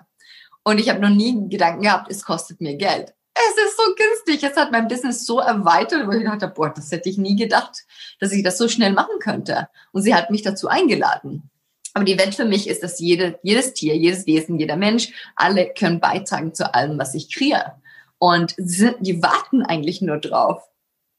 Und 0.63 0.79
ich 0.79 0.91
habe 0.91 1.01
noch 1.01 1.09
nie 1.09 1.49
Gedanken 1.49 1.83
gehabt, 1.83 2.11
es 2.11 2.23
kostet 2.23 2.61
mir 2.61 2.77
Geld. 2.77 3.15
Es 3.35 3.65
ist 3.65 3.77
so 3.77 3.95
günstig. 3.95 4.43
Es 4.43 4.57
hat 4.57 4.73
mein 4.73 4.89
Business 4.89 5.25
so 5.25 5.39
erweitert, 5.39 6.07
wo 6.07 6.13
ich 6.13 6.25
dachte, 6.25 6.49
boah, 6.49 6.71
das 6.75 6.91
hätte 6.91 7.09
ich 7.09 7.17
nie 7.17 7.37
gedacht, 7.37 7.87
dass 8.21 8.33
ich 8.33 8.43
das 8.43 8.59
so 8.59 8.69
schnell 8.69 8.93
machen 8.93 9.21
könnte. 9.21 9.69
Und 9.93 10.03
sie 10.03 10.15
hat 10.15 10.31
mich 10.31 10.43
dazu 10.43 10.69
eingeladen. 10.69 11.49
Aber 11.99 12.05
die 12.05 12.17
Welt 12.17 12.37
für 12.37 12.45
mich 12.45 12.69
ist, 12.69 12.85
dass 12.85 13.01
jede, 13.01 13.41
jedes 13.43 13.75
Tier, 13.75 13.97
jedes 13.97 14.25
Wesen, 14.25 14.57
jeder 14.57 14.77
Mensch, 14.77 15.11
alle 15.35 15.75
können 15.77 15.99
beitragen 15.99 16.55
zu 16.55 16.73
allem, 16.73 16.97
was 16.97 17.13
ich 17.13 17.35
kreiere. 17.35 17.83
Und 18.19 18.55
sind, 18.57 18.99
die 19.01 19.21
warten 19.21 19.65
eigentlich 19.65 20.01
nur 20.01 20.19
drauf, 20.19 20.63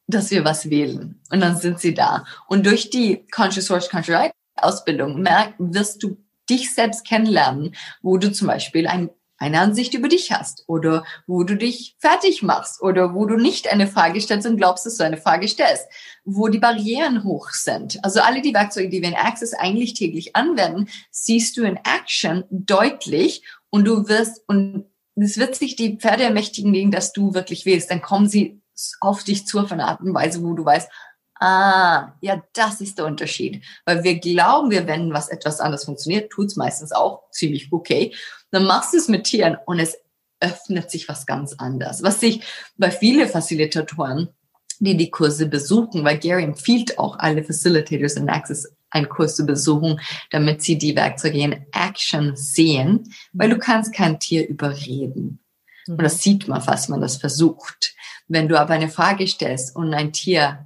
dass 0.08 0.32
wir 0.32 0.46
was 0.46 0.70
wählen. 0.70 1.22
Und 1.30 1.42
dann 1.42 1.58
sind 1.58 1.82
sie 1.82 1.94
da. 1.94 2.24
Und 2.48 2.66
durch 2.66 2.90
die 2.90 3.28
Conscious 3.30 3.66
Source, 3.66 3.90
Conscious 3.90 4.16
Right 4.16 4.32
Ausbildung 4.56 5.22
merk, 5.22 5.54
wirst 5.58 6.02
du 6.02 6.16
dich 6.50 6.74
selbst 6.74 7.06
kennenlernen, 7.06 7.76
wo 8.02 8.18
du 8.18 8.32
zum 8.32 8.48
Beispiel 8.48 8.88
ein 8.88 9.10
eine 9.40 9.60
Ansicht 9.60 9.94
über 9.94 10.10
dich 10.10 10.32
hast 10.32 10.64
oder 10.68 11.06
wo 11.26 11.44
du 11.44 11.56
dich 11.56 11.96
fertig 12.00 12.44
machst 12.44 12.82
oder 12.82 13.14
wo 13.16 13.26
du 13.26 13.38
nicht 13.38 13.72
eine 13.72 13.88
Frage 13.88 14.20
stellst 14.22 14.46
und 14.46 14.58
glaubst, 14.58 14.86
dass 14.86 14.98
du 14.98 15.04
eine 15.04 15.18
Frage 15.18 15.48
stellst, 15.48 15.88
wo 16.26 16.50
die 16.50 16.60
Barrieren 16.60 17.24
hoch 17.24 17.50
sind. 17.52 18.04
Also 18.04 18.20
alle 18.20 18.42
die 18.42 18.54
Werkzeuge, 18.54 18.90
die 18.90 19.02
wir 19.02 19.10
in 19.10 19.16
Access 19.16 19.54
eigentlich 19.54 19.94
täglich 19.94 20.36
anwenden, 20.36 20.90
siehst 21.10 21.58
du 21.58 21.64
in 21.64 21.78
Action 21.78 22.44
deutlich 22.50 23.44
und 23.70 23.86
du 23.86 24.08
wirst, 24.08 24.44
und 24.48 24.86
es 25.16 25.38
wird 25.38 25.56
sich 25.56 25.76
die 25.76 25.98
Pferde 25.98 26.24
ermächtigen 26.24 26.74
gegen, 26.74 26.92
dass 26.92 27.14
du 27.14 27.34
wirklich 27.34 27.66
willst. 27.66 27.90
Dann 27.90 28.02
kommen 28.02 28.28
sie 28.28 28.62
auf 29.02 29.24
dich 29.24 29.46
zu 29.46 29.60
auf 29.60 29.72
eine 29.72 29.86
Art 29.86 30.02
und 30.02 30.14
Weise, 30.14 30.44
wo 30.44 30.54
du 30.54 30.64
weißt, 30.64 30.90
ah, 31.40 32.14
ja, 32.22 32.44
das 32.54 32.82
ist 32.82 32.98
der 32.98 33.06
Unterschied. 33.06 33.64
Weil 33.86 34.04
wir 34.04 34.20
glauben, 34.20 34.72
wir 34.72 34.88
wenden, 34.88 35.14
was 35.14 35.30
etwas 35.30 35.60
anders 35.60 35.86
funktioniert, 35.86 36.30
tut's 36.32 36.56
meistens 36.56 36.92
auch 36.92 37.30
ziemlich 37.32 37.72
okay. 37.72 38.14
Dann 38.52 38.66
machst 38.66 38.94
du 38.94 38.98
es 38.98 39.08
mit 39.08 39.26
Tieren 39.26 39.58
und 39.66 39.80
es 39.80 39.98
öffnet 40.40 40.90
sich 40.90 41.10
was 41.10 41.26
ganz 41.26 41.54
anderes. 41.54 42.04
Was 42.04 42.20
sich 42.20 42.42
bei 42.78 42.92
vielen 42.92 43.28
Facilitatoren, 43.28 44.30
die 44.80 44.96
die 44.96 45.12
Kurse 45.12 45.48
besuchen, 45.48 46.06
weil 46.06 46.18
Gary 46.18 46.44
empfiehlt 46.44 46.98
auch 46.98 47.20
alle 47.20 47.44
Facilitators 47.44 48.14
in 48.14 48.30
Access 48.30 48.74
einen 48.92 49.10
Kurs 49.10 49.36
zu 49.36 49.46
besuchen, 49.46 50.00
damit 50.32 50.62
sie 50.64 50.78
die 50.78 50.96
Werkzeuge 50.96 51.40
in 51.40 51.66
Action 51.74 52.36
sehen, 52.36 53.14
weil 53.34 53.50
du 53.50 53.60
kannst 53.60 53.94
kein 53.94 54.20
Tier 54.20 54.48
überreden. 54.48 55.40
Und 55.88 56.02
das 56.02 56.22
sieht 56.22 56.48
man, 56.48 56.62
falls 56.62 56.88
man 56.88 57.02
das 57.02 57.18
versucht. 57.18 57.96
Wenn 58.28 58.48
du 58.48 58.60
aber 58.60 58.74
eine 58.74 58.90
Frage 58.90 59.28
stellst 59.28 59.76
und 59.76 59.94
ein 59.94 60.14
Tier 60.14 60.66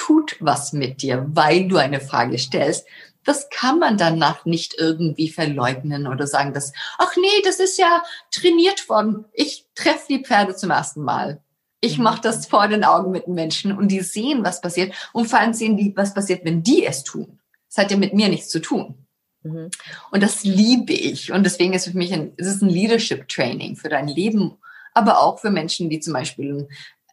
tut 0.00 0.36
was 0.40 0.72
mit 0.72 1.02
dir, 1.02 1.26
weil 1.28 1.68
du 1.68 1.76
eine 1.76 2.00
Frage 2.00 2.38
stellst, 2.38 2.86
das 3.24 3.50
kann 3.50 3.78
man 3.78 3.98
danach 3.98 4.46
nicht 4.46 4.74
irgendwie 4.78 5.28
verleugnen 5.28 6.06
oder 6.06 6.26
sagen, 6.26 6.54
dass, 6.54 6.72
ach 6.96 7.14
nee, 7.16 7.42
das 7.44 7.60
ist 7.60 7.78
ja 7.78 8.02
trainiert 8.30 8.88
worden. 8.88 9.26
Ich 9.34 9.66
treffe 9.74 10.06
die 10.08 10.24
Pferde 10.24 10.56
zum 10.56 10.70
ersten 10.70 11.02
Mal. 11.02 11.42
Ich 11.82 11.98
mhm. 11.98 12.04
mache 12.04 12.22
das 12.22 12.46
vor 12.46 12.66
den 12.66 12.82
Augen 12.82 13.10
mit 13.10 13.26
den 13.26 13.34
Menschen 13.34 13.76
und 13.76 13.88
die 13.88 14.00
sehen, 14.00 14.42
was 14.42 14.62
passiert 14.62 14.94
und 15.12 15.26
vor 15.26 15.38
allem 15.38 15.52
sehen 15.52 15.76
die, 15.76 15.94
was 15.94 16.14
passiert, 16.14 16.46
wenn 16.46 16.62
die 16.62 16.84
es 16.86 17.04
tun. 17.04 17.38
Das 17.68 17.84
hat 17.84 17.90
ja 17.90 17.98
mit 17.98 18.14
mir 18.14 18.30
nichts 18.30 18.48
zu 18.48 18.60
tun. 18.60 19.06
Mhm. 19.42 19.70
Und 20.10 20.22
das 20.22 20.44
liebe 20.44 20.94
ich. 20.94 21.30
Und 21.30 21.44
deswegen 21.44 21.74
ist 21.74 21.86
es 21.86 21.92
für 21.92 21.98
mich 21.98 22.14
ein, 22.14 22.32
es 22.38 22.46
ist 22.46 22.62
ein 22.62 22.70
Leadership 22.70 23.28
Training 23.28 23.76
für 23.76 23.90
dein 23.90 24.08
Leben, 24.08 24.56
aber 24.94 25.20
auch 25.20 25.38
für 25.38 25.50
Menschen, 25.50 25.90
die 25.90 26.00
zum 26.00 26.14
Beispiel, 26.14 26.68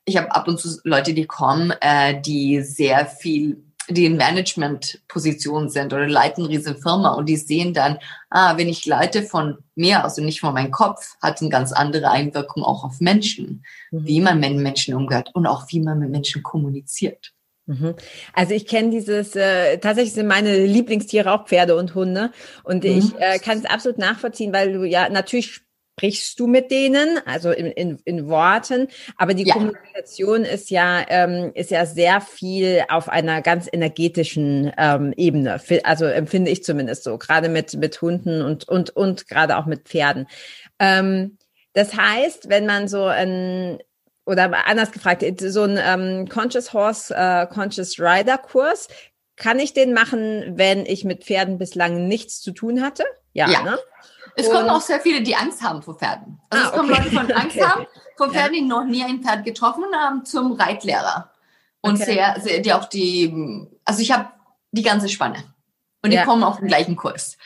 ich 0.07 0.17
habe 0.17 0.33
ab 0.33 0.47
und 0.47 0.59
zu 0.59 0.79
Leute, 0.83 1.13
die 1.13 1.25
kommen, 1.25 1.73
äh, 1.81 2.19
die 2.19 2.61
sehr 2.61 3.05
viel 3.05 3.63
die 3.89 4.05
in 4.05 4.17
Management-Positionen 4.17 5.69
sind 5.69 5.93
oder 5.93 6.07
leiten 6.09 6.43
eine 6.43 6.53
riesen 6.53 6.75
Firma 6.75 7.13
und 7.13 7.27
die 7.27 7.37
sehen 7.37 7.73
dann, 7.73 7.99
ah, 8.29 8.57
wenn 8.57 8.67
ich 8.67 8.85
leite 8.85 9.23
von 9.23 9.59
mir 9.75 10.03
aus 10.03 10.17
und 10.17 10.25
nicht 10.25 10.41
von 10.41 10.53
meinem 10.53 10.71
Kopf, 10.71 11.15
hat 11.21 11.39
eine 11.39 11.49
ganz 11.49 11.71
andere 11.71 12.11
Einwirkung 12.11 12.63
auch 12.63 12.83
auf 12.83 12.99
Menschen, 12.99 13.63
mhm. 13.91 14.05
wie 14.05 14.19
man 14.19 14.41
mit 14.41 14.57
Menschen 14.57 14.93
umgeht 14.93 15.29
und 15.33 15.47
auch 15.47 15.67
wie 15.69 15.79
man 15.79 15.99
mit 15.99 16.09
Menschen 16.09 16.43
kommuniziert. 16.43 17.31
Mhm. 17.65 17.95
Also 18.33 18.53
ich 18.53 18.67
kenne 18.67 18.89
dieses, 18.89 19.37
äh, 19.37 19.77
tatsächlich 19.77 20.13
sind 20.13 20.27
meine 20.27 20.65
Lieblingstiere 20.65 21.31
auch 21.31 21.47
Pferde 21.47 21.77
und 21.77 21.95
Hunde 21.95 22.31
und 22.63 22.83
mhm. 22.83 22.89
ich 22.89 23.15
äh, 23.19 23.39
kann 23.39 23.59
es 23.59 23.65
absolut 23.65 23.99
nachvollziehen, 23.99 24.51
weil 24.51 24.73
du 24.73 24.83
ja 24.83 25.07
natürlich 25.07 25.61
sprichst 25.97 26.39
du 26.39 26.45
mit 26.45 26.69
denen, 26.69 27.19
also 27.25 27.49
in, 27.49 27.65
in, 27.65 27.97
in 28.05 28.27
Worten, 28.27 28.87
aber 29.17 29.33
die 29.33 29.45
ja. 29.45 29.53
Kommunikation 29.55 30.45
ist 30.45 30.69
ja 30.69 31.03
ähm, 31.09 31.51
ist 31.55 31.71
ja 31.71 31.87
sehr 31.87 32.21
viel 32.21 32.83
auf 32.87 33.09
einer 33.09 33.41
ganz 33.41 33.67
energetischen 33.71 34.71
ähm, 34.77 35.11
Ebene, 35.17 35.59
also 35.83 36.05
empfinde 36.05 36.51
ich 36.51 36.63
zumindest 36.63 37.03
so, 37.03 37.17
gerade 37.17 37.49
mit 37.49 37.73
mit 37.73 37.99
Hunden 37.99 38.43
und 38.43 38.67
und 38.69 38.91
und 38.91 39.27
gerade 39.27 39.57
auch 39.57 39.65
mit 39.65 39.87
Pferden. 39.87 40.27
Ähm, 40.77 41.39
das 41.73 41.95
heißt, 41.95 42.47
wenn 42.47 42.67
man 42.67 42.87
so 42.87 43.05
ein 43.05 43.79
oder 44.27 44.67
anders 44.67 44.91
gefragt, 44.91 45.23
so 45.39 45.63
ein 45.63 45.79
ähm, 45.81 46.29
Conscious 46.29 46.73
Horse, 46.73 47.15
äh, 47.15 47.47
Conscious 47.47 47.99
Rider 47.99 48.37
Kurs, 48.37 48.87
kann 49.35 49.57
ich 49.57 49.73
den 49.73 49.93
machen, 49.93 50.57
wenn 50.57 50.85
ich 50.85 51.05
mit 51.05 51.23
Pferden 51.23 51.57
bislang 51.57 52.07
nichts 52.07 52.39
zu 52.39 52.51
tun 52.51 52.83
hatte? 52.83 53.03
Ja, 53.33 53.49
ja. 53.49 53.63
Ne? 53.63 53.79
Es 54.39 54.51
kommen 54.51 54.69
auch 54.69 54.81
sehr 54.81 54.99
viele, 54.99 55.21
die 55.21 55.35
Angst 55.35 55.63
haben 55.63 55.81
vor 55.81 55.95
Pferden. 55.95 56.39
Also 56.49 56.63
ah, 56.63 56.67
es 56.67 56.73
kommen 56.75 56.91
okay. 56.91 57.01
Leute 57.03 57.15
von 57.15 57.31
Angst 57.33 57.57
okay. 57.57 57.65
haben, 57.65 57.87
vor 58.15 58.29
Pferden, 58.29 58.53
die 58.53 58.61
noch 58.61 58.85
nie 58.85 59.03
ein 59.03 59.21
Pferd 59.21 59.43
getroffen 59.43 59.83
haben, 59.95 60.25
zum 60.25 60.51
Reitlehrer. 60.53 61.31
Und 61.81 61.95
okay. 61.95 62.13
sehr, 62.13 62.39
sehr, 62.39 62.59
die 62.59 62.73
auch 62.73 62.85
die, 62.85 63.67
also 63.83 64.01
ich 64.01 64.11
habe 64.11 64.29
die 64.71 64.83
ganze 64.83 65.09
Spanne. 65.09 65.43
Und 66.03 66.11
die 66.11 66.21
kommen 66.21 66.43
auf 66.43 66.59
den 66.59 66.67
gleichen 66.67 66.95
Kurs. 66.95 67.37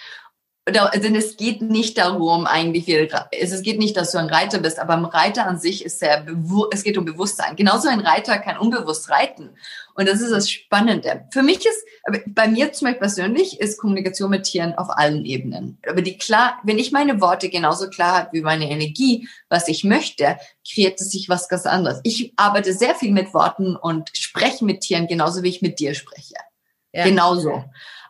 Denn 0.68 1.16
es 1.16 1.38
geht 1.38 1.64
nicht 1.64 1.98
darum, 1.98 2.46
eigentlich, 2.46 2.88
es 3.32 3.62
geht 3.64 3.80
nicht, 3.80 3.98
dass 3.98 4.12
du 4.12 4.20
ein 4.20 4.30
Reiter 4.30 4.60
bist, 4.60 4.78
aber 4.78 4.94
ein 4.94 5.06
Reiter 5.06 5.48
an 5.48 5.60
sich 5.60 5.84
ist 5.84 5.98
sehr, 5.98 6.24
es 6.72 6.84
geht 6.84 7.00
um 7.00 7.06
Bewusstsein. 7.06 7.56
Genauso 7.56 7.90
ein 7.90 8.00
Reiter 8.00 8.38
kann 8.38 8.60
unbewusst 8.60 9.10
reiten. 9.10 9.50
Und 9.96 10.08
das 10.08 10.22
ist 10.22 10.32
das 10.32 10.52
Spannende. 10.52 11.26
Für 11.32 11.42
mich 11.42 11.66
ist, 11.66 11.84
bei 12.28 12.48
mir 12.48 12.72
zum 12.74 12.86
Beispiel 12.86 13.00
persönlich, 13.00 13.60
ist 13.60 13.80
Kommunikation 13.80 14.30
mit 14.30 14.44
Tieren 14.44 14.76
auf 14.76 14.90
allen 14.92 15.26
Ebenen. 15.26 15.80
Aber 15.90 16.04
die 16.04 16.20
klar, 16.20 16.60
wenn 16.64 16.78
ich 16.78 16.92
meine 16.92 17.22
Worte 17.22 17.50
genauso 17.50 17.90
klar 17.90 18.20
habe 18.20 18.30
wie 18.34 18.42
meine 18.42 18.70
Energie, 18.70 19.28
was 19.50 19.68
ich 19.68 19.84
möchte, 19.84 20.38
kreiert 20.72 21.02
es 21.02 21.10
sich 21.10 21.28
was 21.28 21.50
ganz 21.50 21.66
anderes. 21.66 22.02
Ich 22.04 22.34
arbeite 22.38 22.74
sehr 22.74 22.94
viel 22.94 23.12
mit 23.12 23.34
Worten 23.34 23.76
und 23.76 24.12
spreche 24.14 24.64
mit 24.64 24.82
Tieren 24.82 25.08
genauso 25.08 25.42
wie 25.42 25.50
ich 25.50 25.64
mit 25.64 25.80
dir 25.80 25.96
spreche. 25.96 26.36
Ja. 26.94 27.04
Genauso. 27.04 27.66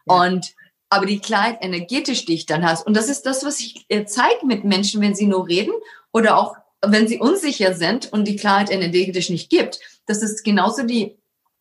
Ja. 0.06 0.16
Und 0.16 0.54
aber 0.92 1.06
die 1.06 1.20
Klarheit 1.20 1.60
energetisch, 1.62 2.26
die 2.26 2.34
ich 2.34 2.46
dann 2.46 2.66
hast. 2.66 2.86
Und 2.86 2.96
das 2.96 3.10
ist 3.10 3.26
das, 3.26 3.46
was 3.46 3.60
ich 3.60 3.86
äh, 3.88 4.06
zeige 4.06 4.46
mit 4.46 4.66
Menschen, 4.66 5.02
wenn 5.02 5.16
sie 5.16 5.26
nur 5.26 5.48
reden 5.48 5.74
oder 6.12 6.38
auch 6.38 6.56
wenn 6.86 7.08
sie 7.08 7.20
unsicher 7.20 7.74
sind 7.74 8.12
und 8.12 8.28
die 8.28 8.36
Klarheit 8.36 8.70
energetisch 8.70 9.30
nicht 9.30 9.50
gibt. 9.50 9.80
Das 10.06 10.22
ist 10.22 10.44
genauso 10.44 10.84
die 10.84 11.18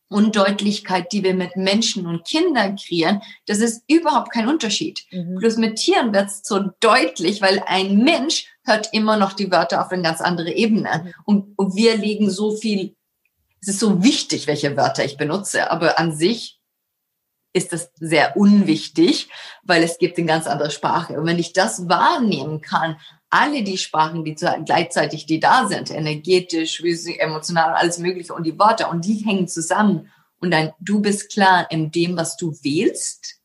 Undeutlichkeit, 0.09 1.13
die 1.13 1.23
wir 1.23 1.33
mit 1.33 1.55
Menschen 1.55 2.05
und 2.05 2.25
Kindern 2.25 2.75
kreieren. 2.75 3.21
Das 3.45 3.59
ist 3.59 3.83
überhaupt 3.87 4.33
kein 4.33 4.49
Unterschied. 4.49 5.05
Mhm. 5.11 5.35
Bloß 5.35 5.55
mit 5.55 5.77
Tieren 5.77 6.13
wird 6.13 6.27
es 6.27 6.41
so 6.43 6.69
deutlich, 6.81 7.41
weil 7.41 7.63
ein 7.65 7.99
Mensch 8.03 8.47
hört 8.65 8.89
immer 8.91 9.15
noch 9.15 9.31
die 9.31 9.49
Wörter 9.49 9.85
auf 9.85 9.91
eine 9.91 10.01
ganz 10.01 10.19
andere 10.19 10.51
Ebene. 10.51 11.03
Mhm. 11.05 11.13
Und, 11.23 11.53
und 11.57 11.75
wir 11.77 11.95
legen 11.95 12.29
so 12.29 12.51
viel, 12.51 12.95
es 13.61 13.69
ist 13.69 13.79
so 13.79 14.03
wichtig, 14.03 14.47
welche 14.47 14.75
Wörter 14.75 15.05
ich 15.05 15.15
benutze, 15.15 15.71
aber 15.71 15.97
an 15.97 16.13
sich 16.13 16.60
ist 17.53 17.73
das 17.73 17.91
sehr 17.99 18.37
unwichtig, 18.37 19.29
weil 19.63 19.83
es 19.83 19.97
gibt 19.97 20.17
eine 20.17 20.27
ganz 20.27 20.47
andere 20.47 20.71
Sprache. 20.71 21.19
Und 21.19 21.25
wenn 21.25 21.39
ich 21.39 21.53
das 21.53 21.89
wahrnehmen 21.89 22.61
kann, 22.61 22.97
alle 23.29 23.63
die 23.63 23.77
Sprachen, 23.77 24.23
die 24.23 24.35
gleichzeitig 24.35 25.25
die 25.25 25.39
da 25.39 25.67
sind, 25.67 25.89
energetisch, 25.89 26.81
emotional, 27.19 27.73
alles 27.73 27.97
Mögliche 27.97 28.33
und 28.33 28.45
die 28.45 28.57
Worte 28.59 28.87
und 28.87 29.05
die 29.05 29.25
hängen 29.25 29.47
zusammen 29.47 30.11
und 30.39 30.51
dann 30.51 30.73
du 30.79 31.01
bist 31.01 31.31
klar 31.31 31.67
in 31.69 31.91
dem, 31.91 32.17
was 32.17 32.35
du 32.35 32.53
wählst, 32.61 33.39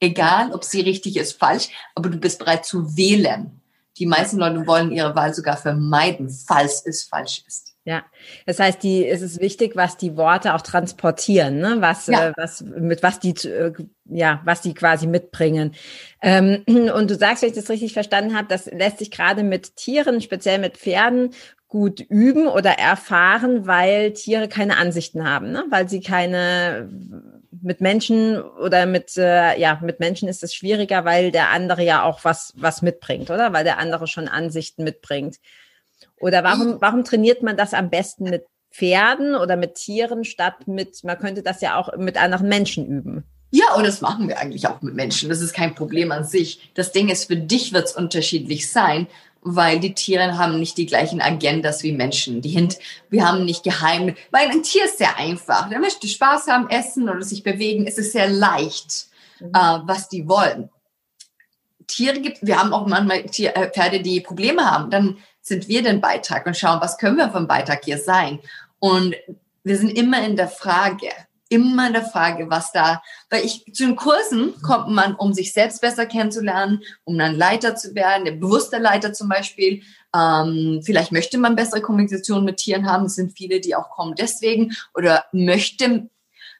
egal 0.00 0.52
ob 0.52 0.64
sie 0.64 0.80
richtig 0.80 1.16
ist, 1.16 1.38
falsch, 1.38 1.68
aber 1.94 2.08
du 2.08 2.18
bist 2.18 2.38
bereit 2.38 2.64
zu 2.64 2.96
wählen. 2.96 3.60
Die 3.98 4.06
meisten 4.06 4.38
Leute 4.38 4.66
wollen 4.66 4.92
ihre 4.92 5.14
Wahl 5.14 5.34
sogar 5.34 5.56
vermeiden, 5.56 6.30
falls 6.30 6.84
es 6.86 7.04
falsch 7.04 7.42
ist. 7.46 7.67
Ja, 7.88 8.04
das 8.44 8.60
heißt, 8.60 8.82
die, 8.82 9.08
es 9.08 9.22
ist 9.22 9.40
wichtig, 9.40 9.74
was 9.74 9.96
die 9.96 10.18
Worte 10.18 10.54
auch 10.54 10.60
transportieren, 10.60 11.58
ne? 11.58 11.76
was, 11.78 12.06
ja. 12.06 12.28
äh, 12.28 12.32
was, 12.36 12.60
mit 12.60 13.02
was 13.02 13.18
die, 13.18 13.30
äh, 13.48 13.72
ja, 14.04 14.42
was 14.44 14.60
die 14.60 14.74
quasi 14.74 15.06
mitbringen. 15.06 15.74
Ähm, 16.20 16.64
und 16.94 17.10
du 17.10 17.14
sagst, 17.14 17.42
wenn 17.42 17.48
ich 17.48 17.56
das 17.56 17.70
richtig 17.70 17.94
verstanden 17.94 18.36
habe, 18.36 18.46
das 18.46 18.66
lässt 18.66 18.98
sich 18.98 19.10
gerade 19.10 19.42
mit 19.42 19.76
Tieren, 19.76 20.20
speziell 20.20 20.58
mit 20.58 20.76
Pferden, 20.76 21.30
gut 21.66 22.00
üben 22.00 22.46
oder 22.46 22.72
erfahren, 22.72 23.66
weil 23.66 24.12
Tiere 24.12 24.48
keine 24.48 24.76
Ansichten 24.76 25.26
haben, 25.26 25.50
ne? 25.50 25.64
weil 25.70 25.88
sie 25.88 26.00
keine 26.00 26.90
mit 27.62 27.80
Menschen 27.80 28.38
oder 28.38 28.84
mit 28.84 29.16
äh, 29.16 29.58
ja 29.58 29.80
mit 29.82 29.98
Menschen 29.98 30.28
ist 30.28 30.42
es 30.42 30.54
schwieriger, 30.54 31.06
weil 31.06 31.32
der 31.32 31.48
andere 31.48 31.82
ja 31.82 32.02
auch 32.02 32.22
was 32.22 32.52
was 32.54 32.82
mitbringt, 32.82 33.30
oder? 33.30 33.54
Weil 33.54 33.64
der 33.64 33.78
andere 33.78 34.06
schon 34.06 34.28
Ansichten 34.28 34.84
mitbringt. 34.84 35.38
Oder 36.20 36.44
warum, 36.44 36.80
warum 36.80 37.04
trainiert 37.04 37.42
man 37.42 37.56
das 37.56 37.74
am 37.74 37.90
besten 37.90 38.24
mit 38.24 38.44
Pferden 38.70 39.34
oder 39.34 39.56
mit 39.56 39.74
Tieren 39.74 40.24
statt 40.24 40.66
mit, 40.66 41.02
man 41.04 41.18
könnte 41.18 41.42
das 41.42 41.60
ja 41.60 41.76
auch 41.76 41.96
mit 41.96 42.16
anderen 42.16 42.48
Menschen 42.48 42.86
üben? 42.86 43.24
Ja, 43.50 43.74
und 43.74 43.86
das 43.86 44.02
machen 44.02 44.28
wir 44.28 44.38
eigentlich 44.38 44.66
auch 44.68 44.82
mit 44.82 44.94
Menschen. 44.94 45.30
Das 45.30 45.40
ist 45.40 45.54
kein 45.54 45.74
Problem 45.74 46.12
an 46.12 46.24
sich. 46.24 46.70
Das 46.74 46.92
Ding 46.92 47.08
ist, 47.08 47.24
für 47.24 47.36
dich 47.36 47.72
wird 47.72 47.86
es 47.86 47.96
unterschiedlich 47.96 48.70
sein, 48.70 49.06
weil 49.40 49.80
die 49.80 49.94
Tiere 49.94 50.36
haben 50.36 50.58
nicht 50.58 50.76
die 50.76 50.84
gleichen 50.86 51.22
Agendas 51.22 51.82
wie 51.82 51.92
Menschen. 51.92 52.42
Die 52.42 52.50
Hint, 52.50 52.78
wir 53.08 53.26
haben 53.26 53.44
nicht 53.44 53.62
geheim, 53.62 54.14
weil 54.30 54.48
ein 54.50 54.62
Tier 54.62 54.84
ist 54.84 54.98
sehr 54.98 55.16
einfach. 55.16 55.70
Der 55.70 55.78
möchte 55.78 56.06
Spaß 56.06 56.48
haben, 56.48 56.68
essen 56.68 57.08
oder 57.08 57.22
sich 57.22 57.42
bewegen. 57.42 57.86
Es 57.86 57.96
ist 57.96 58.12
sehr 58.12 58.28
leicht, 58.28 59.06
mhm. 59.40 59.52
äh, 59.54 59.78
was 59.84 60.08
die 60.08 60.28
wollen. 60.28 60.68
Tiere 61.86 62.20
gibt, 62.20 62.38
wir 62.42 62.58
haben 62.58 62.74
auch 62.74 62.86
manchmal 62.86 63.22
Tier, 63.24 63.56
äh, 63.56 63.70
Pferde, 63.70 64.00
die 64.00 64.20
Probleme 64.20 64.70
haben. 64.70 64.90
Dann 64.90 65.16
sind 65.48 65.68
wir 65.68 65.82
den 65.82 66.00
Beitrag 66.00 66.46
und 66.46 66.56
schauen, 66.56 66.80
was 66.80 66.98
können 66.98 67.16
wir 67.16 67.30
vom 67.30 67.46
Beitrag 67.46 67.84
hier 67.84 67.98
sein. 67.98 68.38
Und 68.78 69.16
wir 69.64 69.76
sind 69.76 69.90
immer 69.90 70.24
in 70.24 70.36
der 70.36 70.48
Frage, 70.48 71.08
immer 71.48 71.86
in 71.86 71.92
der 71.94 72.04
Frage, 72.04 72.50
was 72.50 72.72
da, 72.72 73.02
weil 73.30 73.44
ich 73.44 73.64
zu 73.72 73.86
den 73.86 73.96
Kursen 73.96 74.54
kommt 74.62 74.90
man, 74.90 75.14
um 75.14 75.32
sich 75.32 75.52
selbst 75.52 75.80
besser 75.80 76.06
kennenzulernen, 76.06 76.82
um 77.04 77.16
dann 77.18 77.36
Leiter 77.36 77.74
zu 77.74 77.94
werden, 77.94 78.24
der 78.24 78.32
bewusste 78.32 78.78
Leiter 78.78 79.12
zum 79.12 79.28
Beispiel. 79.28 79.82
Ähm, 80.14 80.80
vielleicht 80.84 81.12
möchte 81.12 81.38
man 81.38 81.56
bessere 81.56 81.80
Kommunikation 81.80 82.44
mit 82.44 82.58
Tieren 82.58 82.86
haben. 82.90 83.06
Es 83.06 83.14
sind 83.14 83.36
viele, 83.36 83.60
die 83.60 83.74
auch 83.74 83.90
kommen 83.90 84.14
deswegen 84.14 84.76
oder 84.94 85.24
möchte. 85.32 86.08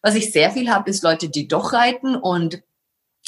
Was 0.00 0.14
ich 0.14 0.32
sehr 0.32 0.50
viel 0.50 0.70
habe, 0.70 0.90
ist 0.90 1.02
Leute, 1.02 1.28
die 1.28 1.48
doch 1.48 1.72
reiten 1.72 2.14
und 2.14 2.62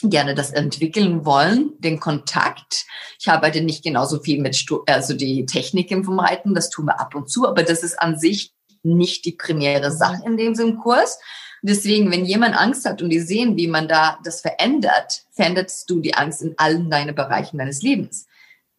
gerne 0.02 0.34
das 0.34 0.50
entwickeln 0.50 1.24
wollen, 1.24 1.72
den 1.78 2.00
Kontakt. 2.00 2.86
Ich 3.18 3.28
arbeite 3.28 3.60
nicht 3.60 3.84
genauso 3.84 4.20
viel 4.20 4.40
mit 4.40 4.66
also 4.86 5.14
die 5.14 5.46
Techniken 5.46 6.04
vom 6.04 6.18
Reiten, 6.18 6.54
das 6.54 6.70
tun 6.70 6.86
wir 6.86 7.00
ab 7.00 7.14
und 7.14 7.30
zu, 7.30 7.46
aber 7.46 7.62
das 7.62 7.82
ist 7.82 8.00
an 8.00 8.18
sich 8.18 8.52
nicht 8.82 9.24
die 9.24 9.32
primäre 9.32 9.92
Sache 9.92 10.22
in 10.24 10.36
dem 10.36 10.78
Kurs. 10.78 11.18
Deswegen, 11.62 12.10
wenn 12.10 12.24
jemand 12.24 12.56
Angst 12.56 12.86
hat 12.86 13.02
und 13.02 13.10
die 13.10 13.20
sehen, 13.20 13.56
wie 13.56 13.66
man 13.66 13.86
da 13.86 14.18
das 14.24 14.40
verändert, 14.40 15.24
veränderst 15.32 15.90
du 15.90 16.00
die 16.00 16.14
Angst 16.14 16.40
in 16.40 16.54
allen 16.56 16.88
deinen 16.88 17.14
Bereichen 17.14 17.58
deines 17.58 17.82
Lebens. 17.82 18.26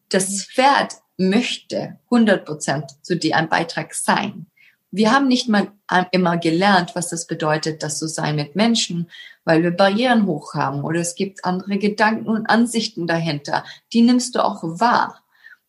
Das 0.09 0.43
Pferd 0.43 0.95
möchte 1.17 1.99
100 2.05 2.43
Prozent 2.43 2.85
zu 3.03 3.15
dir 3.15 3.35
ein 3.35 3.49
Beitrag 3.49 3.93
sein. 3.93 4.47
Wir 4.89 5.11
haben 5.11 5.27
nicht 5.27 5.47
mal 5.47 5.71
immer 6.11 6.37
gelernt, 6.37 6.95
was 6.95 7.09
das 7.09 7.27
bedeutet, 7.27 7.81
das 7.81 7.97
zu 7.97 8.07
sein 8.07 8.35
mit 8.35 8.55
Menschen, 8.55 9.09
weil 9.45 9.63
wir 9.63 9.71
Barrieren 9.71 10.25
hoch 10.25 10.53
haben 10.53 10.83
oder 10.83 10.99
es 10.99 11.15
gibt 11.15 11.45
andere 11.45 11.77
Gedanken 11.77 12.27
und 12.27 12.49
Ansichten 12.49 13.07
dahinter. 13.07 13.63
Die 13.93 14.01
nimmst 14.01 14.35
du 14.35 14.43
auch 14.43 14.61
wahr. 14.63 15.23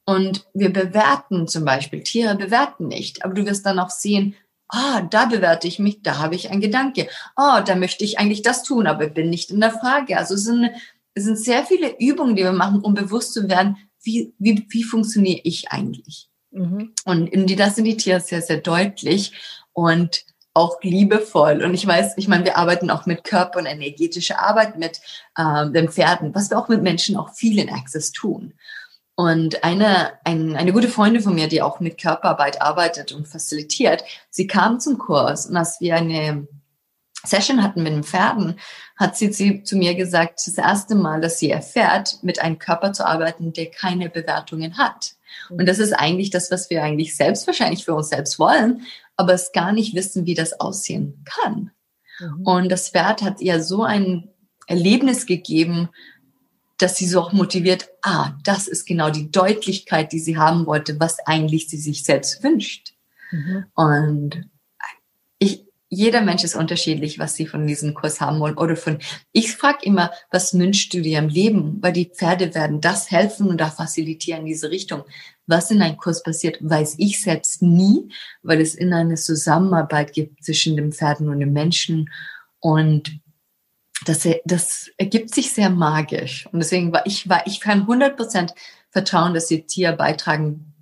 Und 0.04 0.46
wir 0.52 0.72
bewerten 0.72 1.46
zum 1.46 1.64
Beispiel, 1.64 2.02
Tiere 2.02 2.34
bewerten 2.34 2.88
nicht, 2.88 3.24
aber 3.24 3.34
du 3.34 3.46
wirst 3.46 3.64
dann 3.64 3.78
auch 3.78 3.90
sehen, 3.90 4.34
ah, 4.68 5.02
da 5.02 5.26
bewerte 5.26 5.68
ich 5.68 5.78
mich, 5.78 6.02
da 6.02 6.18
habe 6.18 6.34
ich 6.34 6.50
einen 6.50 6.60
Gedanke. 6.60 7.08
Ah, 7.36 7.60
da 7.60 7.76
möchte 7.76 8.04
ich 8.04 8.18
eigentlich 8.18 8.42
das 8.42 8.64
tun, 8.64 8.86
aber 8.86 9.06
bin 9.08 9.30
nicht 9.30 9.50
in 9.50 9.60
der 9.60 9.70
Frage. 9.70 10.18
Also 10.18 10.34
es 10.34 10.44
sind, 10.44 10.70
es 11.14 11.24
sind 11.24 11.38
sehr 11.38 11.64
viele 11.64 11.96
Übungen, 12.00 12.34
die 12.34 12.42
wir 12.42 12.52
machen, 12.52 12.80
um 12.80 12.94
bewusst 12.94 13.34
zu 13.34 13.48
werden, 13.48 13.76
wie, 14.02 14.34
wie, 14.38 14.66
wie 14.68 14.82
funktioniere 14.82 15.40
ich 15.44 15.70
eigentlich? 15.70 16.28
Mhm. 16.50 16.92
Und 17.04 17.28
in 17.28 17.46
die, 17.46 17.56
das 17.56 17.76
sind 17.76 17.84
die 17.84 17.96
Tiere 17.96 18.20
sehr, 18.20 18.42
sehr 18.42 18.58
deutlich 18.58 19.32
und 19.72 20.24
auch 20.55 20.82
liebevoll. 20.82 21.62
Und 21.62 21.74
ich 21.74 21.86
weiß, 21.86 22.14
ich 22.16 22.28
meine, 22.28 22.44
wir 22.44 22.57
arbeiten 22.57 22.90
auch 22.90 23.07
mit 23.07 23.24
Körper 23.24 23.59
und 23.59 23.66
energetischer 23.66 24.40
Arbeit 24.40 24.78
mit 24.78 25.00
äh, 25.36 25.70
den 25.70 25.88
Pferden, 25.88 26.34
was 26.34 26.50
wir 26.50 26.59
auch 26.59 26.68
mit 26.68 26.82
Menschen 26.82 27.16
auch 27.16 27.32
viel 27.32 27.59
in 27.59 27.70
Access 27.70 28.12
tun. 28.12 28.55
Und 29.14 29.62
eine, 29.62 30.12
ein, 30.24 30.57
eine 30.57 30.72
gute 30.72 30.88
Freundin 30.88 31.22
von 31.22 31.34
mir, 31.34 31.48
die 31.48 31.62
auch 31.62 31.80
mit 31.80 32.00
Körperarbeit 32.00 32.62
arbeitet 32.62 33.12
und 33.12 33.28
facilitiert, 33.28 34.05
sie 34.30 34.46
kam 34.46 34.80
zum 34.80 34.98
Kurs 34.98 35.46
und 35.46 35.57
als 35.57 35.80
wir 35.80 35.96
eine 35.96 36.48
Session 37.24 37.62
hatten 37.62 37.82
mit 37.82 37.92
den 37.92 38.05
Pferden, 38.05 38.59
hat 38.96 39.16
sie, 39.16 39.32
sie 39.32 39.62
zu 39.62 39.76
mir 39.76 39.94
gesagt, 39.94 40.40
das 40.46 40.59
erste 40.59 40.94
Mal, 40.94 41.20
dass 41.20 41.38
sie 41.38 41.50
erfährt, 41.50 42.18
mit 42.22 42.40
einem 42.40 42.59
Körper 42.59 42.92
zu 42.92 43.07
arbeiten, 43.07 43.53
der 43.53 43.70
keine 43.70 44.09
Bewertungen 44.09 44.76
hat. 44.78 45.12
Und 45.50 45.66
das 45.66 45.78
ist 45.78 45.92
eigentlich 45.92 46.30
das, 46.30 46.50
was 46.50 46.68
wir 46.70 46.82
eigentlich 46.82 47.16
selbst 47.16 47.46
wahrscheinlich 47.46 47.84
für 47.84 47.94
uns 47.94 48.09
selbst 48.09 48.38
wollen, 48.38 48.82
aber 49.16 49.34
es 49.34 49.52
gar 49.52 49.72
nicht 49.72 49.94
wissen, 49.94 50.26
wie 50.26 50.34
das 50.34 50.58
aussehen 50.60 51.24
kann. 51.24 51.70
Mhm. 52.20 52.42
Und 52.46 52.68
das 52.68 52.90
Pferd 52.90 53.22
hat 53.22 53.40
ihr 53.40 53.62
so 53.62 53.82
ein 53.82 54.28
Erlebnis 54.66 55.26
gegeben, 55.26 55.88
dass 56.78 56.96
sie 56.96 57.06
so 57.06 57.20
auch 57.20 57.32
motiviert, 57.32 57.88
ah, 58.02 58.32
das 58.44 58.66
ist 58.66 58.86
genau 58.86 59.10
die 59.10 59.30
Deutlichkeit, 59.30 60.12
die 60.12 60.18
sie 60.18 60.36
haben 60.36 60.66
wollte, 60.66 60.98
was 60.98 61.18
eigentlich 61.26 61.68
sie 61.68 61.76
sich 61.76 62.04
selbst 62.04 62.42
wünscht. 62.42 62.94
Mhm. 63.30 63.66
Und 63.74 64.50
ich, 65.38 65.64
jeder 65.88 66.22
Mensch 66.22 66.42
ist 66.42 66.56
unterschiedlich, 66.56 67.18
was 67.18 67.34
sie 67.34 67.46
von 67.46 67.66
diesem 67.66 67.94
Kurs 67.94 68.20
haben 68.20 68.40
wollen. 68.40 68.58
Oder 68.58 68.76
von, 68.76 68.98
ich 69.30 69.54
frage 69.54 69.84
immer, 69.84 70.10
was 70.30 70.58
wünschst 70.58 70.92
du 70.94 71.02
dir 71.02 71.18
im 71.18 71.28
Leben? 71.28 71.78
Weil 71.80 71.92
die 71.92 72.06
Pferde 72.06 72.54
werden 72.54 72.80
das 72.80 73.10
helfen 73.10 73.48
und 73.48 73.60
da 73.60 73.70
facilitieren 73.70 74.44
diese 74.44 74.70
Richtung. 74.70 75.04
Was 75.47 75.70
in 75.70 75.82
einem 75.82 75.97
Kurs 75.97 76.22
passiert, 76.22 76.59
weiß 76.61 76.97
ich 76.99 77.20
selbst 77.20 77.62
nie, 77.62 78.09
weil 78.43 78.61
es 78.61 78.74
in 78.74 78.93
eine 78.93 79.16
Zusammenarbeit 79.16 80.12
gibt 80.12 80.45
zwischen 80.45 80.76
den 80.76 80.93
Pferden 80.93 81.28
und 81.28 81.40
den 81.40 81.53
Menschen. 81.53 82.11
Und 82.61 83.20
das, 84.05 84.26
das 84.45 84.90
ergibt 84.97 85.34
sich 85.34 85.53
sehr 85.53 85.70
magisch. 85.70 86.47
Und 86.53 86.61
deswegen 86.61 86.93
war 86.93 87.07
ich, 87.07 87.28
war, 87.28 87.47
ich 87.47 87.61
kann 87.61 87.82
100 87.82 88.16
Prozent 88.16 88.55
vertrauen, 88.90 89.34
dass 89.34 89.47
die 89.47 89.66
Tiere 89.66 89.95
beitragen, 89.95 90.74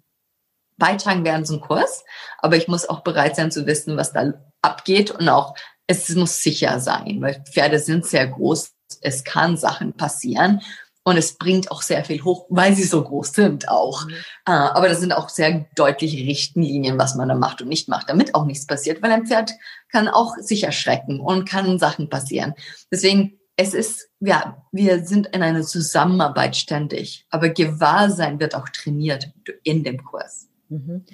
beitragen 0.77 1.25
werden 1.25 1.47
zum 1.47 1.61
Kurs. 1.61 2.05
Aber 2.39 2.57
ich 2.57 2.69
muss 2.69 2.89
auch 2.89 3.01
bereit 3.01 3.37
sein 3.37 3.51
zu 3.51 3.67
wissen, 3.67 3.97
was 3.97 4.13
da 4.13 4.35
abgeht 4.63 5.11
und 5.11 5.29
auch 5.29 5.55
es 5.87 6.09
muss 6.11 6.43
sicher 6.43 6.79
sein, 6.79 7.21
weil 7.21 7.43
Pferde 7.51 7.81
sind 7.81 8.07
sehr 8.07 8.29
groß. 8.29 8.73
Es 9.01 9.25
kann 9.25 9.57
Sachen 9.57 9.95
passieren 9.95 10.61
und 11.03 11.17
es 11.17 11.37
bringt 11.39 11.71
auch 11.71 11.83
sehr 11.83 12.05
viel 12.05 12.23
hoch, 12.23 12.47
weil 12.51 12.75
sie 12.75 12.85
so 12.85 13.03
groß 13.03 13.33
sind 13.33 13.69
auch. 13.69 14.07
Mhm. 14.07 14.13
Äh, 14.47 14.53
aber 14.53 14.89
das 14.89 15.01
sind 15.01 15.13
auch 15.13 15.29
sehr 15.29 15.67
deutliche 15.75 16.19
Richtlinien, 16.19 16.99
was 16.99 17.15
man 17.15 17.29
da 17.29 17.35
macht 17.35 17.63
und 17.63 17.69
nicht 17.69 17.89
macht, 17.89 18.11
damit 18.11 18.35
auch 18.35 18.45
nichts 18.45 18.67
passiert, 18.67 19.03
weil 19.03 19.13
ein 19.13 19.27
Pferd 19.27 19.53
kann 19.91 20.09
auch 20.09 20.37
sich 20.39 20.65
erschrecken 20.65 21.21
und 21.21 21.49
kann 21.49 21.79
Sachen 21.79 22.09
passieren. 22.09 22.55
Deswegen, 22.91 23.39
es 23.57 23.75
ist, 23.75 24.09
ja, 24.21 24.67
wir 24.73 25.05
sind 25.05 25.29
in 25.29 25.43
einer 25.43 25.63
Zusammenarbeit 25.63 26.57
ständig, 26.57 27.27
aber 27.31 27.49
Gewahrsein 27.49 28.41
wird 28.41 28.55
auch 28.55 28.69
trainiert 28.69 29.31
in 29.65 29.85
dem 29.85 30.05
Kurs. 30.05 30.50
Mhm. 30.71 31.05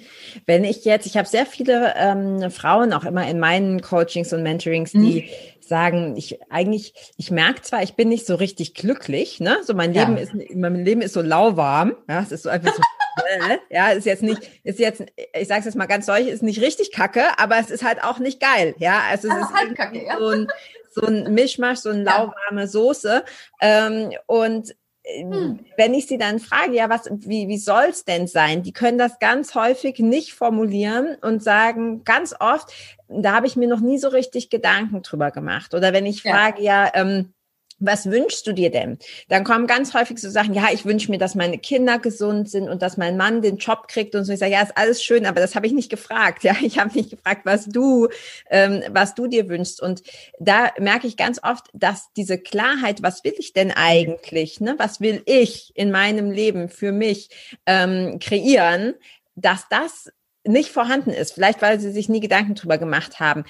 Wenn 0.45 0.63
ich 0.63 0.85
jetzt, 0.85 1.07
ich 1.07 1.17
habe 1.17 1.27
sehr 1.27 1.47
viele 1.47 1.93
ähm, 1.97 2.51
Frauen 2.51 2.93
auch 2.93 3.05
immer 3.05 3.27
in 3.27 3.39
meinen 3.39 3.81
Coachings 3.81 4.31
und 4.31 4.43
Mentorings, 4.43 4.91
die 4.91 5.23
mhm. 5.23 5.67
sagen, 5.67 6.15
ich 6.15 6.39
eigentlich, 6.51 6.93
ich 7.17 7.31
merke 7.31 7.63
zwar, 7.63 7.81
ich 7.81 7.95
bin 7.95 8.07
nicht 8.07 8.27
so 8.27 8.35
richtig 8.35 8.75
glücklich, 8.75 9.39
ne? 9.39 9.57
So 9.63 9.73
mein 9.73 9.93
Leben 9.93 10.15
ja. 10.15 10.23
ist, 10.23 10.33
mein 10.55 10.85
Leben 10.85 11.01
ist 11.01 11.13
so 11.13 11.21
lauwarm, 11.21 11.95
ja, 12.07 12.21
es 12.21 12.31
ist 12.31 12.43
so 12.43 12.49
einfach 12.49 12.75
so. 12.75 12.81
ja, 13.71 13.89
ist 13.89 14.05
jetzt 14.05 14.21
nicht, 14.21 14.47
ist 14.63 14.77
jetzt, 14.77 15.03
ich 15.33 15.47
sage 15.47 15.61
es 15.61 15.65
jetzt 15.65 15.75
mal 15.75 15.87
ganz 15.87 16.05
deutlich, 16.05 16.29
ist 16.29 16.43
nicht 16.43 16.61
richtig 16.61 16.91
Kacke, 16.91 17.23
aber 17.37 17.57
es 17.57 17.71
ist 17.71 17.83
halt 17.83 18.03
auch 18.03 18.19
nicht 18.19 18.39
geil, 18.39 18.75
ja. 18.77 19.01
Also 19.09 19.27
es 19.27 19.37
ist 19.41 19.53
halt 19.53 19.75
Kacke, 19.75 20.05
ja. 20.05 20.19
so 20.19 20.29
ein, 20.29 20.47
so 20.93 21.07
ein 21.07 21.33
Mischmasch, 21.33 21.79
so 21.79 21.89
eine 21.89 22.03
lauwarme 22.03 22.67
Soße. 22.67 23.23
Ähm, 23.59 24.11
und 24.27 24.75
hm. 25.15 25.59
wenn 25.77 25.93
ich 25.93 26.07
sie 26.07 26.17
dann 26.17 26.39
frage, 26.39 26.73
ja, 26.73 26.89
was, 26.89 27.09
wie, 27.11 27.47
wie 27.47 27.57
soll's 27.57 28.03
denn 28.05 28.27
sein? 28.27 28.63
Die 28.63 28.73
können 28.73 28.97
das 28.97 29.19
ganz 29.19 29.55
häufig 29.55 29.99
nicht 29.99 30.33
formulieren 30.33 31.15
und 31.21 31.43
sagen 31.43 32.03
ganz 32.03 32.35
oft, 32.39 32.73
da 33.07 33.33
habe 33.33 33.47
ich 33.47 33.55
mir 33.55 33.67
noch 33.67 33.79
nie 33.79 33.97
so 33.97 34.09
richtig 34.09 34.49
Gedanken 34.49 35.01
drüber 35.01 35.31
gemacht. 35.31 35.73
Oder 35.73 35.93
wenn 35.93 36.05
ich 36.05 36.23
ja. 36.23 36.33
frage, 36.33 36.61
ja, 36.61 36.91
ähm, 36.93 37.33
was 37.79 38.09
wünschst 38.09 38.47
du 38.47 38.53
dir 38.53 38.71
denn? 38.71 38.97
Dann 39.29 39.43
kommen 39.43 39.67
ganz 39.67 39.93
häufig 39.93 40.19
so 40.19 40.29
Sachen, 40.29 40.53
ja, 40.53 40.67
ich 40.73 40.85
wünsche 40.85 41.11
mir, 41.11 41.17
dass 41.17 41.35
meine 41.35 41.57
Kinder 41.57 41.99
gesund 41.99 42.49
sind 42.49 42.69
und 42.69 42.81
dass 42.81 42.97
mein 42.97 43.17
Mann 43.17 43.41
den 43.41 43.57
Job 43.57 43.87
kriegt 43.87 44.15
und 44.15 44.25
so. 44.25 44.33
Ich 44.33 44.39
sage, 44.39 44.53
ja, 44.53 44.61
ist 44.61 44.77
alles 44.77 45.03
schön, 45.03 45.25
aber 45.25 45.39
das 45.39 45.55
habe 45.55 45.67
ich 45.67 45.73
nicht 45.73 45.89
gefragt. 45.89 46.43
Ja, 46.43 46.55
ich 46.61 46.79
habe 46.79 46.93
nicht 46.95 47.09
gefragt, 47.09 47.41
was 47.43 47.65
du, 47.65 48.07
ähm, 48.49 48.83
was 48.89 49.15
du 49.15 49.27
dir 49.27 49.49
wünschst. 49.49 49.81
Und 49.81 50.01
da 50.39 50.71
merke 50.79 51.07
ich 51.07 51.17
ganz 51.17 51.39
oft, 51.43 51.67
dass 51.73 52.13
diese 52.15 52.37
Klarheit, 52.37 53.03
was 53.03 53.23
will 53.23 53.35
ich 53.37 53.53
denn 53.53 53.71
eigentlich? 53.71 54.61
Ne? 54.61 54.75
Was 54.77 55.01
will 55.01 55.21
ich 55.25 55.71
in 55.75 55.91
meinem 55.91 56.31
Leben 56.31 56.69
für 56.69 56.91
mich 56.91 57.29
ähm, 57.65 58.19
kreieren? 58.19 58.93
Dass 59.35 59.67
das 59.69 60.11
nicht 60.45 60.69
vorhanden 60.69 61.11
ist, 61.11 61.33
vielleicht 61.33 61.61
weil 61.61 61.79
sie 61.79 61.91
sich 61.91 62.07
nie 62.07 62.21
Gedanken 62.21 62.55
drüber 62.55 62.77
gemacht 62.77 63.19
haben 63.19 63.43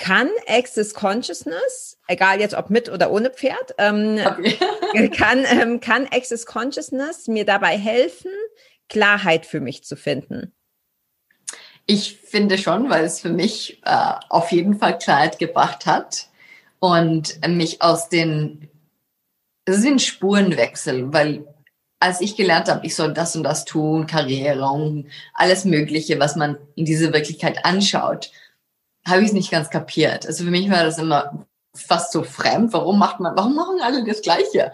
kann 0.00 0.30
Access 0.48 0.94
Consciousness, 0.94 1.98
egal 2.08 2.40
jetzt 2.40 2.54
ob 2.54 2.70
mit 2.70 2.88
oder 2.88 3.12
ohne 3.12 3.30
Pferd, 3.30 3.74
ähm, 3.76 4.18
okay. 4.26 5.10
kann, 5.16 5.44
ähm, 5.44 5.80
kann 5.80 6.08
Access 6.10 6.46
Consciousness 6.46 7.28
mir 7.28 7.44
dabei 7.44 7.76
helfen, 7.76 8.32
Klarheit 8.88 9.44
für 9.44 9.60
mich 9.60 9.84
zu 9.84 9.96
finden? 9.96 10.52
Ich 11.86 12.16
finde 12.16 12.56
schon, 12.56 12.88
weil 12.88 13.04
es 13.04 13.20
für 13.20 13.28
mich 13.28 13.82
äh, 13.84 14.12
auf 14.30 14.50
jeden 14.52 14.78
Fall 14.78 14.98
Klarheit 14.98 15.38
gebracht 15.38 15.84
hat 15.84 16.28
und 16.78 17.38
mich 17.46 17.82
aus 17.82 18.08
den, 18.08 18.70
es 19.66 19.84
ein 19.84 19.98
Spurenwechsel, 19.98 21.12
weil 21.12 21.44
als 22.00 22.22
ich 22.22 22.36
gelernt 22.36 22.68
habe, 22.70 22.86
ich 22.86 22.96
soll 22.96 23.12
das 23.12 23.36
und 23.36 23.42
das 23.42 23.66
tun, 23.66 24.06
Karriere 24.06 24.64
und 24.64 25.10
alles 25.34 25.66
Mögliche, 25.66 26.18
was 26.18 26.36
man 26.36 26.56
in 26.74 26.86
dieser 26.86 27.12
Wirklichkeit 27.12 27.66
anschaut, 27.66 28.30
habe 29.10 29.22
ich 29.22 29.28
es 29.28 29.32
nicht 29.32 29.50
ganz 29.50 29.70
kapiert. 29.70 30.26
Also 30.26 30.44
für 30.44 30.50
mich 30.50 30.70
war 30.70 30.84
das 30.84 30.98
immer 30.98 31.46
fast 31.74 32.12
so 32.12 32.22
fremd. 32.22 32.72
Warum 32.72 32.98
macht 32.98 33.20
man, 33.20 33.36
warum 33.36 33.54
machen 33.54 33.80
alle 33.82 34.04
das 34.04 34.22
Gleiche? 34.22 34.72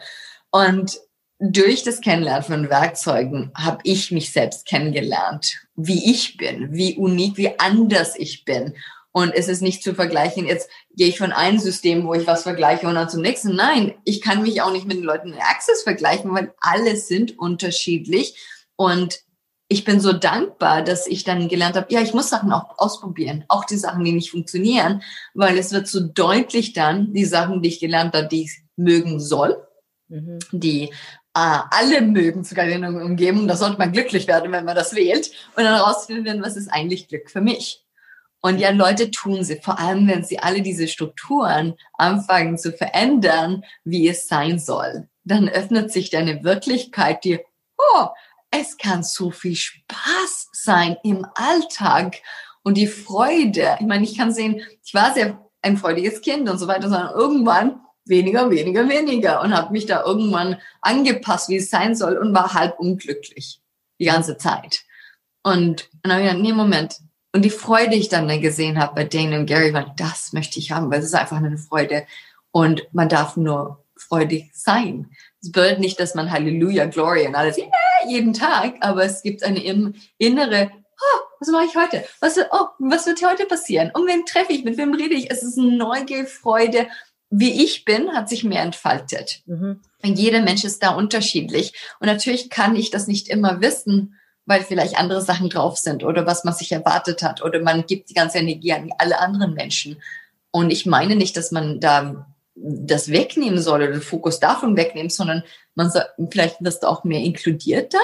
Und 0.50 0.98
durch 1.38 1.82
das 1.82 2.00
Kennenlernen 2.00 2.44
von 2.44 2.70
Werkzeugen 2.70 3.52
habe 3.54 3.80
ich 3.84 4.10
mich 4.10 4.32
selbst 4.32 4.66
kennengelernt, 4.66 5.66
wie 5.74 6.10
ich 6.10 6.36
bin, 6.36 6.72
wie 6.72 6.96
unik, 6.96 7.36
wie 7.36 7.58
anders 7.58 8.16
ich 8.16 8.44
bin. 8.44 8.74
Und 9.12 9.34
es 9.34 9.48
ist 9.48 9.62
nicht 9.62 9.82
zu 9.82 9.94
vergleichen, 9.94 10.46
jetzt 10.46 10.68
gehe 10.94 11.08
ich 11.08 11.18
von 11.18 11.32
einem 11.32 11.58
System, 11.58 12.06
wo 12.06 12.14
ich 12.14 12.26
was 12.26 12.42
vergleiche 12.42 12.86
und 12.86 12.94
dann 12.96 13.08
zum 13.08 13.22
nächsten. 13.22 13.54
Nein, 13.54 13.94
ich 14.04 14.20
kann 14.20 14.42
mich 14.42 14.60
auch 14.60 14.72
nicht 14.72 14.86
mit 14.86 14.98
den 14.98 15.04
Leuten 15.04 15.32
in 15.32 15.38
Access 15.38 15.82
vergleichen, 15.82 16.34
weil 16.34 16.54
alle 16.60 16.96
sind 16.96 17.38
unterschiedlich. 17.38 18.36
Und 18.76 19.20
ich 19.68 19.84
bin 19.84 20.00
so 20.00 20.12
dankbar, 20.12 20.82
dass 20.82 21.06
ich 21.06 21.24
dann 21.24 21.48
gelernt 21.48 21.76
habe, 21.76 21.86
ja, 21.90 22.00
ich 22.00 22.14
muss 22.14 22.30
Sachen 22.30 22.52
auch 22.52 22.78
ausprobieren, 22.78 23.44
auch 23.48 23.64
die 23.64 23.76
Sachen, 23.76 24.04
die 24.04 24.12
nicht 24.12 24.30
funktionieren, 24.30 25.02
weil 25.34 25.58
es 25.58 25.72
wird 25.72 25.88
so 25.88 26.00
deutlich 26.00 26.72
dann, 26.72 27.12
die 27.12 27.24
Sachen, 27.24 27.62
die 27.62 27.70
ich 27.70 27.80
gelernt 27.80 28.14
habe, 28.14 28.28
die 28.28 28.44
ich 28.44 28.62
mögen 28.76 29.18
soll, 29.18 29.66
mhm. 30.08 30.38
die 30.52 30.84
äh, 30.84 30.90
alle 31.34 32.00
mögen 32.00 32.44
sogar 32.44 32.66
in 32.66 32.82
der 32.82 32.90
Umgebung, 32.90 33.48
da 33.48 33.56
sollte 33.56 33.78
man 33.78 33.92
glücklich 33.92 34.28
werden, 34.28 34.52
wenn 34.52 34.64
man 34.64 34.76
das 34.76 34.94
wählt 34.94 35.32
und 35.56 35.64
dann 35.64 35.76
herausfinden, 35.76 36.42
was 36.42 36.56
ist 36.56 36.68
eigentlich 36.68 37.08
Glück 37.08 37.30
für 37.30 37.40
mich. 37.40 37.82
Und 38.40 38.60
ja, 38.60 38.70
Leute 38.70 39.10
tun 39.10 39.42
sie, 39.42 39.56
vor 39.60 39.80
allem 39.80 40.06
wenn 40.06 40.22
sie 40.22 40.38
alle 40.38 40.62
diese 40.62 40.86
Strukturen 40.86 41.74
anfangen 41.94 42.58
zu 42.58 42.72
verändern, 42.72 43.64
wie 43.82 44.08
es 44.08 44.28
sein 44.28 44.60
soll. 44.60 45.08
Dann 45.24 45.48
öffnet 45.48 45.90
sich 45.90 46.10
deine 46.10 46.44
Wirklichkeit, 46.44 47.24
die, 47.24 47.40
oh, 47.76 48.06
es 48.60 48.76
kann 48.76 49.02
so 49.02 49.30
viel 49.30 49.56
Spaß 49.56 50.48
sein 50.52 50.96
im 51.02 51.26
Alltag 51.34 52.16
und 52.62 52.76
die 52.76 52.86
Freude. 52.86 53.76
Ich 53.80 53.86
meine, 53.86 54.04
ich 54.04 54.16
kann 54.16 54.32
sehen, 54.32 54.62
ich 54.84 54.94
war 54.94 55.14
sehr 55.14 55.40
ein 55.62 55.76
freudiges 55.76 56.20
Kind 56.20 56.48
und 56.48 56.58
so 56.58 56.68
weiter, 56.68 56.88
sondern 56.88 57.14
irgendwann 57.14 57.80
weniger, 58.04 58.50
weniger, 58.50 58.88
weniger 58.88 59.40
und 59.42 59.54
habe 59.54 59.72
mich 59.72 59.86
da 59.86 60.04
irgendwann 60.04 60.56
angepasst, 60.80 61.48
wie 61.48 61.56
es 61.56 61.70
sein 61.70 61.94
soll 61.94 62.16
und 62.16 62.34
war 62.34 62.54
halb 62.54 62.78
unglücklich 62.78 63.60
die 63.98 64.04
ganze 64.04 64.36
Zeit. 64.36 64.84
Und 65.42 65.88
dann 66.02 66.12
habe 66.12 66.22
ich 66.22 66.28
gedacht, 66.28 66.42
nee, 66.42 66.52
Moment. 66.52 66.96
Und 67.32 67.44
die 67.44 67.50
Freude, 67.50 67.90
die 67.90 67.98
ich 67.98 68.08
dann 68.08 68.28
gesehen 68.40 68.78
habe 68.78 68.94
bei 68.94 69.04
Dane 69.04 69.38
und 69.38 69.46
Gary, 69.46 69.74
war, 69.74 69.94
das 69.96 70.32
möchte 70.32 70.58
ich 70.58 70.70
haben, 70.70 70.90
weil 70.90 71.00
es 71.00 71.06
ist 71.06 71.14
einfach 71.14 71.36
eine 71.36 71.58
Freude. 71.58 72.06
Und 72.50 72.86
man 72.92 73.08
darf 73.08 73.36
nur 73.36 73.84
freudig 73.96 74.50
sein. 74.54 75.10
Es 75.42 75.52
bedeutet 75.52 75.80
nicht, 75.80 76.00
dass 76.00 76.14
man 76.14 76.30
Halleluja, 76.30 76.86
Glory 76.86 77.26
und 77.26 77.34
alles 77.34 77.58
yeah, 77.58 77.68
jeden 78.08 78.32
Tag, 78.32 78.76
aber 78.80 79.04
es 79.04 79.22
gibt 79.22 79.42
eine 79.42 79.62
innere, 80.18 80.70
oh, 80.72 81.20
was 81.40 81.48
mache 81.48 81.64
ich 81.64 81.76
heute? 81.76 82.04
Was, 82.20 82.38
oh, 82.38 82.66
was 82.78 83.06
wird 83.06 83.24
heute 83.24 83.46
passieren? 83.46 83.90
Und 83.94 84.06
wen 84.06 84.24
treffe 84.26 84.52
ich? 84.52 84.64
Mit 84.64 84.78
wem 84.78 84.94
rede 84.94 85.14
ich? 85.14 85.30
Es 85.30 85.42
ist 85.42 85.58
eine 85.58 85.76
Neugier, 85.76 86.26
Freude. 86.26 86.88
Wie 87.28 87.64
ich 87.64 87.84
bin, 87.84 88.12
hat 88.12 88.28
sich 88.28 88.44
mehr 88.44 88.62
entfaltet. 88.62 89.42
Mhm. 89.46 89.80
Jeder 90.02 90.42
Mensch 90.42 90.64
ist 90.64 90.82
da 90.82 90.90
unterschiedlich. 90.90 91.72
Und 91.98 92.06
natürlich 92.06 92.50
kann 92.50 92.76
ich 92.76 92.90
das 92.90 93.08
nicht 93.08 93.28
immer 93.28 93.60
wissen, 93.60 94.14
weil 94.46 94.62
vielleicht 94.62 94.96
andere 94.96 95.20
Sachen 95.20 95.50
drauf 95.50 95.76
sind 95.76 96.04
oder 96.04 96.24
was 96.24 96.44
man 96.44 96.54
sich 96.54 96.70
erwartet 96.70 97.22
hat 97.22 97.42
oder 97.42 97.60
man 97.60 97.84
gibt 97.86 98.10
die 98.10 98.14
ganze 98.14 98.38
Energie 98.38 98.72
an 98.72 98.90
alle 98.96 99.18
anderen 99.18 99.54
Menschen. 99.54 100.00
Und 100.52 100.70
ich 100.70 100.86
meine 100.86 101.16
nicht, 101.16 101.36
dass 101.36 101.50
man 101.50 101.80
da 101.80 102.26
das 102.56 103.10
wegnehmen 103.10 103.60
soll 103.60 103.82
oder 103.82 103.92
den 103.92 104.00
Fokus 104.00 104.40
davon 104.40 104.76
wegnehmen, 104.76 105.10
sondern 105.10 105.44
man 105.74 105.90
soll, 105.90 106.04
vielleicht 106.30 106.62
wirst 106.64 106.82
du 106.82 106.88
auch 106.88 107.04
mehr 107.04 107.20
inkludierter. 107.20 108.00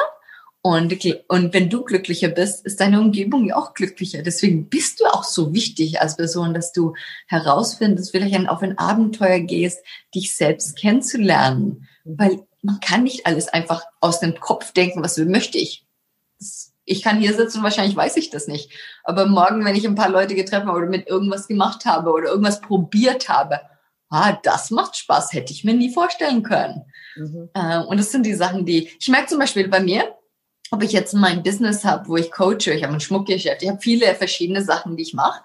Und, 0.65 1.05
und 1.27 1.55
wenn 1.55 1.71
du 1.71 1.83
glücklicher 1.83 2.29
bist, 2.29 2.65
ist 2.65 2.79
deine 2.81 3.01
Umgebung 3.01 3.47
ja 3.47 3.57
auch 3.57 3.75
glücklicher. 3.75 4.23
Deswegen 4.23 4.69
bist 4.69 5.01
du 5.01 5.07
auch 5.07 5.25
so 5.25 5.53
wichtig 5.53 6.01
als 6.01 6.17
Person, 6.17 6.55
dass 6.55 6.73
du 6.73 6.95
herausfindest, 7.27 8.13
vielleicht 8.13 8.49
auf 8.49 8.63
ein 8.63 8.79
Abenteuer 8.79 9.41
gehst, 9.41 9.85
dich 10.15 10.37
selbst 10.37 10.79
kennenzulernen. 10.79 11.89
Weil 12.05 12.47
man 12.63 12.79
kann 12.79 13.03
nicht 13.03 13.27
alles 13.27 13.49
einfach 13.49 13.83
aus 14.01 14.21
dem 14.21 14.39
Kopf 14.39 14.73
denken, 14.73 15.03
was 15.03 15.19
möchte 15.19 15.59
ich. 15.59 15.85
ich 16.85 17.03
kann 17.03 17.19
hier 17.19 17.35
sitzen, 17.35 17.65
wahrscheinlich 17.65 17.97
weiß 17.97 18.17
ich 18.19 18.31
das 18.31 18.47
nicht. 18.47 18.71
Aber 19.03 19.27
morgen, 19.27 19.65
wenn 19.65 19.75
ich 19.75 19.87
ein 19.87 19.97
paar 19.97 20.11
Leute 20.11 20.37
getroffen 20.37 20.69
habe 20.69 20.79
oder 20.79 20.89
mit 20.89 21.09
irgendwas 21.09 21.49
gemacht 21.49 21.87
habe 21.87 22.13
oder 22.13 22.29
irgendwas 22.29 22.61
probiert 22.61 23.29
habe, 23.29 23.61
ah, 24.13 24.39
das 24.43 24.71
macht 24.71 24.97
Spaß, 24.97 25.33
hätte 25.33 25.53
ich 25.53 25.65
mir 25.65 25.75
nie 25.75 25.93
vorstellen 25.93 26.43
können. 26.43 26.85
Mhm. 27.17 27.49
Äh, 27.55 27.79
und 27.79 27.97
das 27.97 28.13
sind 28.13 28.27
die 28.27 28.35
Sachen, 28.35 28.67
die, 28.67 28.91
ich 29.01 29.09
merke 29.09 29.29
zum 29.29 29.39
Beispiel 29.39 29.69
bei 29.69 29.81
mir, 29.81 30.17
ob 30.71 30.83
ich 30.83 30.93
jetzt 30.93 31.15
mein 31.15 31.43
Business 31.43 31.85
habe, 31.85 32.09
wo 32.09 32.17
ich 32.17 32.31
coache, 32.31 32.73
ich 32.73 32.85
habe 32.85 32.95
ein 32.95 33.01
Schmuckgeschäft, 33.01 33.63
ich 33.63 33.69
habe 33.69 33.81
viele 33.81 34.15
verschiedene 34.15 34.63
Sachen, 34.63 34.97
die 34.97 35.03
ich 35.03 35.15
mache, 35.15 35.43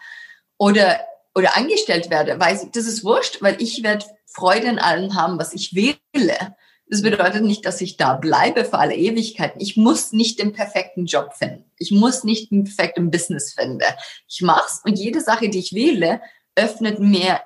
oder, 0.57 0.99
oder 1.34 1.55
angestellt 1.57 2.09
werde, 2.09 2.39
weil 2.39 2.59
das 2.74 2.86
ist 2.86 3.03
wurscht, 3.03 3.41
weil 3.41 3.61
ich 3.61 3.84
werde 3.84 4.05
Freude 4.26 4.68
in 4.68 4.80
allem 4.80 5.15
haben, 5.15 5.39
was 5.39 5.53
ich 5.53 5.74
wähle. 5.74 6.55
Das 6.89 7.01
bedeutet 7.01 7.43
nicht, 7.43 7.65
dass 7.65 7.82
ich 7.82 7.97
da 7.97 8.13
bleibe 8.13 8.63
für 8.63 8.78
alle 8.78 8.95
Ewigkeiten. 8.95 9.59
Ich 9.59 9.76
muss 9.76 10.13
nicht 10.13 10.39
den 10.39 10.53
perfekten 10.53 11.05
Job 11.05 11.34
finden. 11.34 11.65
Ich 11.78 11.91
muss 11.91 12.24
nicht 12.24 12.49
den 12.49 12.63
perfekten 12.63 13.11
Business 13.11 13.53
finden. 13.53 13.82
Ich 14.30 14.41
mach's 14.41 14.82
und 14.86 14.97
jede 14.97 15.20
Sache, 15.20 15.49
die 15.49 15.59
ich 15.59 15.74
wähle, 15.74 16.22
öffnet 16.55 16.99
mir 16.99 17.41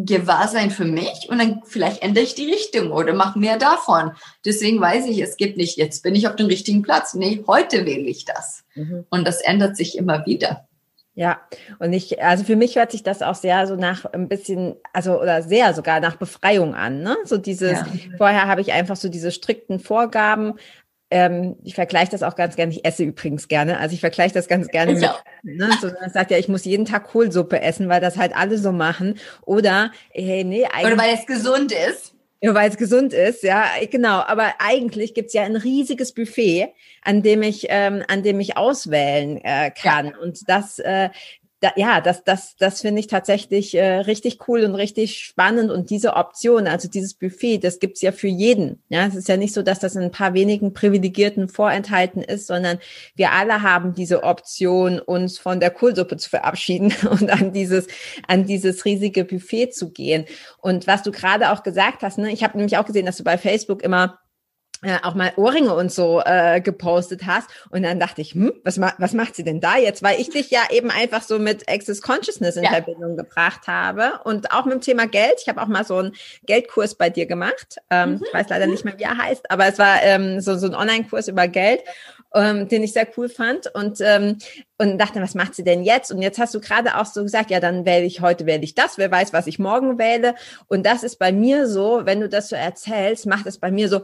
Gewahrsein 0.00 0.70
für 0.70 0.84
mich 0.84 1.26
und 1.28 1.38
dann 1.38 1.62
vielleicht 1.64 2.02
ändere 2.02 2.22
ich 2.22 2.36
die 2.36 2.48
Richtung 2.48 2.92
oder 2.92 3.14
mache 3.14 3.36
mehr 3.36 3.58
davon. 3.58 4.12
Deswegen 4.44 4.80
weiß 4.80 5.06
ich, 5.06 5.20
es 5.20 5.36
gibt 5.36 5.56
nicht, 5.56 5.76
jetzt 5.76 6.04
bin 6.04 6.14
ich 6.14 6.28
auf 6.28 6.36
dem 6.36 6.46
richtigen 6.46 6.82
Platz. 6.82 7.14
Nee, 7.14 7.42
heute 7.48 7.84
wähle 7.84 8.08
ich 8.08 8.24
das. 8.24 8.64
Mhm. 8.76 9.06
Und 9.10 9.26
das 9.26 9.40
ändert 9.40 9.76
sich 9.76 9.98
immer 9.98 10.24
wieder. 10.24 10.68
Ja, 11.14 11.40
und 11.80 11.92
ich, 11.92 12.22
also 12.22 12.44
für 12.44 12.54
mich 12.54 12.76
hört 12.76 12.92
sich 12.92 13.02
das 13.02 13.22
auch 13.22 13.34
sehr 13.34 13.66
so 13.66 13.74
nach 13.74 14.04
ein 14.04 14.28
bisschen, 14.28 14.76
also 14.92 15.20
oder 15.20 15.42
sehr 15.42 15.74
sogar 15.74 15.98
nach 15.98 16.14
Befreiung 16.14 16.76
an, 16.76 17.02
ne? 17.02 17.16
So 17.24 17.36
dieses, 17.36 17.72
ja. 17.72 17.86
vorher 18.18 18.46
habe 18.46 18.60
ich 18.60 18.72
einfach 18.72 18.94
so 18.94 19.08
diese 19.08 19.32
strikten 19.32 19.80
Vorgaben, 19.80 20.54
ähm, 21.10 21.56
ich 21.64 21.74
vergleiche 21.74 22.10
das 22.10 22.22
auch 22.22 22.36
ganz 22.36 22.56
gerne, 22.56 22.72
ich 22.72 22.84
esse 22.84 23.04
übrigens 23.04 23.48
gerne, 23.48 23.78
also 23.78 23.94
ich 23.94 24.00
vergleiche 24.00 24.34
das 24.34 24.48
ganz 24.48 24.68
gerne 24.68 24.92
mit, 24.92 25.02
ne, 25.42 25.70
so, 25.80 25.88
man 26.00 26.10
sagt 26.10 26.30
ja, 26.30 26.38
ich 26.38 26.48
muss 26.48 26.64
jeden 26.64 26.84
Tag 26.84 27.04
Kohlsuppe 27.04 27.60
essen, 27.60 27.88
weil 27.88 28.00
das 28.00 28.18
halt 28.18 28.36
alle 28.36 28.58
so 28.58 28.72
machen. 28.72 29.18
Oder, 29.46 29.92
hey, 30.10 30.44
nee, 30.44 30.66
eigentlich. 30.66 30.92
Oder 30.92 31.02
weil 31.02 31.14
es 31.14 31.26
gesund 31.26 31.72
ist. 31.72 32.14
Ja, 32.40 32.54
weil 32.54 32.70
es 32.70 32.76
gesund 32.76 33.12
ist, 33.12 33.42
ja, 33.42 33.64
genau. 33.90 34.20
Aber 34.20 34.54
eigentlich 34.60 35.12
gibt's 35.12 35.34
ja 35.34 35.42
ein 35.42 35.56
riesiges 35.56 36.12
Buffet, 36.12 36.68
an 37.02 37.22
dem 37.22 37.42
ich, 37.42 37.66
ähm, 37.68 38.04
an 38.06 38.22
dem 38.22 38.38
ich 38.38 38.56
auswählen 38.56 39.40
äh, 39.42 39.72
kann. 39.72 40.06
Ja. 40.06 40.18
Und 40.18 40.48
das, 40.48 40.78
äh, 40.78 41.08
da, 41.60 41.72
ja, 41.74 42.00
das, 42.00 42.22
das, 42.22 42.54
das 42.56 42.82
finde 42.82 43.00
ich 43.00 43.08
tatsächlich 43.08 43.74
äh, 43.74 44.00
richtig 44.00 44.46
cool 44.46 44.64
und 44.64 44.76
richtig 44.76 45.18
spannend. 45.18 45.70
Und 45.72 45.90
diese 45.90 46.14
Option, 46.14 46.68
also 46.68 46.88
dieses 46.88 47.14
Buffet, 47.14 47.58
das 47.58 47.80
gibt's 47.80 48.00
ja 48.00 48.12
für 48.12 48.28
jeden. 48.28 48.82
Ja, 48.88 49.06
es 49.06 49.16
ist 49.16 49.28
ja 49.28 49.36
nicht 49.36 49.54
so, 49.54 49.62
dass 49.62 49.80
das 49.80 49.96
in 49.96 50.02
ein 50.02 50.12
paar 50.12 50.34
wenigen 50.34 50.72
Privilegierten 50.72 51.48
vorenthalten 51.48 52.22
ist, 52.22 52.46
sondern 52.46 52.78
wir 53.16 53.32
alle 53.32 53.62
haben 53.62 53.92
diese 53.92 54.22
Option, 54.22 55.00
uns 55.00 55.38
von 55.38 55.58
der 55.58 55.70
Kohlsuppe 55.70 56.16
zu 56.16 56.30
verabschieden 56.30 56.94
und 57.10 57.28
an 57.28 57.52
dieses, 57.52 57.88
an 58.28 58.46
dieses 58.46 58.84
riesige 58.84 59.24
Buffet 59.24 59.70
zu 59.70 59.90
gehen. 59.90 60.26
Und 60.58 60.86
was 60.86 61.02
du 61.02 61.10
gerade 61.10 61.50
auch 61.50 61.64
gesagt 61.64 62.02
hast, 62.02 62.18
ne, 62.18 62.30
ich 62.30 62.44
habe 62.44 62.56
nämlich 62.56 62.76
auch 62.78 62.86
gesehen, 62.86 63.06
dass 63.06 63.16
du 63.16 63.24
bei 63.24 63.36
Facebook 63.36 63.82
immer 63.82 64.18
äh, 64.82 64.98
auch 65.02 65.14
mal 65.14 65.32
Ohrringe 65.36 65.74
und 65.74 65.90
so 65.92 66.22
äh, 66.24 66.60
gepostet 66.60 67.26
hast. 67.26 67.50
Und 67.70 67.82
dann 67.82 67.98
dachte 67.98 68.20
ich, 68.20 68.34
hm, 68.34 68.52
was, 68.64 68.78
ma 68.78 68.92
was 68.98 69.12
macht 69.12 69.34
sie 69.34 69.44
denn 69.44 69.60
da 69.60 69.76
jetzt? 69.76 70.02
Weil 70.02 70.20
ich 70.20 70.30
dich 70.30 70.50
ja 70.50 70.60
eben 70.70 70.90
einfach 70.90 71.22
so 71.22 71.38
mit 71.38 71.68
Access 71.68 72.00
Consciousness 72.00 72.56
in 72.56 72.64
ja. 72.64 72.70
Verbindung 72.70 73.16
gebracht 73.16 73.66
habe 73.66 74.20
und 74.24 74.52
auch 74.52 74.64
mit 74.64 74.74
dem 74.74 74.80
Thema 74.80 75.06
Geld. 75.06 75.40
Ich 75.42 75.48
habe 75.48 75.60
auch 75.60 75.66
mal 75.66 75.84
so 75.84 75.96
einen 75.96 76.14
Geldkurs 76.46 76.94
bei 76.94 77.10
dir 77.10 77.26
gemacht. 77.26 77.78
Ähm, 77.90 78.12
mhm. 78.12 78.22
Ich 78.24 78.34
weiß 78.34 78.48
leider 78.50 78.66
nicht 78.66 78.84
mehr, 78.84 78.98
wie 78.98 79.04
er 79.04 79.18
heißt, 79.18 79.50
aber 79.50 79.66
es 79.66 79.78
war 79.78 80.02
ähm, 80.02 80.40
so, 80.40 80.56
so 80.56 80.66
ein 80.66 80.74
Online-Kurs 80.74 81.28
über 81.28 81.48
Geld. 81.48 81.80
Ähm, 82.34 82.68
den 82.68 82.82
ich 82.82 82.92
sehr 82.92 83.08
cool 83.16 83.30
fand 83.30 83.74
und 83.74 84.02
ähm, 84.02 84.36
und 84.76 84.98
dachte, 84.98 85.22
was 85.22 85.34
macht 85.34 85.54
sie 85.54 85.64
denn 85.64 85.82
jetzt? 85.82 86.12
Und 86.12 86.20
jetzt 86.20 86.38
hast 86.38 86.54
du 86.54 86.60
gerade 86.60 86.98
auch 86.98 87.06
so 87.06 87.22
gesagt, 87.22 87.50
ja, 87.50 87.58
dann 87.58 87.86
wähle 87.86 88.04
ich 88.04 88.20
heute 88.20 88.44
wähle 88.44 88.62
ich 88.62 88.74
das, 88.74 88.98
wer 88.98 89.10
weiß, 89.10 89.32
was 89.32 89.46
ich 89.46 89.58
morgen 89.58 89.98
wähle. 89.98 90.34
Und 90.66 90.84
das 90.84 91.02
ist 91.02 91.18
bei 91.18 91.32
mir 91.32 91.66
so, 91.66 92.02
wenn 92.04 92.20
du 92.20 92.28
das 92.28 92.50
so 92.50 92.56
erzählst, 92.56 93.24
macht 93.24 93.46
es 93.46 93.56
bei 93.56 93.70
mir 93.70 93.88
so, 93.88 94.02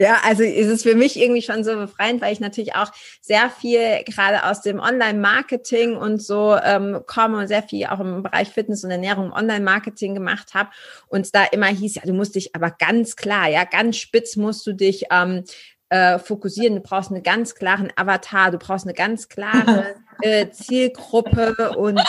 ja, 0.00 0.18
also 0.24 0.42
ist 0.42 0.68
es 0.68 0.82
für 0.82 0.94
mich 0.94 1.20
irgendwie 1.20 1.42
schon 1.42 1.62
so 1.62 1.76
befreiend, 1.76 2.20
weil 2.20 2.32
ich 2.32 2.40
natürlich 2.40 2.74
auch 2.74 2.90
sehr 3.20 3.48
viel 3.50 4.02
gerade 4.04 4.44
aus 4.44 4.60
dem 4.62 4.80
Online-Marketing 4.80 5.96
und 5.96 6.22
so 6.22 6.56
ähm, 6.56 7.02
komme 7.06 7.38
und 7.38 7.48
sehr 7.48 7.62
viel 7.62 7.86
auch 7.86 8.00
im 8.00 8.22
Bereich 8.22 8.48
Fitness 8.48 8.82
und 8.82 8.90
Ernährung 8.90 9.32
Online-Marketing 9.32 10.14
gemacht 10.14 10.54
habe 10.54 10.70
und 11.08 11.34
da 11.34 11.44
immer 11.44 11.66
hieß, 11.66 11.96
ja, 11.96 12.02
du 12.04 12.12
musst 12.12 12.34
dich 12.34 12.54
aber 12.56 12.70
ganz 12.70 13.16
klar, 13.16 13.48
ja, 13.48 13.64
ganz 13.64 13.96
spitz 13.96 14.36
musst 14.36 14.66
du 14.66 14.72
dich 14.72 15.04
ähm, 15.10 15.44
äh, 15.88 16.18
fokussieren. 16.18 16.76
Du 16.76 16.80
brauchst 16.80 17.10
einen 17.10 17.22
ganz 17.22 17.54
klaren 17.54 17.92
Avatar, 17.96 18.50
du 18.50 18.58
brauchst 18.58 18.86
eine 18.86 18.94
ganz 18.94 19.28
klare 19.28 19.94
äh, 20.22 20.50
Zielgruppe 20.50 21.76
und 21.76 22.00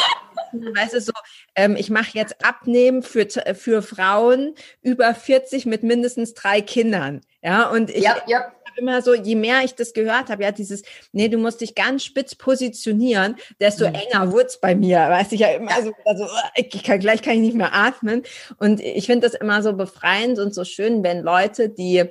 weißt 0.53 0.93
du, 0.93 1.01
so, 1.01 1.11
ähm, 1.55 1.75
ich 1.75 1.89
mache 1.89 2.17
jetzt 2.17 2.43
Abnehmen 2.43 3.03
für, 3.03 3.27
für 3.55 3.81
Frauen 3.81 4.55
über 4.81 5.13
40 5.13 5.65
mit 5.65 5.83
mindestens 5.83 6.33
drei 6.33 6.61
Kindern. 6.61 7.21
Ja, 7.41 7.69
und 7.69 7.89
ich, 7.89 8.03
ja, 8.03 8.17
ja. 8.27 8.51
immer 8.77 9.01
so, 9.01 9.13
je 9.13 9.35
mehr 9.35 9.63
ich 9.63 9.75
das 9.75 9.93
gehört 9.93 10.29
habe, 10.29 10.43
ja, 10.43 10.51
dieses, 10.51 10.83
nee, 11.11 11.29
du 11.29 11.37
musst 11.37 11.61
dich 11.61 11.75
ganz 11.75 12.03
spitz 12.03 12.35
positionieren, 12.35 13.35
desto 13.59 13.87
mhm. 13.87 13.95
enger 13.95 14.33
wird's 14.33 14.59
bei 14.59 14.75
mir. 14.75 14.97
Weißt 14.97 15.31
du, 15.31 15.35
ich 15.35 15.41
ja 15.41 15.49
immer 15.49 15.81
so, 15.81 15.91
also, 16.05 16.27
ich 16.55 16.83
kann, 16.83 16.99
gleich 16.99 17.21
kann 17.21 17.35
ich 17.35 17.41
nicht 17.41 17.55
mehr 17.55 17.73
atmen. 17.73 18.23
Und 18.57 18.79
ich 18.81 19.05
finde 19.05 19.27
das 19.27 19.39
immer 19.39 19.61
so 19.61 19.73
befreiend 19.73 20.39
und 20.39 20.53
so 20.53 20.63
schön, 20.63 21.03
wenn 21.03 21.21
Leute, 21.21 21.69
die 21.69 22.05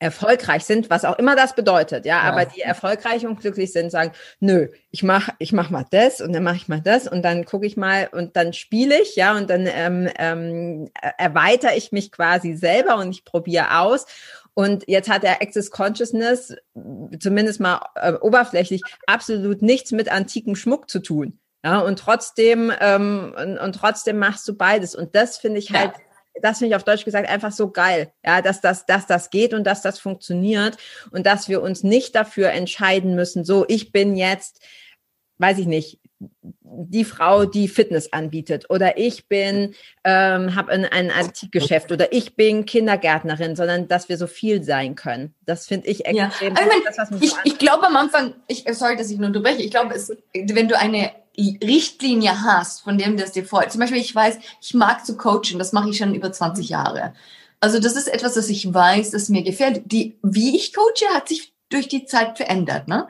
erfolgreich 0.00 0.64
sind, 0.64 0.90
was 0.90 1.04
auch 1.04 1.18
immer 1.18 1.34
das 1.34 1.54
bedeutet, 1.54 2.06
ja, 2.06 2.18
ja, 2.18 2.22
aber 2.22 2.44
die 2.44 2.60
erfolgreich 2.60 3.26
und 3.26 3.40
glücklich 3.40 3.72
sind, 3.72 3.90
sagen, 3.90 4.12
nö, 4.40 4.68
ich 4.90 5.02
mach, 5.02 5.28
ich 5.38 5.52
mach 5.52 5.70
mal 5.70 5.84
das 5.90 6.20
und 6.20 6.32
dann 6.32 6.44
mache 6.44 6.56
ich 6.56 6.68
mal 6.68 6.80
das 6.80 7.08
und 7.08 7.22
dann 7.22 7.44
gucke 7.44 7.66
ich 7.66 7.76
mal 7.76 8.08
und 8.12 8.36
dann 8.36 8.52
spiele 8.52 9.00
ich, 9.00 9.16
ja, 9.16 9.36
und 9.36 9.50
dann 9.50 9.66
ähm, 9.66 10.08
ähm, 10.18 10.90
erweitere 11.16 11.76
ich 11.76 11.90
mich 11.92 12.12
quasi 12.12 12.54
selber 12.54 12.96
und 12.96 13.10
ich 13.10 13.24
probiere 13.24 13.80
aus 13.80 14.06
Und 14.58 14.88
jetzt 14.88 15.08
hat 15.08 15.22
der 15.22 15.40
Access 15.40 15.70
Consciousness, 15.70 16.52
zumindest 17.20 17.60
mal 17.60 17.80
äh, 17.94 18.14
oberflächlich, 18.14 18.82
absolut 19.06 19.62
nichts 19.62 19.92
mit 19.92 20.10
antikem 20.10 20.56
Schmuck 20.56 20.90
zu 20.90 20.98
tun. 20.98 21.38
Ja, 21.64 21.78
und 21.78 22.00
trotzdem, 22.00 22.72
ähm, 22.80 23.36
und, 23.40 23.56
und 23.58 23.72
trotzdem 23.74 24.18
machst 24.18 24.48
du 24.48 24.56
beides. 24.56 24.96
Und 24.96 25.14
das 25.14 25.38
finde 25.38 25.60
ich 25.60 25.72
halt, 25.72 25.92
ja. 25.94 26.02
Das 26.42 26.58
finde 26.58 26.70
ich 26.70 26.76
auf 26.76 26.84
Deutsch 26.84 27.04
gesagt 27.04 27.28
einfach 27.28 27.52
so 27.52 27.70
geil. 27.70 28.12
Ja, 28.24 28.42
dass 28.42 28.60
das, 28.60 28.86
dass 28.86 29.06
das 29.06 29.30
geht 29.30 29.54
und 29.54 29.64
dass 29.64 29.82
das 29.82 29.98
funktioniert 29.98 30.76
und 31.10 31.26
dass 31.26 31.48
wir 31.48 31.62
uns 31.62 31.82
nicht 31.82 32.14
dafür 32.14 32.50
entscheiden 32.50 33.14
müssen, 33.14 33.44
so, 33.44 33.64
ich 33.68 33.92
bin 33.92 34.16
jetzt, 34.16 34.60
weiß 35.38 35.58
ich 35.58 35.66
nicht, 35.66 36.00
die 36.60 37.04
Frau, 37.04 37.44
die 37.44 37.68
Fitness 37.68 38.12
anbietet 38.12 38.70
oder 38.70 38.98
ich 38.98 39.28
bin, 39.28 39.74
ähm, 40.04 40.54
habe 40.54 40.72
ein, 40.72 40.84
ein 40.84 41.10
Antikgeschäft 41.10 41.92
oder 41.92 42.12
ich 42.12 42.34
bin 42.34 42.66
Kindergärtnerin, 42.66 43.54
sondern 43.54 43.88
dass 43.88 44.08
wir 44.08 44.16
so 44.16 44.26
viel 44.26 44.62
sein 44.64 44.94
können. 44.96 45.34
Das 45.46 45.66
finde 45.66 45.86
ich 45.86 46.06
extrem. 46.06 46.16
Ja. 46.16 46.62
Ich, 46.66 47.10
mein, 47.10 47.22
ich, 47.22 47.32
ich 47.44 47.58
glaube 47.58 47.86
am 47.86 47.96
Anfang, 47.96 48.34
ich, 48.48 48.64
sorry, 48.72 48.96
dass 48.96 49.10
ich 49.10 49.18
nur 49.18 49.28
unterbreche, 49.28 49.62
ich 49.62 49.70
glaube, 49.70 49.94
wenn 50.34 50.68
du 50.68 50.76
eine 50.76 51.12
Richtlinie 51.38 52.42
hast, 52.42 52.82
von 52.82 52.98
dem 52.98 53.16
das 53.16 53.32
dir 53.32 53.44
folgt, 53.44 53.72
zum 53.72 53.80
Beispiel 53.80 54.00
ich 54.00 54.14
weiß, 54.14 54.38
ich 54.60 54.74
mag 54.74 55.06
zu 55.06 55.16
coachen, 55.16 55.58
das 55.58 55.72
mache 55.72 55.90
ich 55.90 55.98
schon 55.98 56.14
über 56.14 56.32
20 56.32 56.68
Jahre. 56.68 57.14
Also 57.60 57.78
das 57.80 57.96
ist 57.96 58.08
etwas, 58.08 58.34
das 58.34 58.48
ich 58.48 58.72
weiß, 58.72 59.12
das 59.12 59.28
mir 59.28 59.42
gefällt. 59.42 59.82
Die, 59.86 60.18
wie 60.22 60.56
ich 60.56 60.74
coache, 60.74 61.14
hat 61.14 61.28
sich 61.28 61.52
durch 61.70 61.88
die 61.88 62.06
Zeit 62.06 62.36
verändert. 62.36 62.88
Ne? 62.88 63.08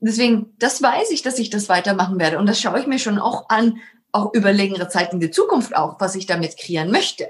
Deswegen, 0.00 0.54
das 0.58 0.82
weiß 0.82 1.10
ich, 1.10 1.22
dass 1.22 1.38
ich 1.38 1.50
das 1.50 1.68
weitermachen 1.68 2.18
werde. 2.18 2.38
Und 2.38 2.46
das 2.46 2.60
schaue 2.60 2.80
ich 2.80 2.86
mir 2.86 2.98
schon 2.98 3.18
auch 3.18 3.48
an, 3.48 3.78
auch 4.12 4.32
über 4.34 4.52
längere 4.52 4.88
Zeit 4.88 5.12
in 5.12 5.20
die 5.20 5.30
Zukunft 5.30 5.76
auch, 5.76 6.00
was 6.00 6.14
ich 6.14 6.26
damit 6.26 6.56
kreieren 6.56 6.90
möchte. 6.90 7.28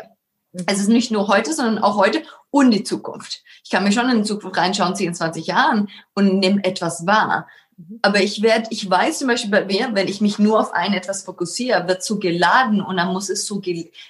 Mhm. 0.52 0.64
Es 0.66 0.80
ist 0.80 0.88
nicht 0.88 1.10
nur 1.10 1.28
heute, 1.28 1.52
sondern 1.52 1.82
auch 1.82 1.96
heute 1.96 2.22
und 2.50 2.70
die 2.70 2.84
Zukunft. 2.84 3.42
Ich 3.64 3.70
kann 3.70 3.84
mir 3.84 3.92
schon 3.92 4.08
in 4.08 4.18
die 4.18 4.28
Zukunft 4.28 4.56
reinschauen, 4.56 4.96
10, 4.96 5.14
20 5.14 5.46
Jahren 5.46 5.88
und 6.14 6.38
nehme 6.38 6.64
etwas 6.64 7.06
wahr. 7.06 7.48
Mhm. 7.80 7.98
Aber 8.02 8.20
ich 8.20 8.42
werde, 8.42 8.68
ich 8.70 8.88
weiß 8.88 9.18
zum 9.18 9.28
Beispiel 9.28 9.50
bei 9.50 9.64
mir, 9.64 9.90
wenn 9.92 10.08
ich 10.08 10.20
mich 10.20 10.38
nur 10.38 10.60
auf 10.60 10.72
ein 10.72 10.92
etwas 10.92 11.22
fokussiere, 11.22 11.88
wird 11.88 12.02
so 12.02 12.18
geladen 12.18 12.80
und 12.80 12.96
dann 12.96 13.12
muss 13.12 13.30
es 13.30 13.46
so 13.46 13.62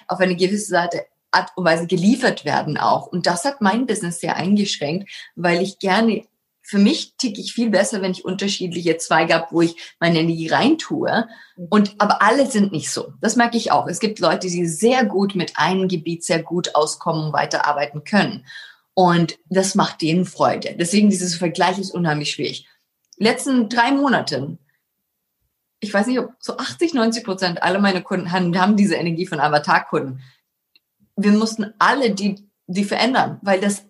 auf 0.07 0.19
eine 0.19 0.35
gewisse 0.35 0.67
Seite 0.67 1.05
Art 1.31 1.51
und 1.55 1.63
Weise 1.63 1.87
geliefert 1.87 2.43
werden 2.43 2.77
auch. 2.77 3.07
Und 3.07 3.25
das 3.25 3.45
hat 3.45 3.61
mein 3.61 3.85
Business 3.85 4.19
sehr 4.19 4.35
eingeschränkt, 4.35 5.09
weil 5.35 5.61
ich 5.61 5.79
gerne 5.79 6.25
für 6.63 6.77
mich 6.77 7.15
ticke 7.17 7.41
ich 7.41 7.53
viel 7.53 7.69
besser, 7.69 8.01
wenn 8.01 8.11
ich 8.11 8.23
unterschiedliche 8.23 8.97
Zweige 8.97 9.33
habe, 9.33 9.47
wo 9.51 9.61
ich 9.61 9.75
meine 9.99 10.19
Energie 10.19 10.47
reintue. 10.47 11.27
Mhm. 11.55 11.67
Und, 11.69 11.95
aber 11.97 12.21
alle 12.21 12.49
sind 12.49 12.71
nicht 12.71 12.91
so. 12.91 13.13
Das 13.19 13.35
merke 13.35 13.57
ich 13.57 13.71
auch. 13.71 13.87
Es 13.87 13.99
gibt 13.99 14.19
Leute, 14.19 14.47
die 14.47 14.67
sehr 14.67 15.05
gut 15.05 15.35
mit 15.35 15.57
einem 15.57 15.87
Gebiet 15.87 16.23
sehr 16.23 16.43
gut 16.43 16.75
auskommen 16.75 17.27
und 17.27 17.33
weiterarbeiten 17.33 18.03
können. 18.03 18.45
Und 18.93 19.37
das 19.49 19.75
macht 19.75 20.01
denen 20.01 20.25
Freude. 20.25 20.75
Deswegen 20.77 21.09
dieses 21.09 21.35
Vergleich 21.35 21.79
ist 21.79 21.91
unheimlich 21.91 22.31
schwierig. 22.31 22.67
Letzten 23.21 23.69
drei 23.69 23.91
Monaten, 23.91 24.57
ich 25.79 25.93
weiß 25.93 26.07
nicht, 26.07 26.19
ob 26.19 26.33
so 26.39 26.57
80, 26.57 26.95
90 26.95 27.23
Prozent 27.23 27.61
aller 27.61 27.79
meine 27.79 28.01
Kunden 28.01 28.31
haben, 28.31 28.59
haben 28.59 28.75
diese 28.77 28.95
Energie 28.95 29.27
von 29.27 29.39
Avatar-Kunden. 29.39 30.21
Wir 31.15 31.31
mussten 31.31 31.73
alle 31.77 32.15
die, 32.15 32.47
die 32.65 32.83
verändern, 32.83 33.39
weil 33.43 33.59
das 33.59 33.85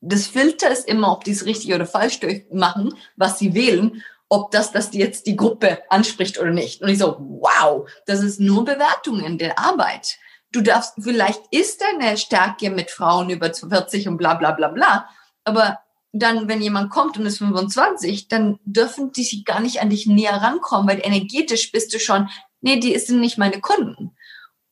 das 0.00 0.26
Filter 0.26 0.70
ist 0.70 0.88
immer, 0.88 1.12
ob 1.12 1.24
die 1.24 1.32
es 1.32 1.44
richtig 1.44 1.74
oder 1.74 1.84
falsch 1.84 2.20
machen, 2.50 2.94
was 3.16 3.38
sie 3.38 3.52
wählen, 3.54 4.02
ob 4.30 4.50
das, 4.50 4.72
das 4.72 4.94
jetzt 4.94 5.26
die 5.26 5.36
Gruppe 5.36 5.82
anspricht 5.90 6.38
oder 6.38 6.52
nicht. 6.52 6.80
Und 6.80 6.88
ich 6.88 6.98
so, 6.98 7.16
wow, 7.18 7.90
das 8.06 8.22
ist 8.22 8.40
nur 8.40 8.64
Bewertung 8.64 9.20
in 9.20 9.36
der 9.36 9.58
Arbeit. 9.58 10.16
Du 10.52 10.62
darfst, 10.62 10.94
vielleicht 10.98 11.42
ist 11.50 11.82
deine 11.82 12.16
Stärke 12.16 12.70
mit 12.70 12.90
Frauen 12.90 13.28
über 13.30 13.52
40 13.52 14.08
und 14.08 14.16
bla, 14.16 14.34
bla, 14.34 14.52
bla, 14.52 14.68
bla. 14.68 15.08
Aber 15.44 15.80
dann, 16.12 16.48
wenn 16.48 16.60
jemand 16.60 16.90
kommt 16.90 17.18
und 17.18 17.26
ist 17.26 17.38
25, 17.38 18.28
dann 18.28 18.58
dürfen 18.64 19.12
die 19.12 19.24
sich 19.24 19.44
gar 19.44 19.60
nicht 19.60 19.80
an 19.80 19.90
dich 19.90 20.06
näher 20.06 20.34
rankommen, 20.34 20.88
weil 20.88 21.00
energetisch 21.02 21.70
bist 21.72 21.94
du 21.94 22.00
schon, 22.00 22.28
nee, 22.60 22.80
die 22.80 22.98
sind 22.98 23.20
nicht 23.20 23.38
meine 23.38 23.60
Kunden. 23.60 24.16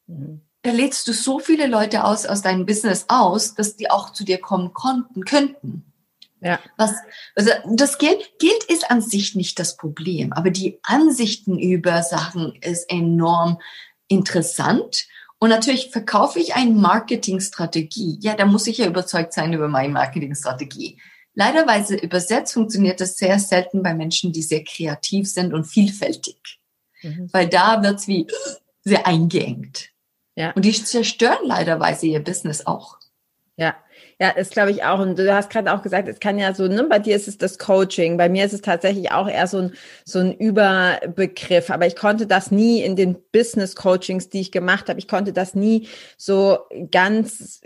Mhm 0.06 0.42
da 0.62 0.74
lädst 0.74 1.08
du 1.08 1.12
so 1.12 1.38
viele 1.38 1.66
Leute 1.66 2.04
aus 2.04 2.26
aus 2.26 2.42
deinem 2.42 2.66
Business 2.66 3.06
aus, 3.08 3.54
dass 3.54 3.76
die 3.76 3.90
auch 3.90 4.12
zu 4.12 4.24
dir 4.24 4.38
kommen 4.38 4.72
konnten, 4.74 5.24
könnten. 5.24 5.84
Ja. 6.40 6.58
Was, 6.76 6.92
also 7.34 7.50
das 7.72 7.98
Geld, 7.98 8.38
Geld 8.38 8.64
ist 8.68 8.90
an 8.90 9.00
sich 9.00 9.34
nicht 9.34 9.58
das 9.58 9.76
Problem, 9.76 10.32
aber 10.32 10.50
die 10.50 10.78
Ansichten 10.82 11.58
über 11.58 12.02
Sachen 12.02 12.54
ist 12.60 12.90
enorm 12.90 13.60
interessant. 14.08 15.06
Und 15.40 15.50
natürlich 15.50 15.90
verkaufe 15.90 16.38
ich 16.38 16.54
eine 16.54 16.72
Marketingstrategie. 16.72 18.18
Ja, 18.20 18.34
da 18.34 18.44
muss 18.44 18.66
ich 18.66 18.78
ja 18.78 18.86
überzeugt 18.86 19.32
sein 19.32 19.52
über 19.52 19.68
meine 19.68 19.92
Marketingstrategie. 19.92 21.00
Leiderweise 21.38 21.94
übersetzt 21.94 22.54
funktioniert 22.54 23.00
das 23.00 23.16
sehr 23.16 23.38
selten 23.38 23.80
bei 23.84 23.94
Menschen, 23.94 24.32
die 24.32 24.42
sehr 24.42 24.64
kreativ 24.64 25.30
sind 25.30 25.54
und 25.54 25.66
vielfältig. 25.66 26.58
Mhm. 27.00 27.28
Weil 27.32 27.46
da 27.46 27.80
wird's 27.80 28.08
wie 28.08 28.26
sehr 28.82 29.06
eingeengt. 29.06 29.90
Ja. 30.34 30.50
Und 30.50 30.64
die 30.64 30.72
zerstören 30.72 31.46
leiderweise 31.46 32.06
ihr 32.06 32.18
Business 32.18 32.66
auch. 32.66 32.98
Ja, 33.56 33.76
ja, 34.20 34.30
ist 34.30 34.50
glaube 34.50 34.72
ich 34.72 34.82
auch. 34.82 34.98
Und 34.98 35.16
du 35.16 35.32
hast 35.32 35.48
gerade 35.48 35.72
auch 35.72 35.82
gesagt, 35.82 36.08
es 36.08 36.18
kann 36.18 36.40
ja 36.40 36.52
so, 36.54 36.66
ne, 36.66 36.82
bei 36.82 36.98
dir 36.98 37.14
ist 37.14 37.28
es 37.28 37.38
das 37.38 37.56
Coaching, 37.56 38.16
bei 38.16 38.28
mir 38.28 38.44
ist 38.44 38.52
es 38.52 38.62
tatsächlich 38.62 39.12
auch 39.12 39.28
eher 39.28 39.46
so 39.46 39.58
ein, 39.58 39.74
so 40.04 40.18
ein 40.18 40.32
Überbegriff. 40.32 41.70
Aber 41.70 41.86
ich 41.86 41.94
konnte 41.94 42.26
das 42.26 42.50
nie 42.50 42.82
in 42.82 42.96
den 42.96 43.16
Business 43.30 43.76
Coachings, 43.76 44.28
die 44.28 44.40
ich 44.40 44.50
gemacht 44.50 44.88
habe, 44.88 44.98
ich 44.98 45.06
konnte 45.06 45.32
das 45.32 45.54
nie 45.54 45.86
so 46.16 46.58
ganz 46.90 47.60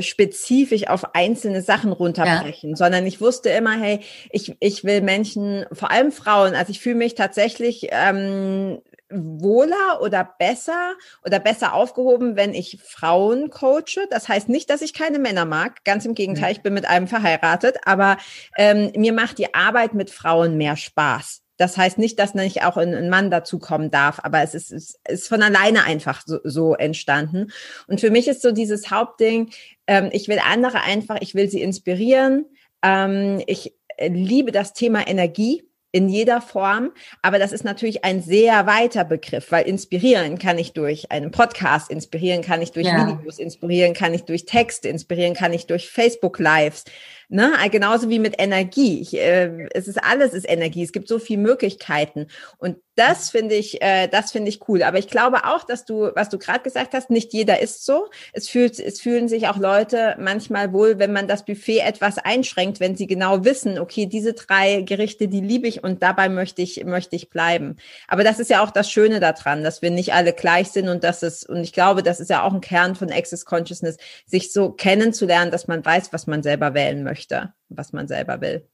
spezifisch 0.00 0.86
auf 0.88 1.14
einzelne 1.14 1.62
Sachen 1.62 1.92
runterbrechen, 1.92 2.70
ja. 2.70 2.76
sondern 2.76 3.06
ich 3.06 3.20
wusste 3.20 3.50
immer, 3.50 3.78
hey, 3.78 4.00
ich, 4.30 4.56
ich 4.60 4.84
will 4.84 5.00
Menschen, 5.00 5.66
vor 5.72 5.90
allem 5.90 6.12
Frauen, 6.12 6.54
also 6.54 6.70
ich 6.70 6.80
fühle 6.80 6.96
mich 6.96 7.14
tatsächlich 7.14 7.88
ähm, 7.90 8.80
wohler 9.10 10.00
oder 10.00 10.24
besser 10.38 10.94
oder 11.24 11.40
besser 11.40 11.74
aufgehoben, 11.74 12.36
wenn 12.36 12.54
ich 12.54 12.78
Frauen 12.82 13.50
coache. 13.50 14.06
Das 14.10 14.28
heißt 14.28 14.48
nicht, 14.48 14.70
dass 14.70 14.82
ich 14.82 14.94
keine 14.94 15.18
Männer 15.18 15.44
mag. 15.44 15.84
Ganz 15.84 16.04
im 16.04 16.14
Gegenteil, 16.14 16.52
ich 16.52 16.62
bin 16.62 16.74
mit 16.74 16.86
einem 16.86 17.08
verheiratet, 17.08 17.78
aber 17.84 18.16
ähm, 18.56 18.92
mir 18.96 19.12
macht 19.12 19.38
die 19.38 19.54
Arbeit 19.54 19.94
mit 19.94 20.10
Frauen 20.10 20.56
mehr 20.56 20.76
Spaß. 20.76 21.42
Das 21.60 21.76
heißt 21.76 21.98
nicht, 21.98 22.18
dass 22.18 22.32
nicht 22.32 22.64
auch 22.64 22.78
ein, 22.78 22.94
ein 22.94 23.10
Mann 23.10 23.30
dazukommen 23.30 23.90
darf, 23.90 24.18
aber 24.22 24.42
es 24.42 24.54
ist, 24.54 24.72
es 24.72 24.98
ist 25.06 25.28
von 25.28 25.42
alleine 25.42 25.84
einfach 25.84 26.22
so, 26.24 26.38
so 26.42 26.74
entstanden. 26.74 27.52
Und 27.86 28.00
für 28.00 28.10
mich 28.10 28.28
ist 28.28 28.40
so 28.40 28.50
dieses 28.50 28.90
Hauptding, 28.90 29.50
ähm, 29.86 30.08
ich 30.10 30.28
will 30.28 30.38
andere 30.42 30.80
einfach, 30.80 31.18
ich 31.20 31.34
will 31.34 31.50
sie 31.50 31.60
inspirieren. 31.60 32.46
Ähm, 32.82 33.42
ich 33.46 33.74
äh, 33.98 34.08
liebe 34.08 34.52
das 34.52 34.72
Thema 34.72 35.06
Energie 35.06 35.62
in 35.92 36.08
jeder 36.08 36.40
Form. 36.40 36.92
Aber 37.20 37.38
das 37.38 37.52
ist 37.52 37.64
natürlich 37.64 38.06
ein 38.06 38.22
sehr 38.22 38.66
weiter 38.66 39.04
Begriff, 39.04 39.52
weil 39.52 39.68
inspirieren 39.68 40.38
kann 40.38 40.56
ich 40.56 40.72
durch 40.72 41.12
einen 41.12 41.30
Podcast, 41.30 41.90
inspirieren 41.90 42.40
kann 42.40 42.62
ich 42.62 42.72
durch 42.72 42.86
ja. 42.86 43.18
Videos, 43.18 43.38
inspirieren 43.38 43.92
kann 43.92 44.14
ich 44.14 44.24
durch 44.24 44.46
Texte, 44.46 44.88
inspirieren 44.88 45.34
kann 45.34 45.52
ich 45.52 45.66
durch 45.66 45.90
Facebook 45.90 46.38
Lives. 46.38 46.84
Ne? 47.32 47.52
Genauso 47.70 48.08
wie 48.08 48.18
mit 48.18 48.42
Energie. 48.42 49.00
Ich, 49.00 49.16
äh, 49.16 49.68
es 49.72 49.86
ist 49.86 50.02
alles 50.02 50.34
ist 50.34 50.48
Energie. 50.50 50.82
Es 50.82 50.90
gibt 50.90 51.06
so 51.06 51.20
viele 51.20 51.40
Möglichkeiten. 51.40 52.26
Und 52.58 52.78
das 52.96 53.30
finde 53.30 53.54
ich, 53.54 53.80
äh, 53.80 54.08
das 54.08 54.32
finde 54.32 54.48
ich 54.48 54.68
cool. 54.68 54.82
Aber 54.82 54.98
ich 54.98 55.06
glaube 55.06 55.44
auch, 55.44 55.62
dass 55.62 55.84
du, 55.84 56.10
was 56.16 56.28
du 56.28 56.38
gerade 56.38 56.64
gesagt 56.64 56.92
hast, 56.92 57.08
nicht 57.08 57.32
jeder 57.32 57.60
ist 57.60 57.86
so. 57.86 58.10
Es 58.32 58.48
fühlt, 58.48 58.80
es 58.80 59.00
fühlen 59.00 59.28
sich 59.28 59.46
auch 59.46 59.58
Leute 59.58 60.16
manchmal 60.18 60.72
wohl, 60.72 60.98
wenn 60.98 61.12
man 61.12 61.28
das 61.28 61.44
Buffet 61.44 61.78
etwas 61.78 62.18
einschränkt, 62.18 62.80
wenn 62.80 62.96
sie 62.96 63.06
genau 63.06 63.44
wissen, 63.44 63.78
okay, 63.78 64.06
diese 64.06 64.32
drei 64.32 64.82
Gerichte, 64.82 65.28
die 65.28 65.40
liebe 65.40 65.68
ich 65.68 65.84
und 65.84 66.02
dabei 66.02 66.28
möchte 66.28 66.62
ich, 66.62 66.84
möchte 66.84 67.14
ich 67.14 67.30
bleiben. 67.30 67.76
Aber 68.08 68.24
das 68.24 68.40
ist 68.40 68.50
ja 68.50 68.60
auch 68.60 68.72
das 68.72 68.90
Schöne 68.90 69.20
daran, 69.20 69.62
dass 69.62 69.82
wir 69.82 69.92
nicht 69.92 70.14
alle 70.14 70.32
gleich 70.32 70.70
sind 70.70 70.88
und 70.88 71.04
dass 71.04 71.22
es, 71.22 71.44
und 71.44 71.62
ich 71.62 71.72
glaube, 71.72 72.02
das 72.02 72.18
ist 72.18 72.28
ja 72.28 72.42
auch 72.42 72.52
ein 72.52 72.60
Kern 72.60 72.96
von 72.96 73.12
Access 73.12 73.44
Consciousness, 73.44 73.98
sich 74.26 74.52
so 74.52 74.72
kennenzulernen, 74.72 75.52
dass 75.52 75.68
man 75.68 75.84
weiß, 75.84 76.12
was 76.12 76.26
man 76.26 76.42
selber 76.42 76.74
wählen 76.74 77.04
möchte 77.04 77.19
möchte, 77.20 77.52
was 77.68 77.92
man 77.92 78.08
selber 78.08 78.40
will. 78.40 78.66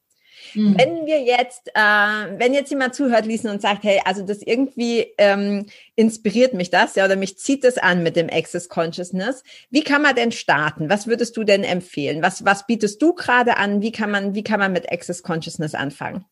Mhm. 0.54 0.76
Wenn 0.78 1.06
wir 1.06 1.22
jetzt, 1.22 1.68
äh, 1.74 2.38
wenn 2.38 2.52
jetzt 2.52 2.70
jemand 2.70 2.94
zuhört, 2.94 3.26
Lisen, 3.26 3.48
und 3.48 3.62
sagt, 3.62 3.84
hey, 3.84 4.00
also 4.04 4.22
das 4.22 4.42
irgendwie 4.42 5.06
ähm, 5.16 5.66
inspiriert 5.94 6.52
mich 6.52 6.70
das, 6.70 6.94
ja, 6.94 7.06
oder 7.06 7.16
mich 7.16 7.38
zieht 7.38 7.64
das 7.64 7.78
an 7.78 8.02
mit 8.02 8.16
dem 8.16 8.28
Access 8.30 8.68
Consciousness. 8.68 9.42
Wie 9.70 9.82
kann 9.82 10.02
man 10.02 10.14
denn 10.14 10.32
starten? 10.32 10.90
Was 10.90 11.06
würdest 11.06 11.36
du 11.36 11.44
denn 11.44 11.64
empfehlen? 11.64 12.22
Was, 12.22 12.44
was 12.44 12.66
bietest 12.66 13.00
du 13.00 13.14
gerade 13.14 13.56
an? 13.56 13.80
Wie 13.80 13.92
kann 13.92 14.10
man, 14.10 14.34
wie 14.34 14.44
kann 14.44 14.60
man 14.60 14.72
mit 14.72 14.92
Access 14.92 15.22
Consciousness 15.22 15.74
anfangen? 15.74 16.26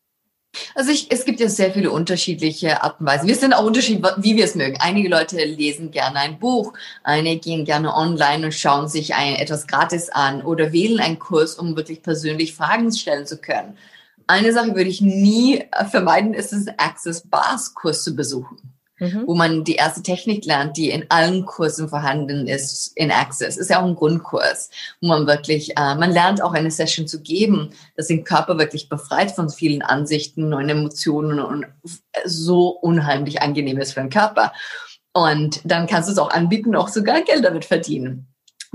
Also 0.73 0.91
ich, 0.91 1.11
es 1.11 1.25
gibt 1.25 1.39
ja 1.39 1.49
sehr 1.49 1.71
viele 1.71 1.91
unterschiedliche 1.91 2.83
Arten 2.83 3.03
und 3.03 3.09
Weisen. 3.09 3.27
Wir 3.27 3.35
sind 3.35 3.53
auch 3.53 3.65
unterschiedlich, 3.65 4.11
wie 4.17 4.35
wir 4.35 4.45
es 4.45 4.55
mögen. 4.55 4.77
Einige 4.79 5.09
Leute 5.09 5.37
lesen 5.43 5.91
gerne 5.91 6.19
ein 6.19 6.39
Buch, 6.39 6.73
einige 7.03 7.39
gehen 7.39 7.65
gerne 7.65 7.93
online 7.93 8.45
und 8.45 8.53
schauen 8.53 8.87
sich 8.87 9.15
ein, 9.15 9.35
etwas 9.35 9.67
gratis 9.67 10.09
an 10.09 10.41
oder 10.41 10.71
wählen 10.71 10.99
einen 10.99 11.19
Kurs, 11.19 11.55
um 11.55 11.75
wirklich 11.75 12.01
persönlich 12.01 12.55
Fragen 12.55 12.91
stellen 12.91 13.25
zu 13.25 13.37
können. 13.37 13.77
Eine 14.27 14.53
Sache 14.53 14.75
würde 14.75 14.89
ich 14.89 15.01
nie 15.01 15.63
vermeiden, 15.91 16.33
ist 16.33 16.51
es, 16.51 16.67
Access 16.77 17.21
Bars 17.21 17.73
Kurs 17.75 18.03
zu 18.03 18.15
besuchen. 18.15 18.74
Mhm. 18.99 19.23
wo 19.25 19.35
man 19.35 19.63
die 19.63 19.75
erste 19.75 20.01
Technik 20.01 20.45
lernt, 20.45 20.77
die 20.77 20.89
in 20.89 21.05
allen 21.09 21.45
Kursen 21.45 21.89
vorhanden 21.89 22.47
ist 22.47 22.91
in 22.95 23.11
Access. 23.11 23.57
Ist 23.57 23.69
ja 23.69 23.81
auch 23.81 23.85
ein 23.85 23.95
Grundkurs, 23.95 24.69
wo 25.01 25.07
man 25.07 25.27
wirklich, 25.27 25.71
äh, 25.77 25.95
man 25.95 26.11
lernt 26.11 26.41
auch 26.41 26.53
eine 26.53 26.71
Session 26.71 27.07
zu 27.07 27.21
geben, 27.21 27.71
das 27.95 28.07
den 28.07 28.23
Körper 28.23 28.57
wirklich 28.57 28.89
befreit 28.89 29.31
von 29.31 29.49
vielen 29.49 29.81
Ansichten 29.81 30.53
und 30.53 30.69
Emotionen 30.69 31.39
und 31.39 31.65
so 32.25 32.69
unheimlich 32.69 33.41
angenehm 33.41 33.79
ist 33.79 33.93
für 33.93 34.01
den 34.01 34.09
Körper. 34.09 34.53
Und 35.13 35.61
dann 35.63 35.87
kannst 35.87 36.09
du 36.09 36.13
es 36.13 36.19
auch 36.19 36.29
anbieten, 36.29 36.75
auch 36.75 36.89
sogar 36.89 37.21
Geld 37.21 37.45
damit 37.45 37.65
verdienen. 37.65 38.27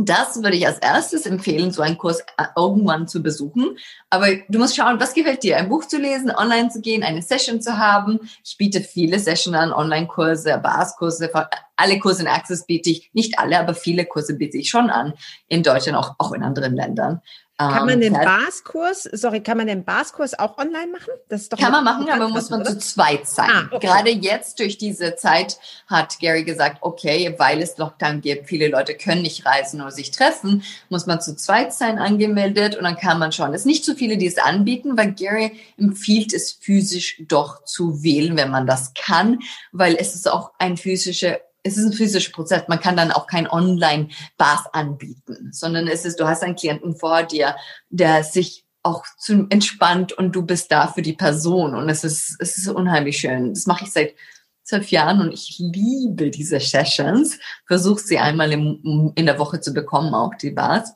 Das 0.03 0.43
würde 0.43 0.57
ich 0.57 0.67
als 0.67 0.79
erstes 0.79 1.27
empfehlen, 1.27 1.73
so 1.73 1.83
einen 1.83 1.99
Kurs 1.99 2.21
äh, 2.39 2.45
irgendwann 2.57 3.07
zu 3.07 3.23
besuchen. 3.23 3.77
Aber 4.09 4.29
du 4.49 4.59
musst 4.59 4.75
schauen, 4.75 4.99
was 4.99 5.13
gefällt 5.13 5.43
dir? 5.43 5.59
Ein 5.59 5.69
Buch 5.69 5.85
zu 5.85 5.99
lesen, 5.99 6.31
online 6.31 6.71
zu 6.71 6.81
gehen, 6.81 7.03
eine 7.03 7.21
Session 7.21 7.61
zu 7.61 7.77
haben. 7.77 8.19
Ich 8.43 8.57
biete 8.57 8.81
viele 8.81 9.19
Sessions 9.19 9.55
an, 9.55 9.75
Online-Kurse, 9.75 10.59
Baskurse, 10.63 11.31
alle 11.77 11.99
Kurse 11.99 12.23
in 12.23 12.29
Access 12.29 12.65
biete 12.65 12.89
ich, 12.89 13.11
nicht 13.13 13.39
alle, 13.39 13.59
aber 13.59 13.75
viele 13.75 14.07
Kurse 14.07 14.35
biete 14.35 14.57
ich 14.57 14.71
schon 14.71 14.89
an. 14.89 15.13
In 15.49 15.63
Deutschland, 15.63 15.99
auch, 15.99 16.15
auch 16.19 16.33
in 16.33 16.43
anderen 16.43 16.75
Ländern. 16.75 17.21
Kann 17.69 17.87
man 17.87 18.01
ähm, 18.01 18.01
den 18.01 18.13
Baskurs, 18.15 19.03
sorry, 19.13 19.41
kann 19.41 19.59
man 19.59 19.67
den 19.67 19.85
Baskurs 19.85 20.39
auch 20.39 20.57
online 20.57 20.91
machen? 20.91 21.11
Das 21.29 21.43
ist 21.43 21.53
doch 21.53 21.59
kann 21.59 21.73
man 21.73 21.85
machen, 21.85 22.09
aber 22.09 22.29
muss 22.29 22.49
man 22.49 22.63
oder? 22.63 22.71
zu 22.71 22.79
zweit 22.79 23.27
sein. 23.27 23.51
Ah, 23.51 23.69
okay. 23.71 23.87
Gerade 23.87 24.11
jetzt 24.11 24.59
durch 24.61 24.79
diese 24.79 25.15
Zeit 25.17 25.59
hat 25.87 26.19
Gary 26.21 26.45
gesagt, 26.45 26.79
okay, 26.81 27.35
weil 27.37 27.61
es 27.61 27.77
Lockdown 27.77 28.23
gibt, 28.23 28.49
viele 28.49 28.69
Leute 28.69 28.95
können 28.95 29.21
nicht 29.23 29.45
reisen 29.45 29.83
oder 29.83 29.91
sich 29.91 30.11
treffen, 30.11 30.63
muss 30.89 31.07
man 31.07 31.21
zu 31.21 31.37
zweit 31.37 31.75
sein 31.75 31.99
angemeldet 31.99 32.77
und 32.77 32.85
dann 32.85 32.97
kann 32.97 33.19
man 33.19 33.31
schauen. 33.31 33.53
Es 33.53 33.65
sind 33.65 33.73
nicht 33.73 33.85
so 33.85 33.95
viele, 33.95 34.17
die 34.17 34.27
es 34.27 34.39
anbieten, 34.39 34.97
weil 34.97 35.13
Gary 35.13 35.53
empfiehlt 35.77 36.33
es 36.33 36.53
physisch 36.53 37.23
doch 37.29 37.65
zu 37.65 38.03
wählen, 38.03 38.37
wenn 38.39 38.51
man 38.51 38.67
das 38.67 38.95
kann, 38.95 39.41
weil 39.71 39.97
es 39.97 40.15
ist 40.15 40.31
auch 40.31 40.53
ein 40.59 40.79
physischer 40.79 41.39
es 41.63 41.77
ist 41.77 41.87
ein 41.87 41.93
physischer 41.93 42.33
Prozess. 42.33 42.63
Man 42.69 42.81
kann 42.81 42.97
dann 42.97 43.13
auch 43.13 43.27
kein 43.27 43.49
Online-Bars 43.49 44.67
anbieten, 44.73 45.51
sondern 45.53 45.89
es 45.89 46.05
ist, 46.05 46.21
du 46.21 46.27
hast 46.27 46.43
einen 46.43 46.57
Klienten 46.57 46.97
vor 46.97 47.23
dir, 47.23 47.57
der 47.91 48.25
sich 48.25 48.65
auch 48.83 49.05
zu 49.19 49.47
entspannt 49.51 50.13
und 50.13 50.33
du 50.33 50.43
bist 50.43 50.73
da 50.73 50.87
für 50.87 51.03
die 51.03 51.13
Person 51.13 51.75
und 51.75 51.89
es 51.91 52.03
ist, 52.03 52.37
es 52.39 52.57
ist 52.57 52.69
unheimlich 52.69 53.19
schön. 53.19 53.53
Das 53.53 53.67
mache 53.67 53.85
ich 53.85 53.93
seit 53.93 54.15
zwölf 54.63 54.91
Jahren 54.91 55.21
und 55.21 55.33
ich 55.33 55.57
liebe 55.59 56.31
diese 56.31 56.61
Sessions. 56.61 57.39
Versuche 57.67 58.01
sie 58.01 58.19
einmal 58.19 58.53
im, 58.53 59.13
in 59.17 59.27
der 59.27 59.39
Woche 59.39 59.61
zu 59.61 59.75
bekommen, 59.75 60.15
auch 60.15 60.35
die 60.35 60.53
Bars. 60.53 60.95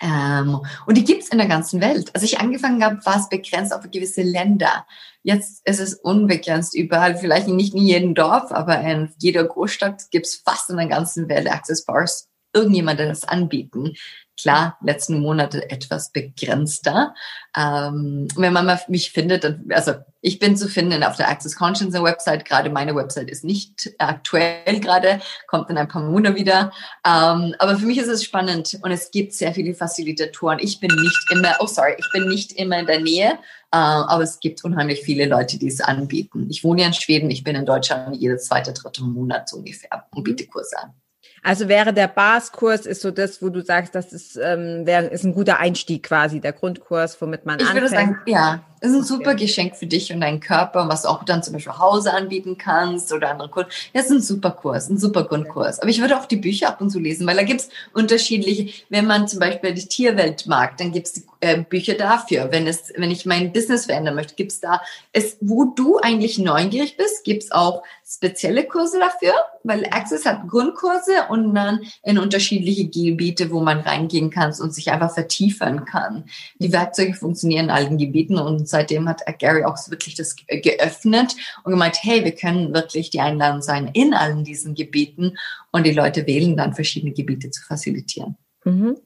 Ähm, 0.00 0.60
und 0.86 0.96
die 0.96 1.04
gibt's 1.04 1.28
in 1.28 1.38
der 1.38 1.48
ganzen 1.48 1.80
Welt. 1.80 2.10
Als 2.14 2.22
ich 2.22 2.38
angefangen 2.38 2.84
habe, 2.84 3.04
war 3.04 3.16
es 3.16 3.28
begrenzt 3.28 3.74
auf 3.74 3.90
gewisse 3.90 4.22
Länder. 4.22 4.86
Jetzt 5.22 5.66
ist 5.66 5.80
es 5.80 5.94
unbegrenzt 5.94 6.74
überall, 6.74 7.16
vielleicht 7.16 7.48
nicht 7.48 7.74
in 7.74 7.82
jedem 7.82 8.14
Dorf, 8.14 8.52
aber 8.52 8.80
in 8.80 9.12
jeder 9.18 9.44
Großstadt 9.44 10.10
gibt's 10.10 10.36
fast 10.36 10.70
in 10.70 10.76
der 10.76 10.86
ganzen 10.86 11.28
Welt 11.28 11.50
Access 11.50 11.84
Bars. 11.84 12.28
Irgendjemand, 12.54 13.00
der 13.00 13.08
das 13.08 13.24
anbieten. 13.24 13.94
Klar, 14.40 14.78
letzten 14.82 15.20
Monate 15.20 15.68
etwas 15.68 16.12
begrenzter. 16.12 17.12
Ähm, 17.56 18.28
wenn 18.36 18.52
man 18.52 18.66
mal 18.66 18.80
mich 18.86 19.10
findet, 19.10 19.42
dann, 19.42 19.64
also 19.70 19.94
ich 20.20 20.38
bin 20.38 20.56
zu 20.56 20.68
finden 20.68 21.02
auf 21.02 21.16
der 21.16 21.28
Access 21.28 21.56
Conscience 21.56 22.00
Website. 22.00 22.44
Gerade 22.44 22.70
meine 22.70 22.94
Website 22.94 23.30
ist 23.30 23.42
nicht 23.42 23.94
aktuell 23.98 24.78
gerade, 24.78 25.20
kommt 25.48 25.70
in 25.70 25.78
ein 25.78 25.88
paar 25.88 26.02
Monaten 26.02 26.36
wieder. 26.36 26.72
Ähm, 27.04 27.54
aber 27.58 27.78
für 27.78 27.86
mich 27.86 27.98
ist 27.98 28.08
es 28.08 28.22
spannend 28.22 28.78
und 28.82 28.92
es 28.92 29.10
gibt 29.10 29.32
sehr 29.32 29.52
viele 29.52 29.74
Facilitatoren. 29.74 30.60
Ich 30.60 30.78
bin 30.78 30.90
nicht 30.94 31.30
immer, 31.32 31.56
oh 31.58 31.66
sorry, 31.66 31.96
ich 31.98 32.08
bin 32.12 32.28
nicht 32.28 32.52
immer 32.52 32.78
in 32.78 32.86
der 32.86 33.00
Nähe, 33.00 33.32
äh, 33.72 33.76
aber 33.76 34.22
es 34.22 34.38
gibt 34.38 34.62
unheimlich 34.64 35.00
viele 35.00 35.26
Leute, 35.26 35.58
die 35.58 35.68
es 35.68 35.80
anbieten. 35.80 36.46
Ich 36.48 36.62
wohne 36.62 36.82
ja 36.82 36.86
in 36.86 36.94
Schweden, 36.94 37.28
ich 37.30 37.42
bin 37.42 37.56
in 37.56 37.66
Deutschland 37.66 38.16
jede 38.16 38.38
zweite, 38.38 38.72
dritte 38.72 39.02
Monat 39.02 39.48
so 39.48 39.56
ungefähr 39.56 40.06
und 40.14 40.22
biete 40.22 40.46
Kurse 40.46 40.78
an. 40.78 40.94
Also 41.42 41.68
wäre 41.68 41.92
der 41.92 42.08
Baskurs 42.08 42.86
ist 42.86 43.02
so 43.02 43.10
das, 43.10 43.42
wo 43.42 43.48
du 43.48 43.62
sagst, 43.62 43.94
das 43.94 44.12
ist, 44.12 44.36
ähm, 44.36 44.86
wäre, 44.86 45.04
ist 45.06 45.24
ein 45.24 45.34
guter 45.34 45.58
Einstieg 45.58 46.02
quasi, 46.02 46.40
der 46.40 46.52
Grundkurs, 46.52 47.20
womit 47.20 47.46
man 47.46 47.58
Ich 47.60 47.66
anfängt. 47.68 47.82
würde 47.82 47.94
sagen, 47.94 48.18
ja, 48.26 48.60
ist 48.80 48.94
ein 48.94 49.04
super 49.04 49.34
Geschenk 49.34 49.76
für 49.76 49.86
dich 49.86 50.12
und 50.12 50.20
deinen 50.20 50.40
Körper, 50.40 50.88
was 50.88 51.02
du 51.02 51.08
auch 51.08 51.24
dann 51.24 51.42
zum 51.42 51.54
Beispiel 51.54 51.78
Hause 51.78 52.12
anbieten 52.12 52.58
kannst 52.58 53.12
oder 53.12 53.30
andere 53.30 53.48
Kurse. 53.48 53.68
Das 53.92 54.06
ist 54.06 54.10
ein 54.10 54.22
super 54.22 54.50
Kurs, 54.50 54.88
ein 54.88 54.98
super 54.98 55.24
Grundkurs. 55.24 55.80
Aber 55.80 55.90
ich 55.90 56.00
würde 56.00 56.18
auch 56.18 56.26
die 56.26 56.36
Bücher 56.36 56.68
ab 56.68 56.80
und 56.80 56.90
zu 56.90 56.98
lesen, 56.98 57.26
weil 57.26 57.36
da 57.36 57.42
gibt's 57.42 57.68
unterschiedliche, 57.94 58.72
wenn 58.88 59.06
man 59.06 59.28
zum 59.28 59.40
Beispiel 59.40 59.74
die 59.74 59.86
Tierwelt 59.86 60.46
mag, 60.46 60.76
dann 60.76 60.92
gibt's 60.92 61.22
äh, 61.40 61.58
Bücher 61.62 61.94
dafür. 61.94 62.48
Wenn 62.50 62.66
es, 62.66 62.92
wenn 62.96 63.10
ich 63.10 63.26
mein 63.26 63.52
Business 63.52 63.86
verändern 63.86 64.14
möchte, 64.14 64.34
gibt's 64.34 64.60
da, 64.60 64.80
es, 65.12 65.36
wo 65.40 65.64
du 65.64 65.98
eigentlich 65.98 66.38
neugierig 66.38 66.96
bist, 66.96 67.24
gibt's 67.24 67.52
auch 67.52 67.82
spezielle 68.06 68.64
Kurse 68.64 68.98
dafür, 68.98 69.34
weil 69.64 69.84
Access 69.90 70.24
hat 70.24 70.48
Grundkurse 70.48 71.26
und 71.28 71.54
dann 71.54 71.80
in 72.02 72.18
unterschiedliche 72.18 72.88
Gebiete, 72.88 73.50
wo 73.50 73.60
man 73.60 73.80
reingehen 73.80 74.30
kann 74.30 74.54
und 74.60 74.74
sich 74.74 74.90
einfach 74.90 75.12
vertiefen 75.12 75.84
kann. 75.84 76.24
Die 76.58 76.72
Werkzeuge 76.72 77.14
funktionieren 77.14 77.66
in 77.66 77.70
allen 77.70 77.98
Gebieten 77.98 78.38
und 78.38 78.67
seitdem 78.68 79.08
hat 79.08 79.22
Gary 79.38 79.64
auch 79.64 79.76
wirklich 79.88 80.14
das 80.14 80.36
geöffnet 80.48 81.34
und 81.64 81.72
gemeint, 81.72 81.98
hey, 82.02 82.24
wir 82.24 82.34
können 82.34 82.74
wirklich 82.74 83.10
die 83.10 83.20
Einladung 83.20 83.62
sein 83.62 83.90
in 83.92 84.14
allen 84.14 84.44
diesen 84.44 84.74
Gebieten 84.74 85.36
und 85.70 85.86
die 85.86 85.92
Leute 85.92 86.26
wählen 86.26 86.56
dann 86.56 86.74
verschiedene 86.74 87.12
Gebiete 87.12 87.50
zu 87.50 87.62
facilitieren. 87.62 88.36
Mhm. 88.64 88.96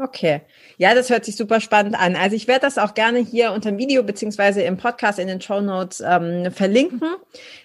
Okay. 0.00 0.42
Ja, 0.76 0.94
das 0.94 1.10
hört 1.10 1.24
sich 1.24 1.34
super 1.34 1.60
spannend 1.60 1.98
an. 1.98 2.14
Also 2.14 2.36
ich 2.36 2.46
werde 2.46 2.60
das 2.60 2.78
auch 2.78 2.94
gerne 2.94 3.18
hier 3.18 3.50
unter 3.50 3.70
dem 3.70 3.78
Video 3.78 4.04
beziehungsweise 4.04 4.62
im 4.62 4.76
Podcast 4.76 5.18
in 5.18 5.26
den 5.26 5.40
Show 5.40 5.60
Notes 5.60 6.00
ähm, 6.06 6.52
verlinken, 6.52 7.02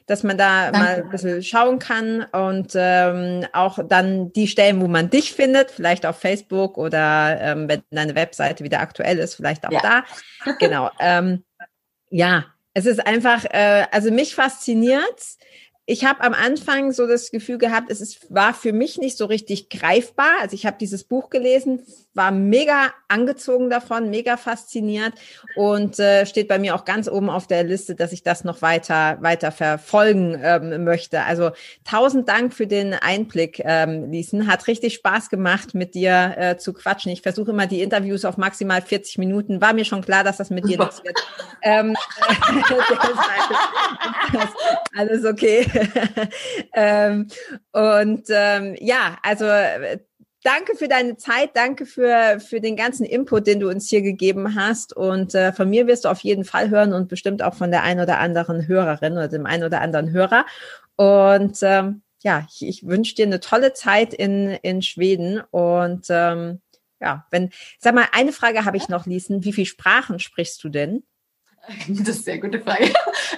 dass 0.07 0.23
man 0.23 0.35
da 0.35 0.71
Danke. 0.71 0.79
mal 0.79 1.03
ein 1.03 1.09
bisschen 1.09 1.43
schauen 1.43 1.77
kann 1.77 2.23
und 2.31 2.71
ähm, 2.73 3.45
auch 3.53 3.77
dann 3.87 4.33
die 4.33 4.47
Stellen, 4.47 4.81
wo 4.81 4.87
man 4.87 5.11
dich 5.11 5.33
findet, 5.33 5.69
vielleicht 5.69 6.07
auf 6.07 6.17
Facebook 6.17 6.79
oder 6.79 7.39
ähm, 7.39 7.69
wenn 7.69 7.83
deine 7.91 8.15
Webseite 8.15 8.63
wieder 8.63 8.79
aktuell 8.79 9.19
ist, 9.19 9.35
vielleicht 9.35 9.67
auch 9.67 9.71
ja. 9.71 9.81
da. 10.43 10.53
Genau. 10.57 10.89
Ähm, 10.99 11.43
ja, 12.09 12.45
es 12.73 12.87
ist 12.87 13.05
einfach, 13.05 13.45
äh, 13.45 13.85
also 13.91 14.09
mich 14.09 14.33
fasziniert 14.33 15.37
ich 15.85 16.05
habe 16.05 16.21
am 16.21 16.33
Anfang 16.33 16.93
so 16.93 17.07
das 17.07 17.29
Gefühl 17.29 17.57
gehabt, 17.57 17.91
es 17.91 17.99
ist, 17.99 18.33
war 18.33 18.53
für 18.53 18.71
mich 18.71 18.97
nicht 18.97 19.17
so 19.17 19.25
richtig 19.25 19.69
greifbar. 19.69 20.31
Also 20.39 20.55
ich 20.55 20.65
habe 20.65 20.77
dieses 20.79 21.03
Buch 21.03 21.29
gelesen, 21.29 21.85
war 22.13 22.31
mega 22.31 22.91
angezogen 23.07 23.69
davon, 23.69 24.09
mega 24.09 24.37
fasziniert 24.37 25.13
und 25.55 25.99
äh, 25.99 26.25
steht 26.25 26.47
bei 26.47 26.59
mir 26.59 26.75
auch 26.75 26.85
ganz 26.85 27.07
oben 27.07 27.29
auf 27.29 27.47
der 27.47 27.63
Liste, 27.63 27.95
dass 27.95 28.11
ich 28.11 28.23
das 28.23 28.43
noch 28.43 28.61
weiter 28.61 29.17
weiter 29.21 29.51
verfolgen 29.51 30.39
ähm, 30.41 30.83
möchte. 30.83 31.23
Also 31.23 31.51
tausend 31.83 32.29
Dank 32.29 32.53
für 32.53 32.67
den 32.67 32.93
Einblick, 32.93 33.61
ähm, 33.63 34.11
Liesen. 34.11 34.47
Hat 34.47 34.67
richtig 34.67 34.95
Spaß 34.95 35.29
gemacht, 35.29 35.73
mit 35.73 35.95
dir 35.95 36.35
äh, 36.37 36.57
zu 36.57 36.73
quatschen. 36.73 37.11
Ich 37.11 37.21
versuche 37.21 37.51
immer 37.51 37.67
die 37.67 37.81
Interviews 37.81 38.25
auf 38.25 38.37
maximal 38.37 38.81
40 38.81 39.17
Minuten. 39.17 39.61
War 39.61 39.73
mir 39.73 39.85
schon 39.85 40.03
klar, 40.03 40.23
dass 40.23 40.37
das 40.37 40.49
mit 40.49 40.67
dir 40.67 40.77
nichts 40.77 41.03
wird. 41.03 41.19
Ähm, 41.65 41.95
alles 44.97 45.23
okay. 45.23 45.65
ähm, 46.73 47.27
und 47.71 48.25
ähm, 48.29 48.75
ja, 48.79 49.17
also 49.23 49.45
danke 50.43 50.75
für 50.75 50.87
deine 50.87 51.17
Zeit, 51.17 51.51
danke 51.55 51.85
für, 51.85 52.39
für 52.39 52.61
den 52.61 52.75
ganzen 52.75 53.05
Input, 53.05 53.47
den 53.47 53.59
du 53.59 53.69
uns 53.69 53.89
hier 53.89 54.01
gegeben 54.01 54.55
hast. 54.55 54.95
Und 54.95 55.33
äh, 55.35 55.53
von 55.53 55.69
mir 55.69 55.87
wirst 55.87 56.05
du 56.05 56.09
auf 56.09 56.19
jeden 56.19 56.45
Fall 56.45 56.69
hören 56.69 56.93
und 56.93 57.07
bestimmt 57.07 57.41
auch 57.41 57.55
von 57.55 57.71
der 57.71 57.83
einen 57.83 58.01
oder 58.01 58.19
anderen 58.19 58.67
Hörerin 58.67 59.13
oder 59.13 59.27
dem 59.27 59.45
einen 59.45 59.63
oder 59.63 59.81
anderen 59.81 60.11
Hörer. 60.11 60.45
Und 60.95 61.57
ähm, 61.61 62.03
ja, 62.21 62.45
ich, 62.49 62.67
ich 62.67 62.87
wünsche 62.87 63.15
dir 63.15 63.25
eine 63.25 63.39
tolle 63.39 63.73
Zeit 63.73 64.13
in, 64.13 64.49
in 64.49 64.81
Schweden. 64.81 65.41
Und 65.51 66.07
ähm, 66.09 66.61
ja, 67.01 67.25
wenn, 67.31 67.49
sag 67.79 67.95
mal, 67.95 68.07
eine 68.11 68.31
Frage 68.31 68.65
habe 68.65 68.77
ich 68.77 68.89
noch, 68.89 69.05
Liesen. 69.05 69.43
Wie 69.43 69.53
viele 69.53 69.65
Sprachen 69.65 70.19
sprichst 70.19 70.63
du 70.63 70.69
denn? 70.69 71.03
Das 71.67 71.99
ist 71.99 72.05
eine 72.05 72.13
sehr 72.13 72.39
gute 72.39 72.59
Frage. 72.59 72.91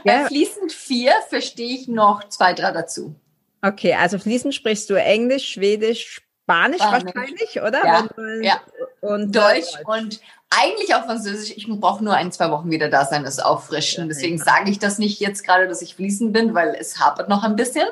Ja. 0.04 0.28
fließend 0.28 0.72
vier 0.72 1.14
verstehe 1.30 1.76
ich 1.76 1.88
noch 1.88 2.28
zwei, 2.30 2.54
drei 2.54 2.72
dazu. 2.72 3.16
Okay, 3.62 3.96
also 3.96 4.20
fließend 4.20 4.54
sprichst 4.54 4.90
du 4.90 4.94
Englisch, 4.96 5.48
Schwedisch, 5.54 6.22
Spanisch, 6.46 6.78
Spanisch. 6.78 7.16
wahrscheinlich, 7.16 7.62
oder? 7.62 7.84
Ja, 7.84 8.08
ja. 8.42 8.62
Und 9.02 9.36
Deutsch, 9.36 9.74
Deutsch 9.74 9.86
und 9.86 10.20
eigentlich 10.52 10.94
auch 10.94 11.06
Französisch. 11.06 11.54
Ich 11.58 11.68
brauche 11.68 12.04
nur 12.04 12.14
ein, 12.14 12.32
zwei 12.32 12.52
Wochen 12.52 12.70
wieder 12.70 12.88
da 12.88 13.04
sein, 13.06 13.24
das 13.24 13.40
auffrischen. 13.40 14.08
Deswegen 14.08 14.38
sage 14.38 14.70
ich 14.70 14.78
das 14.78 15.00
nicht 15.00 15.20
jetzt 15.20 15.44
gerade, 15.44 15.68
dass 15.68 15.82
ich 15.82 15.96
fließend 15.96 16.34
bin, 16.34 16.54
weil 16.54 16.76
es 16.80 17.00
hapert 17.00 17.30
noch 17.30 17.44
ein 17.44 17.56
bisschen. 17.56 17.88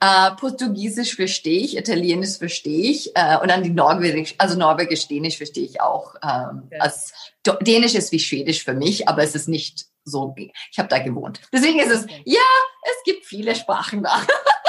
Äh, 0.00 0.32
Portugiesisch 0.32 1.14
verstehe 1.14 1.60
ich, 1.60 1.76
Italienisch 1.76 2.38
verstehe 2.38 2.90
ich 2.90 3.12
äh, 3.14 3.38
und 3.40 3.48
dann 3.48 3.62
die 3.62 3.70
Norwegisch, 3.70 4.34
also 4.38 4.58
Norwegisch, 4.58 5.06
Dänisch 5.06 5.36
verstehe 5.36 5.64
ich 5.64 5.80
auch. 5.80 6.16
Ähm, 6.24 6.64
okay. 6.66 6.80
als, 6.80 7.12
Dänisch 7.60 7.94
ist 7.94 8.10
wie 8.10 8.18
Schwedisch 8.18 8.64
für 8.64 8.74
mich, 8.74 9.08
aber 9.08 9.22
es 9.22 9.36
ist 9.36 9.48
nicht 9.48 9.86
so. 10.04 10.34
Ich 10.36 10.78
habe 10.78 10.88
da 10.88 10.98
gewohnt. 10.98 11.40
Deswegen 11.52 11.78
ist 11.78 11.90
es, 11.90 12.06
ja, 12.24 12.40
es 12.82 13.04
gibt 13.04 13.24
viele 13.24 13.54
Sprachen 13.54 14.02
da. 14.02 14.20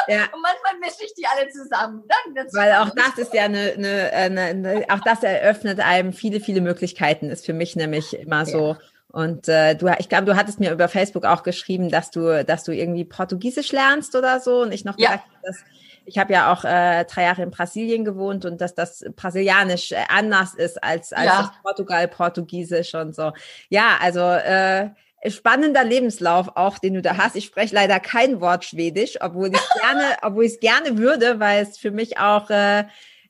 Ja. 0.08 0.24
Und 0.34 0.42
manchmal 0.42 0.80
mische 0.80 1.04
ich 1.06 1.14
die 1.14 1.26
alle 1.26 1.50
zusammen. 1.50 2.04
Dann 2.08 2.48
Weil 2.54 2.74
auch 2.74 2.90
das 2.96 3.18
ist 3.18 3.34
ja 3.34 3.44
eine, 3.44 3.74
eine, 3.74 4.12
eine, 4.14 4.42
eine, 4.42 4.86
auch 4.90 5.00
das 5.00 5.24
eröffnet 5.24 5.80
einem 5.80 6.14
viele, 6.14 6.40
viele 6.40 6.62
Möglichkeiten, 6.62 7.30
ist 7.30 7.46
für 7.46 7.54
mich 7.54 7.76
nämlich 7.76 8.18
immer 8.18 8.46
so. 8.46 8.78
Und 9.08 9.48
äh, 9.48 9.76
du, 9.76 9.88
ich 10.00 10.10
glaube, 10.10 10.26
du 10.26 10.36
hattest 10.36 10.60
mir 10.60 10.72
über 10.72 10.88
Facebook 10.88 11.26
auch 11.26 11.44
geschrieben, 11.44 11.90
dass 11.90 12.10
du, 12.10 12.44
dass 12.44 12.64
du 12.64 12.72
irgendwie 12.72 13.06
Portugiesisch 13.06 13.72
lernst 13.72 14.16
oder 14.16 14.40
so. 14.40 14.62
Und 14.62 14.74
ich 14.74 14.86
noch 14.86 14.98
ja. 14.98 15.12
gesagt, 15.12 15.30
dass 15.44 15.58
ich 16.06 16.18
habe 16.18 16.34
ja 16.34 16.52
auch 16.52 16.64
äh, 16.66 17.06
drei 17.06 17.24
Jahre 17.24 17.44
in 17.44 17.52
Brasilien 17.52 18.06
gewohnt 18.06 18.46
und 18.46 18.60
dass 18.60 18.76
das 18.76 19.06
Brasilianisch 19.16 19.92
äh, 19.92 20.04
anders 20.10 20.54
ist 20.54 20.84
als, 20.84 21.14
als 21.14 21.26
ja. 21.26 21.42
das 21.44 21.52
Portugal 21.62 22.08
Portugiesisch 22.08 22.94
und 22.96 23.16
so. 23.16 23.32
Ja, 23.70 23.98
also 24.02 24.22
äh, 24.22 24.90
spannender 25.28 25.84
Lebenslauf 25.84 26.50
auch, 26.56 26.78
den 26.78 26.96
du 26.96 27.02
da 27.02 27.18
hast. 27.18 27.36
Ich 27.36 27.46
spreche 27.46 27.76
leider 27.76 28.00
kein 28.00 28.42
Wort 28.42 28.66
Schwedisch, 28.66 29.18
obwohl 29.22 29.48
ich 29.48 29.82
gerne, 29.82 30.04
obwohl 30.22 30.46
ich 30.46 30.54
es 30.54 30.60
gerne 30.60 30.98
würde, 30.98 31.40
weil 31.40 31.64
es 31.64 31.78
für 31.78 31.92
mich 31.92 32.18
auch 32.18 32.50
äh, 32.50 32.86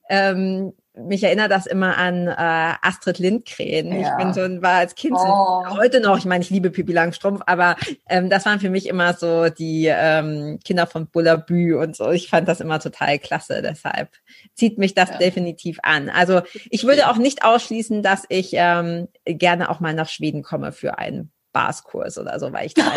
ähm, 0.10 0.74
mich 0.96 1.24
erinnert 1.24 1.52
das 1.52 1.66
immer 1.66 1.98
an 1.98 2.28
äh, 2.28 2.34
Astrid 2.38 3.18
Lindgren. 3.18 4.00
Ja. 4.00 4.12
Ich 4.12 4.24
bin 4.24 4.34
so 4.34 4.62
war 4.62 4.76
als 4.76 4.94
Kind 4.94 5.16
oh. 5.18 5.66
heute 5.76 6.00
noch, 6.02 6.18
ich 6.20 6.26
meine, 6.26 6.44
ich 6.44 6.52
liebe 6.52 6.70
Pippi 6.70 6.94
Langstrumpf, 6.94 7.42
aber 7.48 7.78
ähm, 8.08 8.30
das 8.30 8.46
waren 8.46 8.60
für 8.60 8.70
mich 8.70 8.88
immer 8.88 9.14
so 9.14 9.50
die 9.50 9.88
ähm, 9.88 10.60
Kinder 10.64 10.86
von 10.86 11.08
Bullabü 11.08 11.76
und 11.76 11.96
so. 11.96 12.12
Ich 12.12 12.30
fand 12.30 12.48
das 12.48 12.62
immer 12.62 12.80
total 12.80 13.18
klasse, 13.18 13.64
deshalb 13.64 14.10
zieht 14.54 14.78
mich 14.78 14.94
das 14.94 15.10
ja. 15.10 15.18
definitiv 15.18 15.80
an. 15.82 16.10
Also 16.10 16.42
ich 16.70 16.84
würde 16.84 17.10
auch 17.10 17.18
nicht 17.18 17.44
ausschließen, 17.44 18.04
dass 18.04 18.26
ich 18.30 18.52
ähm, 18.54 19.08
gerne 19.26 19.72
auch 19.72 19.80
mal 19.80 19.96
nach 19.96 20.10
Schweden 20.10 20.44
komme 20.44 20.72
für 20.72 21.00
einen 21.00 21.33
Barskurs 21.54 22.18
oder 22.18 22.38
so, 22.40 22.52
weil 22.52 22.66
ich 22.66 22.74
da 22.74 22.84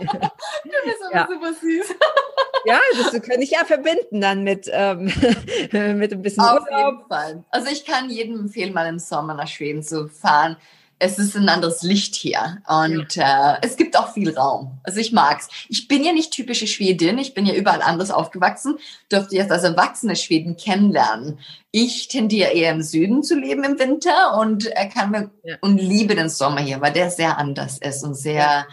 bist 0.00 1.02
aber 1.04 1.14
ja. 1.14 1.28
super 1.28 1.52
süß. 1.52 1.94
Ja, 2.66 2.80
das 2.96 3.20
kann 3.20 3.42
ich 3.42 3.50
ja 3.50 3.62
verbinden 3.66 4.22
dann 4.22 4.42
mit, 4.42 4.70
ähm, 4.72 5.04
mit 5.72 6.12
ein 6.14 6.22
bisschen 6.22 6.42
Auf 6.42 6.62
Urlaub. 6.62 6.94
jeden 6.94 7.08
Fall. 7.08 7.44
Also 7.50 7.70
ich 7.70 7.84
kann 7.84 8.08
jedem 8.08 8.40
empfehlen, 8.40 8.72
mal 8.72 8.86
im 8.86 8.98
Sommer 8.98 9.34
nach 9.34 9.48
Schweden 9.48 9.82
zu 9.82 10.08
fahren. 10.08 10.56
Es 10.98 11.18
ist 11.18 11.36
ein 11.36 11.48
anderes 11.48 11.82
Licht 11.82 12.14
hier 12.14 12.62
und 12.68 13.16
äh, 13.16 13.56
es 13.62 13.76
gibt 13.76 13.98
auch 13.98 14.12
viel 14.12 14.36
Raum. 14.36 14.78
Also 14.84 15.00
ich 15.00 15.12
mag's. 15.12 15.48
Ich 15.68 15.88
bin 15.88 16.04
ja 16.04 16.12
nicht 16.12 16.32
typische 16.32 16.66
Schwedin. 16.66 17.18
Ich 17.18 17.34
bin 17.34 17.46
ja 17.46 17.54
überall 17.54 17.82
anders 17.82 18.10
aufgewachsen. 18.10 18.78
Durfte 19.08 19.36
jetzt 19.36 19.50
als 19.50 19.64
erwachsene 19.64 20.16
Schweden 20.16 20.56
kennenlernen. 20.56 21.38
Ich 21.72 22.08
tendiere 22.08 22.52
eher 22.52 22.72
im 22.72 22.82
Süden 22.82 23.22
zu 23.22 23.38
leben 23.38 23.64
im 23.64 23.78
Winter 23.78 24.38
und 24.38 24.66
äh, 24.76 24.88
kann 24.88 25.10
mir 25.10 25.30
ja. 25.42 25.56
und 25.60 25.78
liebe 25.78 26.14
den 26.14 26.28
Sommer 26.28 26.60
hier, 26.60 26.80
weil 26.80 26.92
der 26.92 27.10
sehr 27.10 27.38
anders 27.38 27.78
ist 27.78 28.04
und 28.04 28.14
sehr 28.14 28.34
ja. 28.34 28.66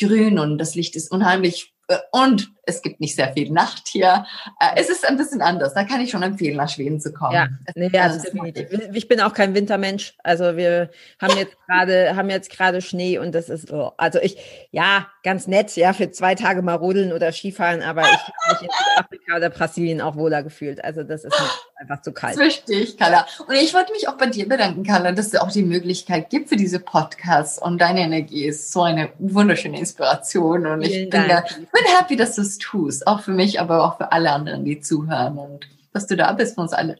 grün 0.00 0.38
und 0.38 0.58
das 0.58 0.74
Licht 0.74 0.96
ist 0.96 1.10
unheimlich 1.10 1.72
und 2.12 2.50
es 2.70 2.82
gibt 2.82 3.00
nicht 3.00 3.14
sehr 3.14 3.32
viel 3.32 3.50
Nacht 3.50 3.88
hier. 3.88 4.24
Äh, 4.60 4.80
es 4.80 4.88
ist 4.88 5.06
ein 5.06 5.16
bisschen 5.16 5.42
anders. 5.42 5.74
Da 5.74 5.84
kann 5.84 6.00
ich 6.00 6.10
schon 6.10 6.22
empfehlen, 6.22 6.56
nach 6.56 6.68
Schweden 6.68 7.00
zu 7.00 7.12
kommen. 7.12 7.34
Ja, 7.34 7.48
nee, 7.74 7.90
also 7.98 8.22
definitiv. 8.22 8.68
Ich 8.92 9.08
bin 9.08 9.20
auch 9.20 9.34
kein 9.34 9.54
Wintermensch. 9.54 10.14
Also 10.22 10.56
wir 10.56 10.90
haben 11.20 11.36
jetzt 11.36 11.56
gerade, 11.66 12.16
haben 12.16 12.30
jetzt 12.30 12.50
gerade 12.50 12.80
Schnee 12.80 13.18
und 13.18 13.34
das 13.34 13.48
ist, 13.48 13.72
oh, 13.72 13.92
also 13.96 14.18
ich, 14.20 14.38
ja, 14.70 15.08
ganz 15.22 15.46
nett, 15.46 15.76
ja, 15.76 15.92
für 15.92 16.10
zwei 16.10 16.34
Tage 16.34 16.62
mal 16.62 16.74
rodeln 16.74 17.12
oder 17.12 17.32
Skifahren, 17.32 17.82
aber 17.82 18.02
ich 18.02 18.08
habe 18.08 18.52
mich 18.52 18.62
in 18.62 18.68
Südafrika 18.68 19.36
oder 19.36 19.50
Brasilien 19.50 20.00
auch 20.00 20.16
wohler 20.16 20.42
gefühlt. 20.42 20.82
Also 20.84 21.02
das 21.02 21.24
ist 21.24 21.34
einfach 21.76 22.02
zu 22.02 22.12
kalt. 22.12 22.38
Richtig, 22.38 22.96
Carla. 22.96 23.26
Und 23.46 23.54
ich 23.54 23.74
wollte 23.74 23.92
mich 23.92 24.08
auch 24.08 24.16
bei 24.16 24.26
dir 24.26 24.48
bedanken, 24.48 24.84
Carla, 24.84 25.12
dass 25.12 25.26
es 25.26 25.36
auch 25.36 25.50
die 25.50 25.62
Möglichkeit 25.62 26.30
gibt 26.30 26.48
für 26.48 26.56
diese 26.56 26.78
Podcasts 26.78 27.60
und 27.60 27.80
deine 27.80 28.00
Energie 28.00 28.44
ist 28.44 28.72
so 28.72 28.82
eine 28.82 29.10
wunderschöne 29.18 29.78
Inspiration 29.78 30.66
und 30.66 30.84
Vielen 30.84 31.04
ich 31.04 31.10
bin, 31.10 31.28
da, 31.28 31.44
bin 31.82 31.96
happy, 31.98 32.16
dass 32.16 32.36
du 32.36 32.42
es 32.42 32.58
tust. 32.58 33.06
Auch 33.06 33.20
für 33.20 33.32
mich, 33.32 33.60
aber 33.60 33.84
auch 33.84 33.96
für 33.96 34.12
alle 34.12 34.32
anderen, 34.32 34.64
die 34.64 34.80
zuhören 34.80 35.38
und 35.38 35.68
dass 35.92 36.06
du 36.06 36.16
da 36.16 36.32
bist 36.32 36.54
für 36.54 36.60
uns 36.60 36.72
alle. 36.72 36.96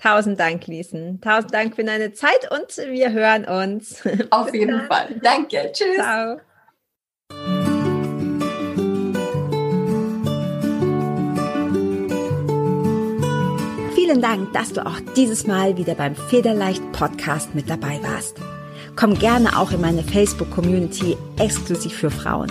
Tausend 0.00 0.40
Dank, 0.40 0.66
Liesen. 0.66 1.20
Tausend 1.20 1.54
Dank 1.54 1.76
für 1.76 1.84
deine 1.84 2.12
Zeit 2.12 2.50
und 2.50 2.76
wir 2.90 3.12
hören 3.12 3.44
uns. 3.44 4.02
Auf 4.30 4.52
jeden 4.52 4.86
Fall. 4.86 5.20
Danke. 5.22 5.70
Tschüss. 5.72 5.96
Ciao. 5.96 6.40
Vielen 13.94 14.20
Dank, 14.20 14.52
dass 14.52 14.72
du 14.72 14.84
auch 14.84 15.00
dieses 15.16 15.46
Mal 15.46 15.76
wieder 15.76 15.94
beim 15.94 16.14
Federleicht 16.14 16.82
Podcast 16.92 17.54
mit 17.54 17.70
dabei 17.70 18.00
warst. 18.02 18.36
Komm 18.96 19.18
gerne 19.18 19.58
auch 19.58 19.72
in 19.72 19.80
meine 19.80 20.02
Facebook-Community 20.02 21.16
exklusiv 21.38 21.94
für 21.94 22.10
Frauen. 22.10 22.50